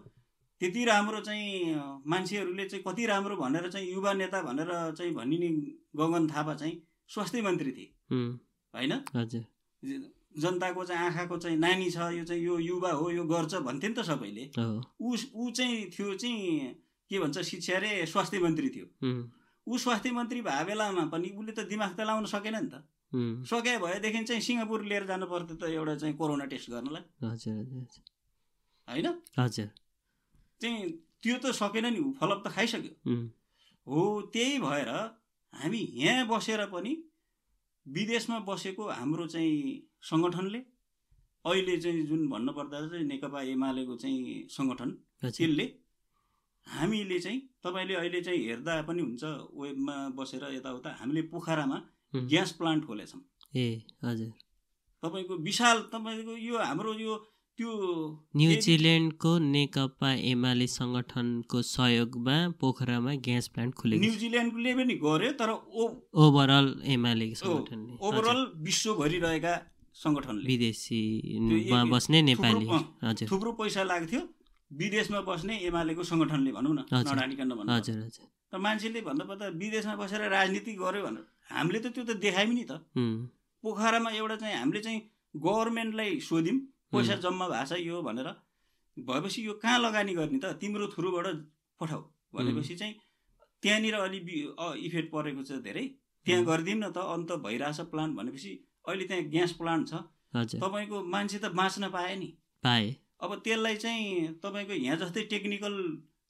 त्यति 0.60 0.84
राम्रो 0.84 1.20
चाहिँ 1.20 1.74
मान्छेहरूले 2.06 2.64
चाहिँ 2.68 2.84
कति 2.86 3.06
राम्रो 3.06 3.36
भनेर 3.36 3.70
चाहिँ 3.70 3.90
युवा 3.92 4.12
नेता 4.12 4.42
भनेर 4.42 4.70
चाहिँ 4.98 5.12
भनिने 5.14 5.48
गगन 5.96 6.28
थापा 6.28 6.54
चाहिँ 6.54 6.76
स्वास्थ्य 7.08 7.42
मन्त्री 7.42 7.72
थिए। 7.72 7.88
होइन? 8.74 8.92
जनताको 10.38 10.84
चाहिँ 10.84 11.06
आँखाको 11.06 11.36
चाहिँ 11.38 11.56
नानी 11.58 11.90
छ 11.90 12.12
यो 12.12 12.24
चाहिँ 12.24 12.42
यो 12.42 12.58
युवा 12.58 12.90
हो 12.92 13.10
यो 13.10 13.24
गर्छ 13.24 13.54
भन्थे 13.66 13.88
नि 13.88 13.94
त 13.94 14.04
सबैले। 14.04 14.44
ऊ 15.00 15.16
ऊ 15.34 15.50
चाहिँ 15.50 15.90
थियो 15.90 16.14
चाहिँ 16.14 16.74
के 17.10 17.18
भन्छ 17.18 17.38
शिक्षा 17.40 17.78
रे 17.78 18.06
स्वास्थ्य 18.06 18.38
मन्त्री 18.38 18.68
थियो। 18.68 18.86
ऊ 19.66 19.78
स्वास्थ्य 19.78 20.10
मन्त्री 20.12 20.40
भए 20.42 20.64
बेलामा 20.64 21.04
पनि 21.10 21.28
उसले 21.34 21.52
त 21.52 21.66
दिमाग 21.66 21.96
त 21.96 22.00
लाउन 22.06 22.24
सकेन 22.30 22.56
नि 22.56 22.70
त। 22.70 22.84
सके 23.50 23.76
भएदेखि 23.78 24.24
चाहिँ 24.24 24.42
सिङ्गापुर 24.42 24.84
लिएर 24.84 25.06
जानु 25.06 25.26
पर्थ्यो 25.26 25.56
त 25.56 25.64
एउटा 25.72 25.94
चाहिँ 25.96 26.14
कोरोना 26.16 26.44
टेस्ट 26.46 26.70
गर्नलाई। 26.70 27.02
होइन? 28.88 29.08
हजुर। 29.38 29.68
चाहिँ 30.60 30.90
त्यो 31.22 31.36
त 31.38 31.52
सकेन 31.60 31.86
नि 31.94 32.00
फलप 32.20 32.42
त 32.46 32.52
खाइसक्यो। 32.56 33.14
हो। 33.86 34.00
त्यही 34.32 34.58
भएर 34.58 34.88
हामी 35.54 35.80
यहाँ 36.02 36.26
बसेर 36.28 36.66
पनि 36.72 36.92
विदेशमा 37.86 38.38
बसेको 38.48 38.88
हाम्रो 38.88 39.26
चाहिँ 39.26 39.56
सङ्गठनले 40.10 40.58
अहिले 41.44 41.76
चाहिँ 41.80 42.06
जुन 42.06 42.28
भन्नुपर्दा 42.28 42.80
चाहिँ 42.88 43.04
नेकपा 43.06 43.40
एमालेको 43.54 43.96
चाहिँ 43.96 44.48
सङ्गठन 44.56 44.90
त्यसले 45.22 45.66
हामीले 46.66 47.18
चाहिँ 47.20 47.40
तपाईँले 47.64 47.94
अहिले 47.94 48.20
चाहिँ 48.22 48.40
हेर्दा 48.46 48.82
पनि 48.88 49.02
हुन्छ 49.02 49.24
वेबमा 49.60 49.96
बसेर 50.18 50.44
यताउता 50.54 50.90
हामीले 51.00 51.22
पोखरामा 51.32 51.78
ग्यास 52.14 52.52
प्लान्ट 52.58 52.84
खोलेछौँ। 52.86 53.20
ए 53.56 53.66
हजुर। 54.04 54.30
तपाईँको 55.02 55.34
विशाल 55.46 55.78
तपाईँको 55.92 56.36
यो 56.36 56.58
हाम्रो 56.58 56.92
यो 56.94 57.14
त्यो 57.58 57.72
न्युजिल्यान्डको 58.40 59.32
नेकपा 59.54 60.10
एमाले 60.32 60.66
सङ्गठनको 60.74 61.58
सहयोगमा 61.70 62.36
पोखरामा 62.60 63.12
ग्यास 63.26 63.48
प्लान्ट 63.54 63.74
खुलेको 63.80 64.02
न्युजिल्यान्डले 64.04 64.72
पनि 64.78 64.94
गर्यो 65.04 65.32
तर 65.40 65.50
ओभरअल 66.24 66.68
एमाले 66.94 67.28
सङ्गठनले। 67.42 67.92
ओभरअल 68.06 68.40
विश्वभरि 68.68 69.18
रहेका 69.26 69.54
सङ्गठनले। 70.02 70.46
विदेशीमा 70.50 71.80
बस्ने 71.92 72.22
नेपाली। 72.30 72.66
हजुर। 73.04 73.26
थुप्रो 73.30 73.52
पैसा 73.60 73.82
लाग्थ्यो। 73.92 74.22
विदेशमा 74.70 75.20
बस्ने 75.28 75.54
एमालेको 75.68 76.02
सङ्गठनले 76.12 76.50
भनौँ 76.56 76.74
न 76.74 76.80
हजुर। 76.94 77.12
नडानिकन 77.12 77.50
भनौँ 77.58 77.76
हजुर 77.76 77.96
हजुर। 78.06 78.26
त 78.52 78.54
मान्छेले 78.64 79.00
भन्नुपर्दा 79.08 79.46
विदेशमा 79.62 79.94
बसेर 80.00 80.28
राजनीति 80.36 80.72
गर्यो 80.82 81.02
भनेर। 81.06 81.24
हामीले 81.54 81.78
त 81.84 81.86
त्यो 81.94 82.02
त 82.08 82.20
देखायौँ 82.24 82.54
नि 82.58 82.64
त। 82.70 82.72
पोखरामा 83.64 84.10
एउटा 84.20 84.36
चाहिँ 84.42 84.56
हामीले 84.60 84.80
चाहिँ 84.86 85.00
गभर्मेन्टलाई 85.36 86.20
सोध्यौँ 86.28 86.58
पैसा 86.92 87.14
जम्मा 87.24 87.48
भएको 87.48 87.66
छ 87.66 87.80
यो 87.80 88.02
भनेर 88.02 88.28
भएपछि 88.96 89.46
यो 89.46 89.52
कहाँ 89.62 89.78
लगानी 89.78 90.14
गर्ने 90.14 90.38
त? 90.38 90.44
तिम्रो 90.60 90.86
थ्रुबाट 90.94 91.26
पठाऊ। 91.80 92.02
भनेपछि 92.34 92.74
चाहिँ 92.76 92.94
त्यहाँनिर 93.62 93.94
अलि 93.96 94.18
इफेक्ट 94.86 95.10
परेको 95.12 95.42
छ 95.42 95.60
धेरै। 95.62 95.86
त्यहाँ। 96.26 96.44
गरिदिउँ 96.44 96.78
न 96.78 96.90
त 96.90 96.98
अन्त 96.98 97.32
भइरहेछ 97.44 97.80
प्लान्ट 97.90 98.16
भनेपछि 98.16 98.52
अहिले 98.88 99.04
त्यहाँ 99.04 99.24
ग्यास 99.30 99.52
प्लान्ट 99.60 99.88
छ। 99.88 99.94
तपाईँको 100.54 101.02
मान्छे 101.06 101.38
त 101.38 101.52
बाँच्न 101.54 101.88
पाए 101.90 102.16
नि। 102.16 102.28
पाए। 102.64 102.94
अब 103.22 103.34
त्यसलाई 103.44 103.76
चाहिँ 103.76 104.40
तपाईँको 104.42 104.72
यहाँ 104.74 104.96
जस्तै 104.96 105.22
टेक्निकल 105.30 105.76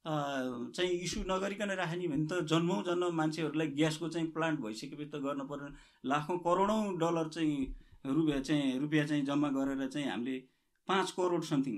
चाहिँ 0.05 0.91
इस्यु 1.05 1.23
नगरिकन 1.29 1.71
राख्ने 1.77 2.07
भने 2.09 2.27
त 2.27 2.45
जन्मौँ 2.49 2.83
जन्म 2.85 3.15
मान्छेहरूलाई 3.15 3.67
ग्यासको 3.77 4.09
चाहिँ 4.09 4.31
प्लान्ट 4.33 4.61
भइसकेपछि 4.61 5.11
त 5.11 5.21
गर्नु 5.25 5.45
पर्ने 5.45 5.71
लाखौँ 6.05 6.39
करोडौँ 6.39 6.83
डलर 6.99 7.29
चाहिँ 7.29 7.57
रुपियाँ 8.07 8.41
चाहिँ 8.41 8.79
रुपियाँ 8.81 9.07
चाहिँ 9.07 9.25
जम्मा 9.27 9.49
गरेर 9.51 9.87
चाहिँ 9.89 10.09
हामीले 10.09 10.37
पाँच 10.91 11.11
करोड 11.19 11.43
समथिङ। 11.51 11.77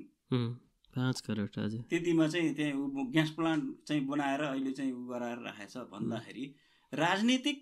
पाँच 0.94 1.20
करोड 1.26 1.58
हजुर। 1.58 1.80
त्यतिमा 1.90 2.26
चाहिँ 2.28 2.54
त्यहाँ 2.54 3.10
ग्यास 3.12 3.30
प्लान्ट 3.36 3.64
चाहिँ 3.88 4.04
बनाएर 4.06 4.40
अहिले 4.44 4.72
चाहिँ 4.78 4.92
उ 4.92 5.04
गराएर 5.10 5.38
राखेको 5.44 5.70
छ 5.72 5.90
भन्दाखेरि 5.92 6.44
राजनीतिक 6.92 7.58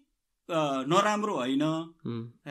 नराम्रो 0.90 1.34
होइन। 1.34 1.62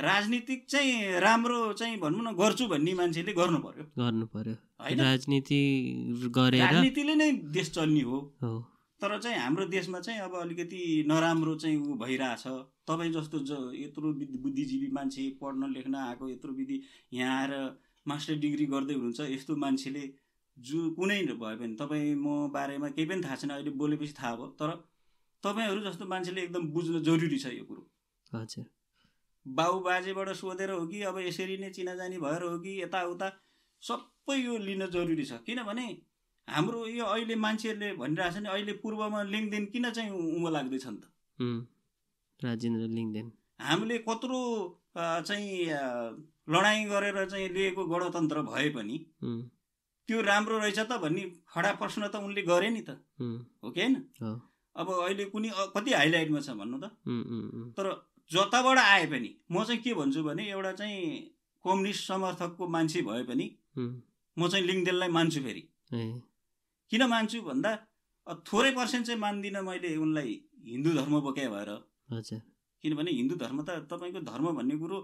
राजनीतिक 0.03 0.65
चाहिँ 0.69 1.19
राम्रो 1.19 1.59
चाहिँ 1.73 1.97
भनौँ 1.99 2.23
न 2.23 2.35
गर्छु 2.35 2.67
भन्ने 2.67 2.93
मान्छेले 2.95 3.33
गर्नु 3.35 3.59
पर्यो 3.59 3.83
गर्नु 3.99 4.25
पर्यो 4.35 4.55
राजनीति 5.03 5.59
गरेर 6.31 6.63
राजनीतिले 6.63 7.15
नै 7.15 7.31
देश 7.51 7.71
चल्ने 7.71 8.01
हो। 8.01 8.19
तर 9.01 9.17
चाहिँ 9.19 9.37
हाम्रो 9.37 9.65
देशमा 9.67 9.99
चाहिँ 9.99 10.19
अब 10.21 10.35
अलिकति 10.35 10.81
नराम्रो 11.07 11.55
चाहिँ 11.55 11.77
ऊ 11.77 11.95
भइरहेछ। 11.99 12.43
तपाईँ 12.87 13.11
जस्तो 13.13 13.39
ज 13.49 13.51
यत्रो 13.75 14.13
बुद्धिजीवी 14.43 14.89
मान्छे 14.91 15.23
पढ्न 15.41 15.71
लेख्न 15.73 15.95
आएको 15.97 16.29
यत्रो 16.29 16.51
विधि 16.53 16.81
यहाँ 17.13 17.35
आएर 17.41 17.53
मास्टर 18.11 18.35
डिग्री 18.45 18.65
गर्दै 18.73 18.93
हुनुहुन्छ 18.93 19.29
यस्तो 19.31 19.55
मान्छेले 19.65 20.03
जो 20.57 20.79
कुनै 20.95 21.19
भए 21.41 21.55
पनि 21.59 21.75
तपाईँ 21.79 22.15
म 22.15 22.47
बारेमा 22.53 22.89
केही 22.95 23.07
पनि 23.09 23.21
थाहा 23.23 23.35
छैन 23.35 23.51
अहिले 23.55 23.71
बोलेपछि 23.81 24.13
थाहा 24.19 24.35
भयो 24.35 24.47
तर 24.59 24.71
तपाईँहरू 25.43 25.81
जस्तो 25.81 26.05
मान्छेले 26.05 26.41
एकदम 26.43 26.67
बुझ्न 26.75 27.01
जरुरी 27.03 27.37
छ 27.39 27.53
यो 27.55 27.63
कुरो। 27.65 27.83
हजुर। 28.31 28.65
बाउ 29.45 29.79
बाजेबाट 29.79 30.29
सोधेर 30.35 30.71
हो 30.71 30.85
कि 30.87 31.01
अब 31.09 31.17
यसरी 31.19 31.57
नै 31.57 31.69
चिनाजानी 31.69 32.17
भएर 32.19 32.43
हो 32.43 32.57
कि 32.59 32.81
यताउता 32.81 33.29
सबै 33.83 34.37
यो 34.37 34.57
लिन 34.67 34.85
जरुरी 34.95 35.25
छ। 35.25 35.39
किनभने 35.45 35.85
हाम्रो 36.47 36.85
यो 36.87 37.05
अहिले 37.05 37.35
मान्छेहरूले 37.45 37.93
भनिरहेछ 37.93 38.37
नि 38.37 38.49
अहिले 38.49 38.73
पूर्वमा 38.83 39.23
लेनदेन 39.23 39.65
किन 39.73 39.89
चाहिँ 39.91 40.11
उँभो 40.11 40.49
लाग्दैछ 40.49 40.85
नि 40.87 40.97
त? 40.97 41.05
उम्, 41.39 41.61
राजेन्द्र 42.39 42.87
लिङ्गदेन 42.97 43.31
हामीले 43.59 43.97
कत्रो 44.09 44.41
चाहिँ 44.97 45.49
लडाइँ 46.49 46.85
गरेर 46.89 47.17
चाहिँ 47.29 47.47
लिएको 47.55 47.85
गणतन्त्र 47.85 48.41
भए 48.49 48.69
पनि 48.75 48.97
त्यो 50.09 50.21
राम्रो 50.21 50.57
रहेछ 50.59 50.79
त 50.79 50.97
भन्ने 51.01 51.23
खडा 51.53 51.71
प्रश्न 51.81 52.07
त 52.09 52.15
उनले 52.25 52.41
गरे 52.41 52.69
नि 52.75 52.81
त। 52.81 52.97
हो 53.63 53.71
कि 53.71 53.81
होइन? 53.81 53.95
अब 54.75 54.87
अहिले 54.89 55.25
कुनै 55.33 55.49
कति 55.75 55.91
हाइलाइटमा 55.93 56.39
छ 56.41 56.49
भन्नु 56.61 56.77
त? 56.79 56.85
तर 57.77 57.85
जताबाट 58.31 58.77
आए 58.77 59.05
पनि 59.11 59.29
म 59.51 59.63
चाहिँ 59.63 59.81
के 59.83 59.93
भन्छु 59.93 60.23
भने 60.23 60.43
एउटा 60.49 60.71
चाहिँ 60.79 60.97
कम्युनिस्ट 61.65 62.01
समर्थकको 62.07 62.67
मान्छे 62.67 63.01
भए 63.05 63.23
पनि 63.29 63.45
म 64.37 64.47
चाहिँ 64.47 64.65
लिङ्गदेनलाई 64.65 65.09
मान्छु 65.17 65.39
फेरि। 65.45 65.63
किन 66.91 67.03
मान्छु 67.13 67.41
भन्दा 67.41 67.71
थोरै 68.49 68.71
पर्सेन्ट 68.71 69.05
चाहिँ 69.07 69.19
मान्दिनँ 69.21 69.61
मैले 69.69 69.95
उनलाई 69.97 70.33
हिन्दू 70.65 70.89
धर्म 70.97 71.13
बोके 71.21 71.47
भएर। 71.53 71.69
किनभने 72.83 73.11
हिन्दू 73.11 73.35
धर्म 73.35 73.57
त 73.67 73.69
तपाईँको 73.91 74.19
धर्म 74.25 74.45
भन्ने 74.57 74.75
कुरो 74.81 74.97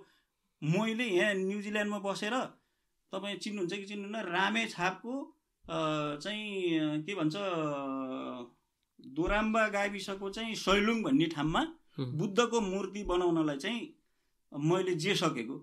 मैले 0.73 1.05
यहाँ 1.17 1.33
न्युजिल्यान्डमा 1.45 1.99
बसेर 2.05 2.35
तपाईँ 3.13 3.37
चिन्नुहुन्छ 3.43 3.73
कि 3.73 3.85
चिन्नुहुन्न 3.85 4.25
रामे 4.35 4.65
छापको 4.75 5.13
अ, 5.65 5.77
चाहिँ 6.23 7.03
के 7.05 7.13
भन्छ 7.15 7.35
दोराम्बा 9.17 9.67
गाविसको 9.75 10.29
चाहिँ 10.29 10.55
सैलुङ 10.55 11.01
भन्ने 11.03 11.25
ठाउँमा 11.35 11.61
उम्, 11.99 12.11
बुद्धको 12.17 12.61
मूर्ति 12.61 13.03
बनाउनलाई 13.11 13.57
चाहिँ 13.57 13.81
मैले 14.51 14.93
जे 15.03 15.15
सकेको 15.15 15.55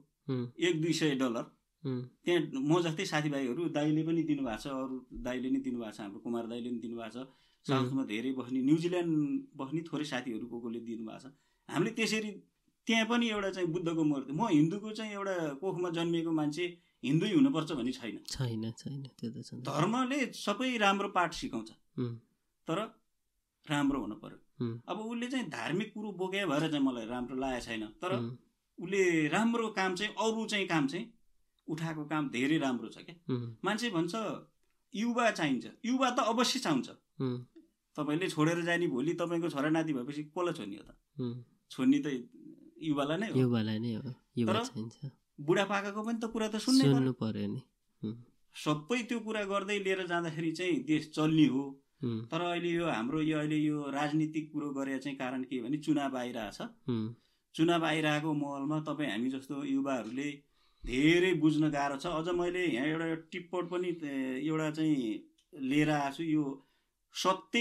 एक 0.58 0.80
दुई 0.82 0.92
सय 0.92 1.14
डलर। 1.22 1.44
त्यहाँ 1.84 2.40
म 2.54 2.80
जस्तै 2.82 3.04
साथीभाइहरू 3.04 3.68
दाइले 3.74 4.02
पनि 4.06 4.22
दिनुभएको 4.22 4.60
छ 4.62 4.66
अरू 4.70 4.96
दाइले 5.26 5.48
नै 5.50 5.60
दिनुभएको 5.66 5.92
छ 5.96 6.00
हाम्रो 6.00 6.20
कुमार 6.26 6.46
दाइले 6.46 6.68
पनि 6.70 6.78
दिनुभएको 6.78 7.10
छ। 7.14 7.26
साउथमा 7.66 8.02
धेरै 8.10 8.30
बस्ने 8.38 8.60
न्युजिल्यान्ड 8.62 9.12
बस्ने 9.58 9.80
थोरै 9.88 10.04
साथीहरू 10.12 10.46
को 10.46 10.56
कोले 10.62 10.80
दिनुभएको 10.86 11.18
छ। 11.18 11.32
हामीले 11.68 11.90
त्यसरी 11.98 12.30
त्यहाँ 12.86 13.06
पनि 13.06 13.28
एउटा 13.30 13.50
चाहिँ 13.50 13.68
बुद्धको 13.68 14.04
मूर्ति 14.04 14.32
म 14.32 14.48
हिन्दूको 14.48 14.90
चाहिँ 14.90 15.12
एउटा 15.12 15.34
कोखमा 15.62 15.90
जन्मिएको 15.96 16.32
मान्छे 16.32 16.64
हिन्दू 17.04 17.26
हुनुपर्छ 17.26 17.72
भन्ने 17.78 17.92
छैन। 17.92 18.18
छैन 18.26 18.70
छैन 18.78 19.02
त्यो 19.18 19.30
त 19.30 19.42
छैन। 19.46 19.62
धर्मले 19.62 20.18
सबै 20.34 20.76
राम्रो 20.78 21.08
पाठ 21.14 21.34
सिकाउँछ। 21.34 21.70
तर 22.68 22.78
राम्रो 23.66 23.98
हुनु 24.00 24.14
पर्यो। 24.22 24.38
अब 24.88 24.98
उसले 24.98 25.26
चाहिँ 25.26 25.46
धार्मिक 25.50 25.92
कुरो 25.94 26.12
बोके 26.18 26.44
भएर 26.46 26.68
चाहिँ 26.70 26.84
मलाई 26.84 27.06
राम्रो 27.06 27.36
लागेको 27.38 27.64
छैन। 27.66 27.82
तर 28.02 28.12
उसले 28.78 29.02
राम्रो 29.28 29.68
काम 29.78 29.94
चाहिँ 29.94 30.14
अरू 30.18 30.46
चाहिँ 30.46 30.66
काम 30.66 30.86
चाहिँ 30.86 31.06
उठाएको 31.68 32.04
काम 32.10 32.28
धेरै 32.30 32.58
राम्रो 32.58 32.88
छ 32.88 33.06
क्या। 33.06 33.16
मान्छे 33.64 33.90
भन्छ 33.90 34.14
युवा 34.94 35.30
चाहिन्छ। 35.30 35.66
युवा 35.84 36.10
त 36.10 36.18
अवश्य 36.34 36.58
चाहिन्छ। 36.58 36.88
तपाईँले 37.96 38.28
छोडेर 38.28 38.62
जाने 38.66 38.86
भोलि 38.88 39.12
तपाईँको 39.14 39.48
छोरा 39.50 39.70
नाति 39.70 39.92
भएपछि 39.92 40.22
कसलाई 40.34 40.54
छोड्ने 40.58 40.76
हो 40.76 40.84
त? 40.86 40.90
छोड्ने 41.70 41.98
त 41.98 42.06
युवालाई 42.82 43.18
नै 43.18 43.28
हो। 43.30 43.38
युवालाई 43.40 43.78
नै 43.78 43.94
हो। 43.94 44.10
युवा 44.38 44.52
चाहिन्छ। 44.68 45.10
बुढापाकाको 45.40 46.00
पनि 46.06 46.18
त 46.18 46.24
कुरा 46.34 46.48
त 46.48 46.56
सुन्नै 46.66 47.12
पर्यो 47.22 47.46
नि। 47.54 47.60
सबै 48.56 49.00
त्यो 49.08 49.18
कुरा 49.26 49.42
गर्दै 49.52 49.78
लिएर 49.86 50.00
जाँदाखेरि 50.06 50.50
चाहिँ 50.58 50.78
देश 50.90 51.10
चल्ने 51.16 51.46
हो। 51.54 51.64
तर 52.02 52.40
अहिले 52.42 52.70
यो 52.70 52.86
हाम्रो 52.90 53.20
यो 53.22 53.38
अहिले 53.38 53.58
यो 53.58 53.76
राजनीतिक 53.94 54.44
कुरो 54.52 54.68
गरेर 54.74 54.98
चाहिँ 54.98 55.16
कारण 55.18 55.42
के 55.46 55.60
भने 55.62 55.78
चुनाव 55.86 56.16
आइरहेछ। 56.18 56.58
चुनाव 57.54 57.84
आइरहेको 57.84 58.32
महलमा 58.34 58.78
तपाईँ 58.88 59.10
हामी 59.10 59.30
जस्तो 59.30 59.62
युवाहरूले 59.64 60.28
धेरै 60.82 61.32
बुझ्न 61.38 61.70
गाह्रो 61.70 61.96
छ। 62.02 62.06
अझ 62.10 62.34
मैले 62.34 62.66
यहाँ 62.66 62.86
एउटा 62.86 63.06
टिप्पट 63.30 63.64
पनि 63.70 63.88
एउटा 64.42 64.70
चाहिँ 64.70 64.98
लिएर 65.70 65.90
आएको 65.90 66.16
छु। 66.16 66.22
यो 66.24 66.44
सत्य 67.14 67.60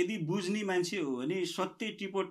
यदि 0.00 0.16
बुझ्ने 0.26 0.62
मान्छे 0.64 0.98
हो 0.98 1.16
भने 1.16 1.44
सत्य 1.46 1.88
टिप्पट 2.00 2.26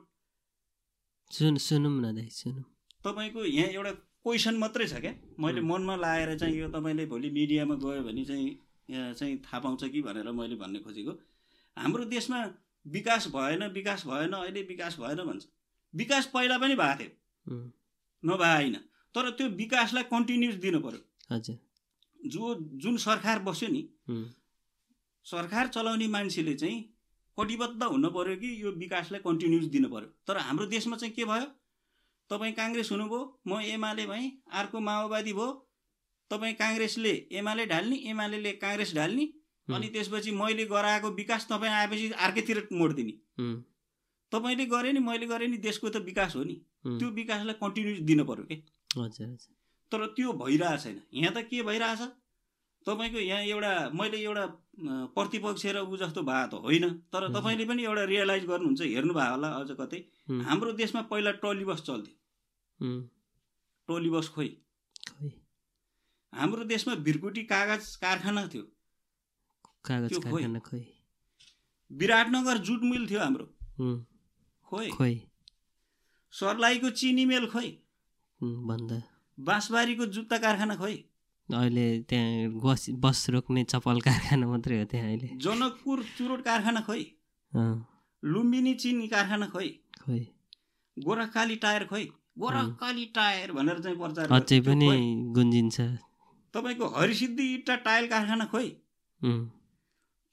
सुन 1.31 1.57
सुनौँ 1.57 1.91
न 2.01 2.15
दाइ 2.15 2.29
सुनौँ 2.31 2.63
तपाईँको 3.05 3.45
यहाँ 3.45 3.69
एउटा 3.69 3.91
क्वेसन 4.25 4.55
मात्रै 4.57 4.87
छ 4.87 4.99
क्या? 4.99 5.13
मैले। 5.39 5.61
मनमा 5.61 5.95
लाएर 5.95 6.37
चाहिँ 6.37 6.55
यो 6.55 6.67
तपाईँले 6.69 7.05
भोलि 7.05 7.29
मिडियामा 7.29 7.75
गयो 7.75 8.03
भने 8.03 8.25
चाहिँ 8.25 8.47
यहाँ 8.89 9.13
चाहिँ 9.13 9.37
थाहा 9.37 9.59
पाउँछ 9.59 9.83
कि 9.93 10.01
भनेर 10.01 10.31
मैले 10.31 10.55
भन्ने 10.55 10.79
खोजेको। 10.79 11.11
हाम्रो 11.77 12.03
देशमा 12.05 12.39
विकास 12.85 13.27
भएन 13.27 13.63
विकास 13.71 14.03
भएन 14.07 14.33
अहिले 14.33 14.61
विकास 14.61 14.97
भएन 14.99 15.23
भन्छ। 15.23 15.45
विकास 15.93 16.25
पहिला 16.33 16.57
पनि 16.57 16.75
भएको 16.75 16.97
थियो। 16.99 17.11
नभए 18.23 18.53
होइन। 18.55 18.75
तर 19.15 19.29
त्यो 19.29 19.47
विकासलाई 19.55 20.03
कन्टिन्युस 20.03 20.55
दिनु 20.55 20.79
पर्यो। 20.79 21.01
हजुर। 21.31 21.57
जो 22.19 22.55
जुन 22.83 22.97
सरकार 22.97 23.39
बस्यो 23.39 23.69
नि 23.69 23.81
सरकार 25.25 25.67
चलाउने 25.67 26.07
मान्छेले 26.07 26.53
चाहिँ 26.53 26.77
कटिबद्ध 27.39 27.83
हुनु 27.83 28.09
पर्यो 28.17 28.35
कि 28.43 28.49
यो 28.63 28.71
विकासलाई 28.83 29.21
कन्टिन्युस 29.25 29.65
दिनु 29.75 29.89
पर्यो? 29.89 30.09
तर 30.27 30.37
हाम्रो 30.49 30.65
देशमा 30.75 30.97
चाहिँ 30.97 31.13
के 31.15 31.25
भयो? 31.31 31.47
तपाईँ 32.29 32.53
काङ्ग्रेस 32.53 32.91
हुनुभयो 32.91 33.19
म 33.47 33.59
एमाले 33.73 34.05
भएँ 34.05 34.29
अर्को 34.59 34.79
माओवादी 34.87 35.33
भयो 35.33 35.51
तपाईँ 36.31 36.53
काङ्ग्रेसले 36.61 37.13
एमाले 37.39 37.65
ढाल्ने 37.65 37.97
एमाले 38.11 38.51
काङ्ग्रेस 38.63 38.93
ढाल्ने 38.95 39.25
अनि 39.67 39.87
त्यसपछि 39.93 40.31
मैले 40.31 40.65
गराएको 40.65 41.09
विकास 41.15 41.47
तपाईँ 41.49 41.71
आएपछि 41.71 42.09
अर्कैतिर 42.25 42.67
मोडिदिने। 42.73 43.13
तपाईँले 44.31 44.65
गरे 44.73 44.91
नि 44.93 44.99
मैले 44.99 45.25
गरेँ 45.25 45.47
नि 45.47 45.57
देशको 45.57 45.89
त 45.89 45.97
विकास 46.05 46.35
हो 46.35 46.43
नि। 46.43 46.55
त्यो 46.85 47.09
विकासलाई 47.17 47.55
कन्टिन्युस 47.61 47.99
दिनु 48.09 48.23
पर्यो 48.29 48.45
कि? 48.49 48.55
हजुर। 48.97 49.27
तर 49.91 50.05
त्यो 50.17 50.33
भइरहेको 50.41 50.77
छैन। 50.83 51.01
यहाँ 51.13 51.33
त 51.33 51.45
के 51.49 51.61
भइरहेछ? 51.69 52.01
तपाईँको 52.85 53.19
यहाँ 53.19 53.41
एउटा 53.43 53.73
मैले 53.93 54.17
एउटा 54.17 54.45
प्रतिपक्ष 54.87 55.65
र 55.65 55.77
ऊ 55.79 55.97
जस्तो 55.97 56.21
भएको 56.23 56.57
त 56.57 56.61
होइन। 56.61 56.89
तर। 56.89 57.33
तपाईँले 57.33 57.65
पनि 57.65 57.83
एउटा 57.83 58.03
रियलाइज 58.03 58.45
गर्नुहुन्छ 58.45 58.81
हेर्नुभयो 58.81 59.31
होला 59.31 59.47
अझ 59.47 59.71
कतै। 59.71 60.09
हाम्रो 60.29 60.71
देशमा 60.71 61.01
पहिला 61.01 61.31
ट्रली 61.31 61.65
बस 61.65 61.81
चल्थ्यो। 61.81 62.15
ट्रली 63.87 64.09
बस 64.09 64.29
खोइ। 64.29 64.61
हाम्रो 66.33 66.63
देशमा 66.63 66.95
भिरकुटी 66.95 67.43
कागज 67.43 67.95
कारखाना 67.95 68.47
थियो। 68.47 68.63
कागज। 69.85 70.17
कारखाना 70.23 70.59
खोइ। 70.59 70.85
विराटनगर 71.91 72.57
जुट 72.57 72.81
मिल 72.81 73.09
थियो 73.09 73.19
हाम्रो। 73.19 73.45
खोइ। 74.63 74.89
खोइ। 74.89 75.21
सर्लाहीको 76.31 76.89
चिनी 76.89 77.25
मिल 77.25 77.47
खोइ। 77.47 77.83
भन्दा। 78.43 79.03
बाँसबारीको 79.39 80.05
जुत्ता 80.05 80.37
कारखाना 80.37 80.75
खोइ। 80.75 81.08
अहिले 81.49 81.85
त्यहाँ 82.09 82.49
बस 82.61 82.85
बस 83.03 83.29
रोक्ने 83.29 83.63
चप्पल 83.63 83.99
कारखाना 84.01 84.47
मात्रै 84.47 84.79
हो 84.79 84.85
त्यहाँ 84.85 85.07
अहिले। 85.07 85.29
जनकपुर 85.35 86.03
चुरोट 86.17 86.41
कारखाना 86.41 86.81
खोइ। 86.81 87.03
लुम्बिनी 88.23 88.73
चिनी 88.73 89.07
कारखाना 89.07 89.47
खोइ। 89.47 89.69
खोइ। 90.03 90.21
गोरखकाली 90.97 91.55
टायर 91.55 91.85
खोइ। 91.85 92.05
गोरखकाली 92.39 93.05
टायर 93.15 93.51
भनेर 93.51 93.79
चाहिँ 93.79 93.97
प्रचार 93.97 94.31
अझै 94.31 94.59
पनि। 94.61 94.89
गुन्जिन्छ। 95.33 95.77
तपाईँको 96.53 96.85
हरिसिद्धि 96.95 97.45
इट्टा 97.53 97.75
टायल 97.87 98.07
कारखाना 98.07 98.45
खोइ। 98.45 98.67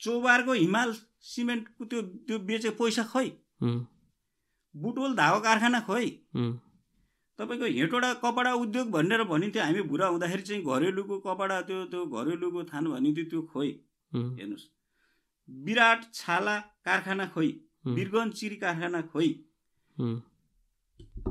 चौबारको 0.00 0.52
हिमाल 0.52 0.94
सिमेन्टको 1.24 1.84
त्यो 1.84 2.02
त्यो 2.26 2.38
बेचे 2.38 2.70
पैसा 2.76 3.02
खोइ। 3.12 3.32
बुटोल 4.74 5.16
धागो 5.16 5.40
कारखाना 5.40 5.80
खोइ। 5.80 6.06
तपाईँको 7.38 7.66
हेटौँडा 7.78 8.12
कपडा 8.22 8.52
उद्योग 8.54 8.90
भनेर 8.90 9.22
भनिन्थ्यो 9.24 9.62
हामी 9.62 9.82
बुढा 9.90 10.06
हुँदाखेरि 10.06 10.42
चाहिँ 10.42 10.62
घरेलुको 10.64 11.18
कपडा 11.20 11.60
त्यो 11.68 11.84
त्यो 11.92 12.04
घरेलुको 12.06 12.62
थान 12.64 12.84
भनिन्थ्यो 12.92 13.24
त्यो 13.30 13.40
खोइ। 13.52 13.70
हेर्नुहोस्। 14.12 14.66
विराट 15.48 16.00
छाला 16.14 16.56
कारखाना 16.84 17.26
खोइ 17.34 17.50
बिरगन 17.86 18.30
चिरी 18.30 18.56
कारखाना 18.56 19.00
खोइ। 19.12 19.28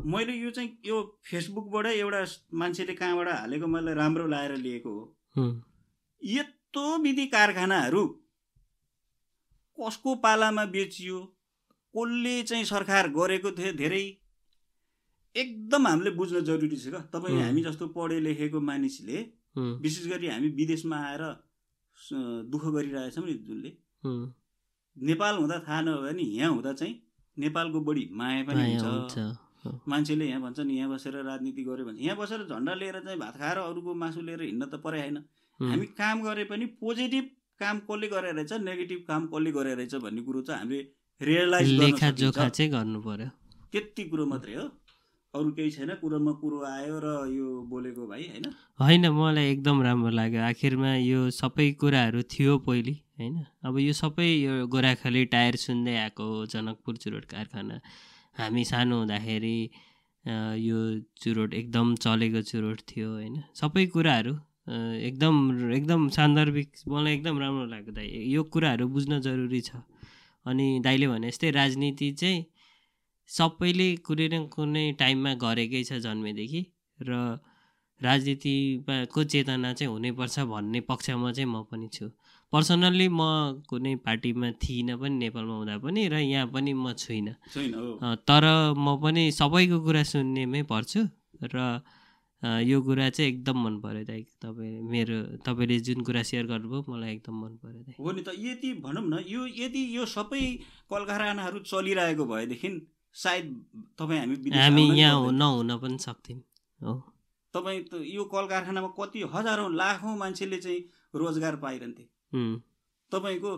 मैले 0.06 0.34
यो 0.34 0.49
चाहिँ 0.51 0.70
यो 0.86 1.01
फेसबुकबाट 1.26 1.86
एउटा 1.88 2.22
मान्छेले 2.53 2.93
कहाँबाट 2.93 3.28
हालेको 3.30 3.68
मैले 3.68 3.93
राम्रो 3.93 4.28
लाएर 4.28 4.56
लिएको 4.58 4.89
हो। 4.89 5.45
यत्रो 6.22 6.97
विधि 6.97 7.26
कारखानाहरू 7.28 8.03
कसको 9.78 10.16
पालामा 10.24 10.66
बेचियो 10.76 11.20
कसले 11.93 12.36
चाहिँ 12.43 12.66
सरकार 12.66 13.10
गरेको 13.10 13.51
थियो 13.51 13.72
धेरै 13.74 14.06
एकदम 15.36 15.88
हामीले 15.88 16.11
बुझ्न 16.17 16.39
जरुरी 16.43 16.77
छ 16.77 16.88
क्या। 16.89 17.01
तपाईँ. 17.13 17.41
हामी 17.41 17.61
जस्तो 17.63 17.88
पढे 17.95 18.19
लेखेको 18.19 18.59
मानिसले 18.61 19.17
विशेष 19.55 20.05
गरी 20.07 20.27
हामी 20.27 20.49
विदेशमा 20.55 20.97
आएर 21.07 21.23
दुःख 22.51 22.63
गरिरहेछौँ 22.75 23.25
नि 23.25 23.33
जुनले। 23.47 23.71
नेपाल 24.97 25.36
हुँदा 25.38 25.57
थाहा 25.67 25.81
नभए 25.81 26.11
नि 26.13 26.23
यहाँ 26.38 26.51
हुँदा 26.53 26.73
चाहिँ 26.73 26.93
नेपालको 27.38 27.79
बढी 27.81 28.03
माया 28.13 28.43
पनि 28.47 28.75
हुन्छ। 28.75 29.17
मान्छेले 29.89 30.25
यहाँ 30.25 30.41
भन्छ 30.41 30.59
नि 30.59 30.73
यहाँ 30.77 30.89
बसेर 30.89 31.15
राजनीति 31.25 31.63
गर्यो 31.63 31.86
भन्छ 31.86 31.99
यहाँ 31.99 32.17
बसेर 32.17 32.43
झन्डा 32.45 32.73
लिएर 32.75 32.99
चाहिँ 33.01 33.19
भात 33.19 33.38
खाएर 33.38 33.57
अरूको 33.59 33.93
मासु 33.93 34.21
लिएर 34.21 34.41
हिँड्न 34.41 34.65
त 34.65 34.79
परे 34.83 34.99
होइन। 35.01 35.17
हामी 35.59 35.86
काम 35.97 36.21
गरे 36.23 36.43
पनि 36.45 36.65
पोजिटिभ 36.79 37.25
काम 37.59 37.79
कसले 37.89 38.07
गरे 38.07 38.31
रहेछ 38.31 38.53
नेगेटिभ 38.61 39.03
काम 39.07 39.27
कसले 39.33 39.51
गरे 39.51 39.73
रहेछ 39.75 39.95
भन्ने 40.05 40.21
कुरो 40.21 40.41
चाहिँ 40.47 40.59
हामीले 40.61 40.81
रियलाइज 41.21 41.69
लेखा 41.81 42.09
जोखा 42.21 42.47
चाहिँ 42.49 42.71
गर्नु 42.71 42.99
पर्यो। 43.01 43.29
त्यति 43.71 44.03
कुरो 44.05 44.25
मात्रै 44.25 44.55
हो। 44.55 44.67
अरू 45.36 45.51
केही 45.51 45.71
छैन? 45.71 45.89
कुरोमा 46.01 46.31
कुरो 46.41 46.59
आयो 46.65 46.95
र 47.03 47.07
यो 47.27 47.47
बोलेको 47.67 48.07
भाइ 48.07 48.23
होइन? 48.31 48.45
होइन 48.79 49.07
मलाई 49.11 49.45
एकदम 49.51 49.81
राम्रो 49.83 50.11
लाग्यो। 50.15 50.41
आखिरमा 50.41 50.91
यो 50.95 51.19
सबै 51.38 51.65
कुराहरू 51.81 52.21
थियो 52.33 52.57
पहिले 52.63 52.93
होइन? 53.19 53.36
अब 53.67 53.79
यो 53.79 53.93
सबै 53.93 54.27
यो 54.27 54.53
गोराखाली 54.71 55.23
टायर 55.36 55.55
सुन्दै 55.59 55.95
आएको 56.03 56.25
जनकपुर 56.53 56.95
चुरोट 57.03 57.25
कारखाना। 57.33 57.79
हामी 58.36 58.63
सानो 58.71 58.99
हुँदाखेरि 58.99 59.57
यो 60.61 60.79
चुरोट 61.19 61.53
एकदम 61.53 61.95
चलेको 61.99 62.41
चुरोट 62.51 62.79
थियो 62.88 63.09
होइन? 63.11 63.36
सबै 63.55 63.86
कुराहरू 63.91 64.33
एकदम 65.03 65.36
एकदम 65.73 66.07
सान्दर्भिक 66.15 66.69
मलाई 66.88 67.13
एकदम 67.13 67.39
राम्रो 67.39 67.65
लाग्यो 67.75 67.93
दाइ। 67.93 68.07
यो 68.31 68.43
कुराहरू 68.55 68.88
बुझ्न 68.88 69.19
जरुरी 69.21 69.61
छ। 69.61 69.83
अनि 70.45 70.67
दाइले 70.83 71.07
भने 71.07 71.29
जस्तै 71.29 71.51
राजनीति 71.51 72.11
चाहिँ 72.21 72.45
सबैले 73.30 73.88
कुनै 74.05 74.28
न 74.34 74.45
कुनै 74.53 74.86
टाइममा 75.01 75.34
गरेकै 75.41 75.84
छ 75.84 75.99
जन्मेदेखि 76.05 76.61
र 77.01 77.11
राजनीतिमा 78.01 78.95
को 79.13 79.23
चेतना 79.23 79.73
चाहिँ 79.73 79.91
हुनैपर्छ 79.91 80.39
भन्ने 80.51 80.80
पक्षमा 80.89 81.32
चाहिँ 81.32 81.49
म 81.49 81.63
पनि 81.71 81.88
छु। 81.89 82.11
पर्सनल्ली 82.53 83.07
म 83.09 83.21
कुनै 83.67 83.95
पार्टीमा 84.05 84.51
थिइनँ 84.61 84.97
पनि 84.99 85.15
नेपालमा 85.23 85.55
हुँदा 85.55 85.76
पनि 85.80 86.01
र 86.13 86.15
यहाँ 86.21 86.47
पनि 86.53 86.73
म 86.73 86.93
छुइनँ। 86.93 87.36
तर 88.28 88.43
म 88.78 88.95
पनि 89.01 89.32
सबैको 89.32 89.80
कुरा 89.80 90.03
सुन्नेमै 90.11 90.61
पर्छु 90.71 91.01
र 91.55 91.82
यो 92.43 92.78
कुरा 92.82 93.09
चाहिँ 93.09 93.30
एकदम 93.32 93.57
मन 93.63 93.76
पऱ्यो 93.82 94.03
दाइ। 94.05 94.21
तपाईँ 94.43 94.82
मेरो 94.91 95.17
तपाईँले 95.41 95.80
जुन 95.82 95.99
कुरा 96.05 96.21
सेयर 96.30 96.45
गर्नुभयो 96.45 96.86
मलाई 96.91 97.11
एकदम 97.15 97.36
मन 97.41 97.53
पऱ्यो 97.63 97.82
दाइ। 97.88 97.95
हो 97.97 98.11
नि 98.11 98.21
त 98.21 98.30
यति 98.38 98.69
भनौँ 98.86 99.03
न 99.07 99.23
यो 99.26 99.47
यदि 99.49 99.82
यो 99.97 100.05
सबै 100.05 100.43
कल 100.91 101.01
कारखानाहरू 101.09 101.59
चलिरहेको 101.65 102.26
भएदेखि 102.26 102.69
सायद 103.16 103.47
तपाईँ 103.99 104.20
हामी 104.20 104.36
हामी 104.51 104.84
यहाँ। 104.99 105.32
नहुन 105.32 105.78
पनि 105.80 105.97
सक्थ्यौँ 105.97 106.39
हो। 106.82 106.93
तपाईँ 107.53 107.84
त 107.88 108.03
यो 108.03 108.24
कल 108.28 108.45
कारखानामा 108.47 108.89
कति 108.99 109.22
हजारौँ 109.34 109.70
लाखौँ 109.74 110.16
मान्छेले 110.18 110.57
चाहिँ 110.57 110.80
रोजगार 111.16 111.55
पाइरहन्थे। 111.63 112.03
तपाईँको 113.11 113.51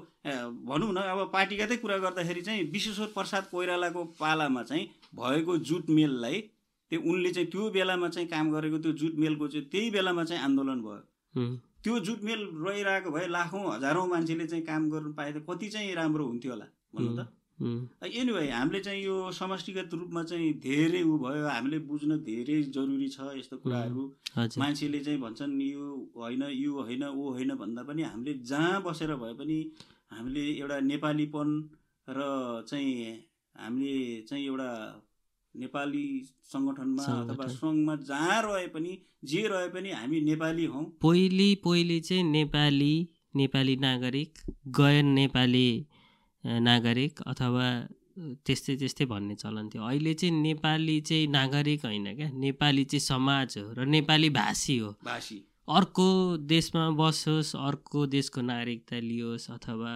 भनौँ 0.69 0.91
न 0.93 0.97
अब 0.97 1.29
पार्टीगतै 1.33 1.75
कुरा 1.81 1.97
गर्दाखेरि 1.97 2.41
चाहिँ 2.41 2.63
विश्वेश्वर 2.71 3.07
प्रसाद 3.15 3.43
कोइरालाको 3.51 4.03
पालामा 4.19 4.63
चाहिँ 4.63 4.85
भएको 5.15 5.57
जुट 5.69 5.89
मेललाई 5.89 6.41
त्यो 6.91 6.99
उनले 7.01 7.29
चाहिँ 7.31 7.49
त्यो 7.51 7.69
बेलामा 7.71 8.07
चाहिँ 8.09 8.27
काम 8.29 8.51
गरेको 8.51 8.77
त्यो 8.77 8.91
जुट 9.01 9.13
मेलको 9.17 9.47
चाहिँ 9.47 9.65
त्यही 9.71 9.89
बेलामा 9.91 10.23
चाहिँ 10.23 10.43
आन्दोलन 10.43 10.81
भयो। 10.81 11.47
त्यो 11.83 11.99
जुट 12.05 12.21
मेल 12.23 12.41
रहिरहेको 12.65 13.09
भए 13.11 13.27
लाखौँ 13.27 13.63
हजारौँ 13.73 14.07
मान्छेले 14.07 14.45
चाहिँ 14.47 14.65
काम 14.65 14.89
गर्नु 14.89 15.13
पाए 15.17 15.31
त 15.33 15.43
कति 15.49 15.67
चाहिँ 15.73 15.93
राम्रो 15.95 16.25
हुन्थ्यो 16.27 16.51
होला 16.51 16.67
भन्नु 16.95 17.11
त? 17.17 17.27
एनिवे 17.59 18.49
हामीले 18.51 18.79
चाहिँ 18.79 19.03
यो 19.03 19.31
समष्टिगत 19.31 19.93
रूपमा 19.93 20.23
चाहिँ 20.23 20.53
धेरै 20.61 21.01
उ 21.01 21.17
भयो। 21.17 21.47
हामीले 21.47 21.79
बुझ्न 21.89 22.17
धेरै 22.21 22.61
जरुरी 22.69 23.07
छ 23.09 23.33
यस्तो 23.37 23.57
कुराहरू। 23.57 24.03
मान्छेले 24.57 24.99
चाहिँ 24.99 25.19
भन्छन् 25.19 25.61
यो 25.61 26.11
होइन 26.15 26.43
यो 26.53 26.73
होइन 26.81 27.03
ऊ 27.03 27.31
होइन 27.33 27.55
भन्दा 27.55 27.83
पनि 27.83 28.01
हामीले 28.03 28.33
जहाँ 28.45 28.81
बसेर 28.83 29.15
भए 29.15 29.33
पनि 29.33 29.57
हामीले 30.11 30.45
एउटा 30.53 30.79
नेपालीपन 30.91 31.49
र 32.07 32.19
चाहिँ 32.69 32.93
हामीले 33.55 34.21
चाहिँ 34.29 34.45
एउटा 34.45 34.69
नेपाली 35.55 36.05
सङ्गठनमा 36.45 37.03
अथवा। 37.03 37.47
सङ्घमा 37.47 37.95
जहाँ 38.05 38.41
रहे 38.45 38.67
पनि 38.67 38.97
जे 39.23 39.41
रहे 39.47 39.67
पनि 39.69 39.91
हामी 39.91 40.21
नेपाली 40.21 40.65
हौँ। 40.65 40.85
पहिले 41.01 41.53
पहिले 41.65 41.99
चाहिँ 41.99 42.23
नेपाली 42.23 42.93
नेपाली 43.35 43.75
नागरिक 43.75 44.31
गैर 44.79 45.03
नेपाली। 45.03 45.69
नागरिक 46.43 47.21
अथवा 47.21 47.67
त्यस्तै 48.17 48.75
त्यस्तै 48.75 49.05
भन्ने 49.05 49.35
चलन 49.35 49.69
थियो। 49.69 49.83
अहिले 49.83 50.13
चाहिँ 50.13 50.33
नेपाली 50.41 50.99
चाहिँ 51.01 51.27
नागरिक 51.27 51.85
होइन 51.85 52.15
क्या। 52.15 52.29
नेपाली 52.33 52.83
चाहिँ 52.85 52.99
समाज 52.99 53.57
हो 53.57 53.73
र 53.77 53.85
नेपाली 53.85 54.29
भाषी 54.29 54.77
हो। 54.77 54.91
भाषी। 55.05 55.37
अर्को 55.69 56.37
देशमा 56.37 56.89
बसोस् 56.89 57.55
अर्को 57.55 58.05
देशको 58.05 58.41
नागरिकता 58.41 58.99
लियोस् 58.99 59.51
अथवा 59.51 59.91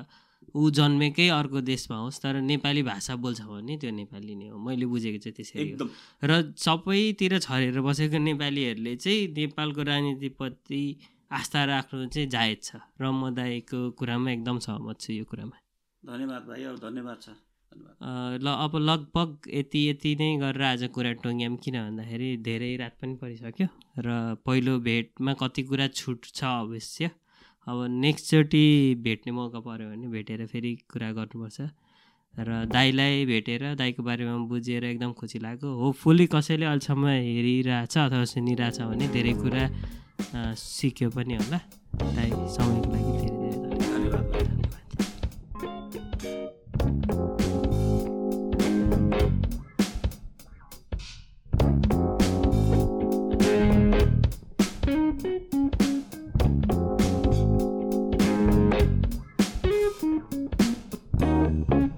ऊ 0.56 0.70
जन्मेकै 0.70 1.28
अर्को 1.30 1.62
देशमा 1.62 1.98
होस् 1.98 2.22
तर 2.22 2.42
नेपाली 2.42 2.84
भाषा 2.84 3.16
बोल्छ 3.16 3.42
भने 3.42 3.78
त्यो 3.78 3.92
नेपाली 3.92 4.36
नै 4.36 4.48
हो। 4.48 4.58
मैले 4.60 4.86
बुझेको 4.86 5.18
चाहिँ 5.18 5.36
त्यसरी 5.36 5.62
हो। 5.62 5.68
एकदम। 5.68 5.90
र 6.24 6.54
सबैतिर 6.58 7.40
छरेर 7.40 7.82
बसेको 7.82 8.18
नेपालीहरूले 8.18 8.96
चाहिँ 8.96 9.28
नेपालको 9.38 9.82
राजनीतिप्रति 9.82 10.84
आस्था 11.32 11.64
राख्नु 11.66 12.06
चाहिँ 12.06 12.28
जायज 12.30 12.58
छ। 12.64 12.76
र 13.02 13.12
म 13.12 13.32
दाईको 13.32 13.92
कुरामा 13.96 14.32
एकदम 14.32 14.60
सहमत 14.60 15.00
छु 15.00 15.14
यो 15.14 15.26
कुरामा। 15.26 15.61
धन्यवाद 16.04 16.44
भाइ 16.48 16.64
अब 16.66 16.78
धन्यवाद 16.84 17.18
छ 17.22 17.30
ल 18.44 18.54
अब 18.60 18.76
लगभग 18.78 19.50
यति 19.54 19.82
यति 19.90 20.16
नै 20.20 20.30
गरेर 20.38 20.64
आज 20.64 20.84
कुरा 20.96 21.12
टोङ्ग्याम 21.24 21.56
किन 21.64 21.76
भन्दाखेरि 21.78 22.30
धेरै 22.44 22.76
रात 22.78 22.96
पनि 23.02 23.16
परिसक्यो 23.22 23.68
र 24.06 24.16
पहिलो 24.46 24.74
भेटमा 24.88 25.34
कति 25.42 25.64
कुरा 25.64 25.88
छुट 26.00 26.26
छ 26.34 26.44
अवश्य। 26.44 27.10
अब 27.68 27.78
नेक्स्टचोटि 28.02 28.64
भेट्ने 29.06 29.32
मौका 29.32 29.60
पऱ्यो 29.62 29.90
भने 29.90 30.08
भेटेर 30.16 30.46
फेरि 30.52 30.76
कुरा 30.92 31.12
गर्नुपर्छ 31.20 31.70
र 32.36 32.66
दाईलाई 32.74 33.26
भेटेर 33.32 33.64
दाईको 33.80 34.04
बारेमा 34.04 34.38
बुझेर 34.52 34.84
एकदम 34.92 35.12
खुसी 35.22 35.40
लाग्यो। 35.40 35.70
होपफुल्ली 35.82 36.28
कसैले 36.36 36.66
अहिलेसम्म 36.66 37.08
हेरिरहेछ 37.08 37.98
अथवा 37.98 38.26
सुनिरहेछ 38.36 38.82
भने 38.82 39.08
धेरै 39.16 39.34
कुरा 39.44 39.64
सिक्यो 40.60 41.10
पनि 41.16 41.36
होला। 41.40 41.60
दाई 42.18 42.30
समयको 42.58 42.90
लागि 42.92 43.31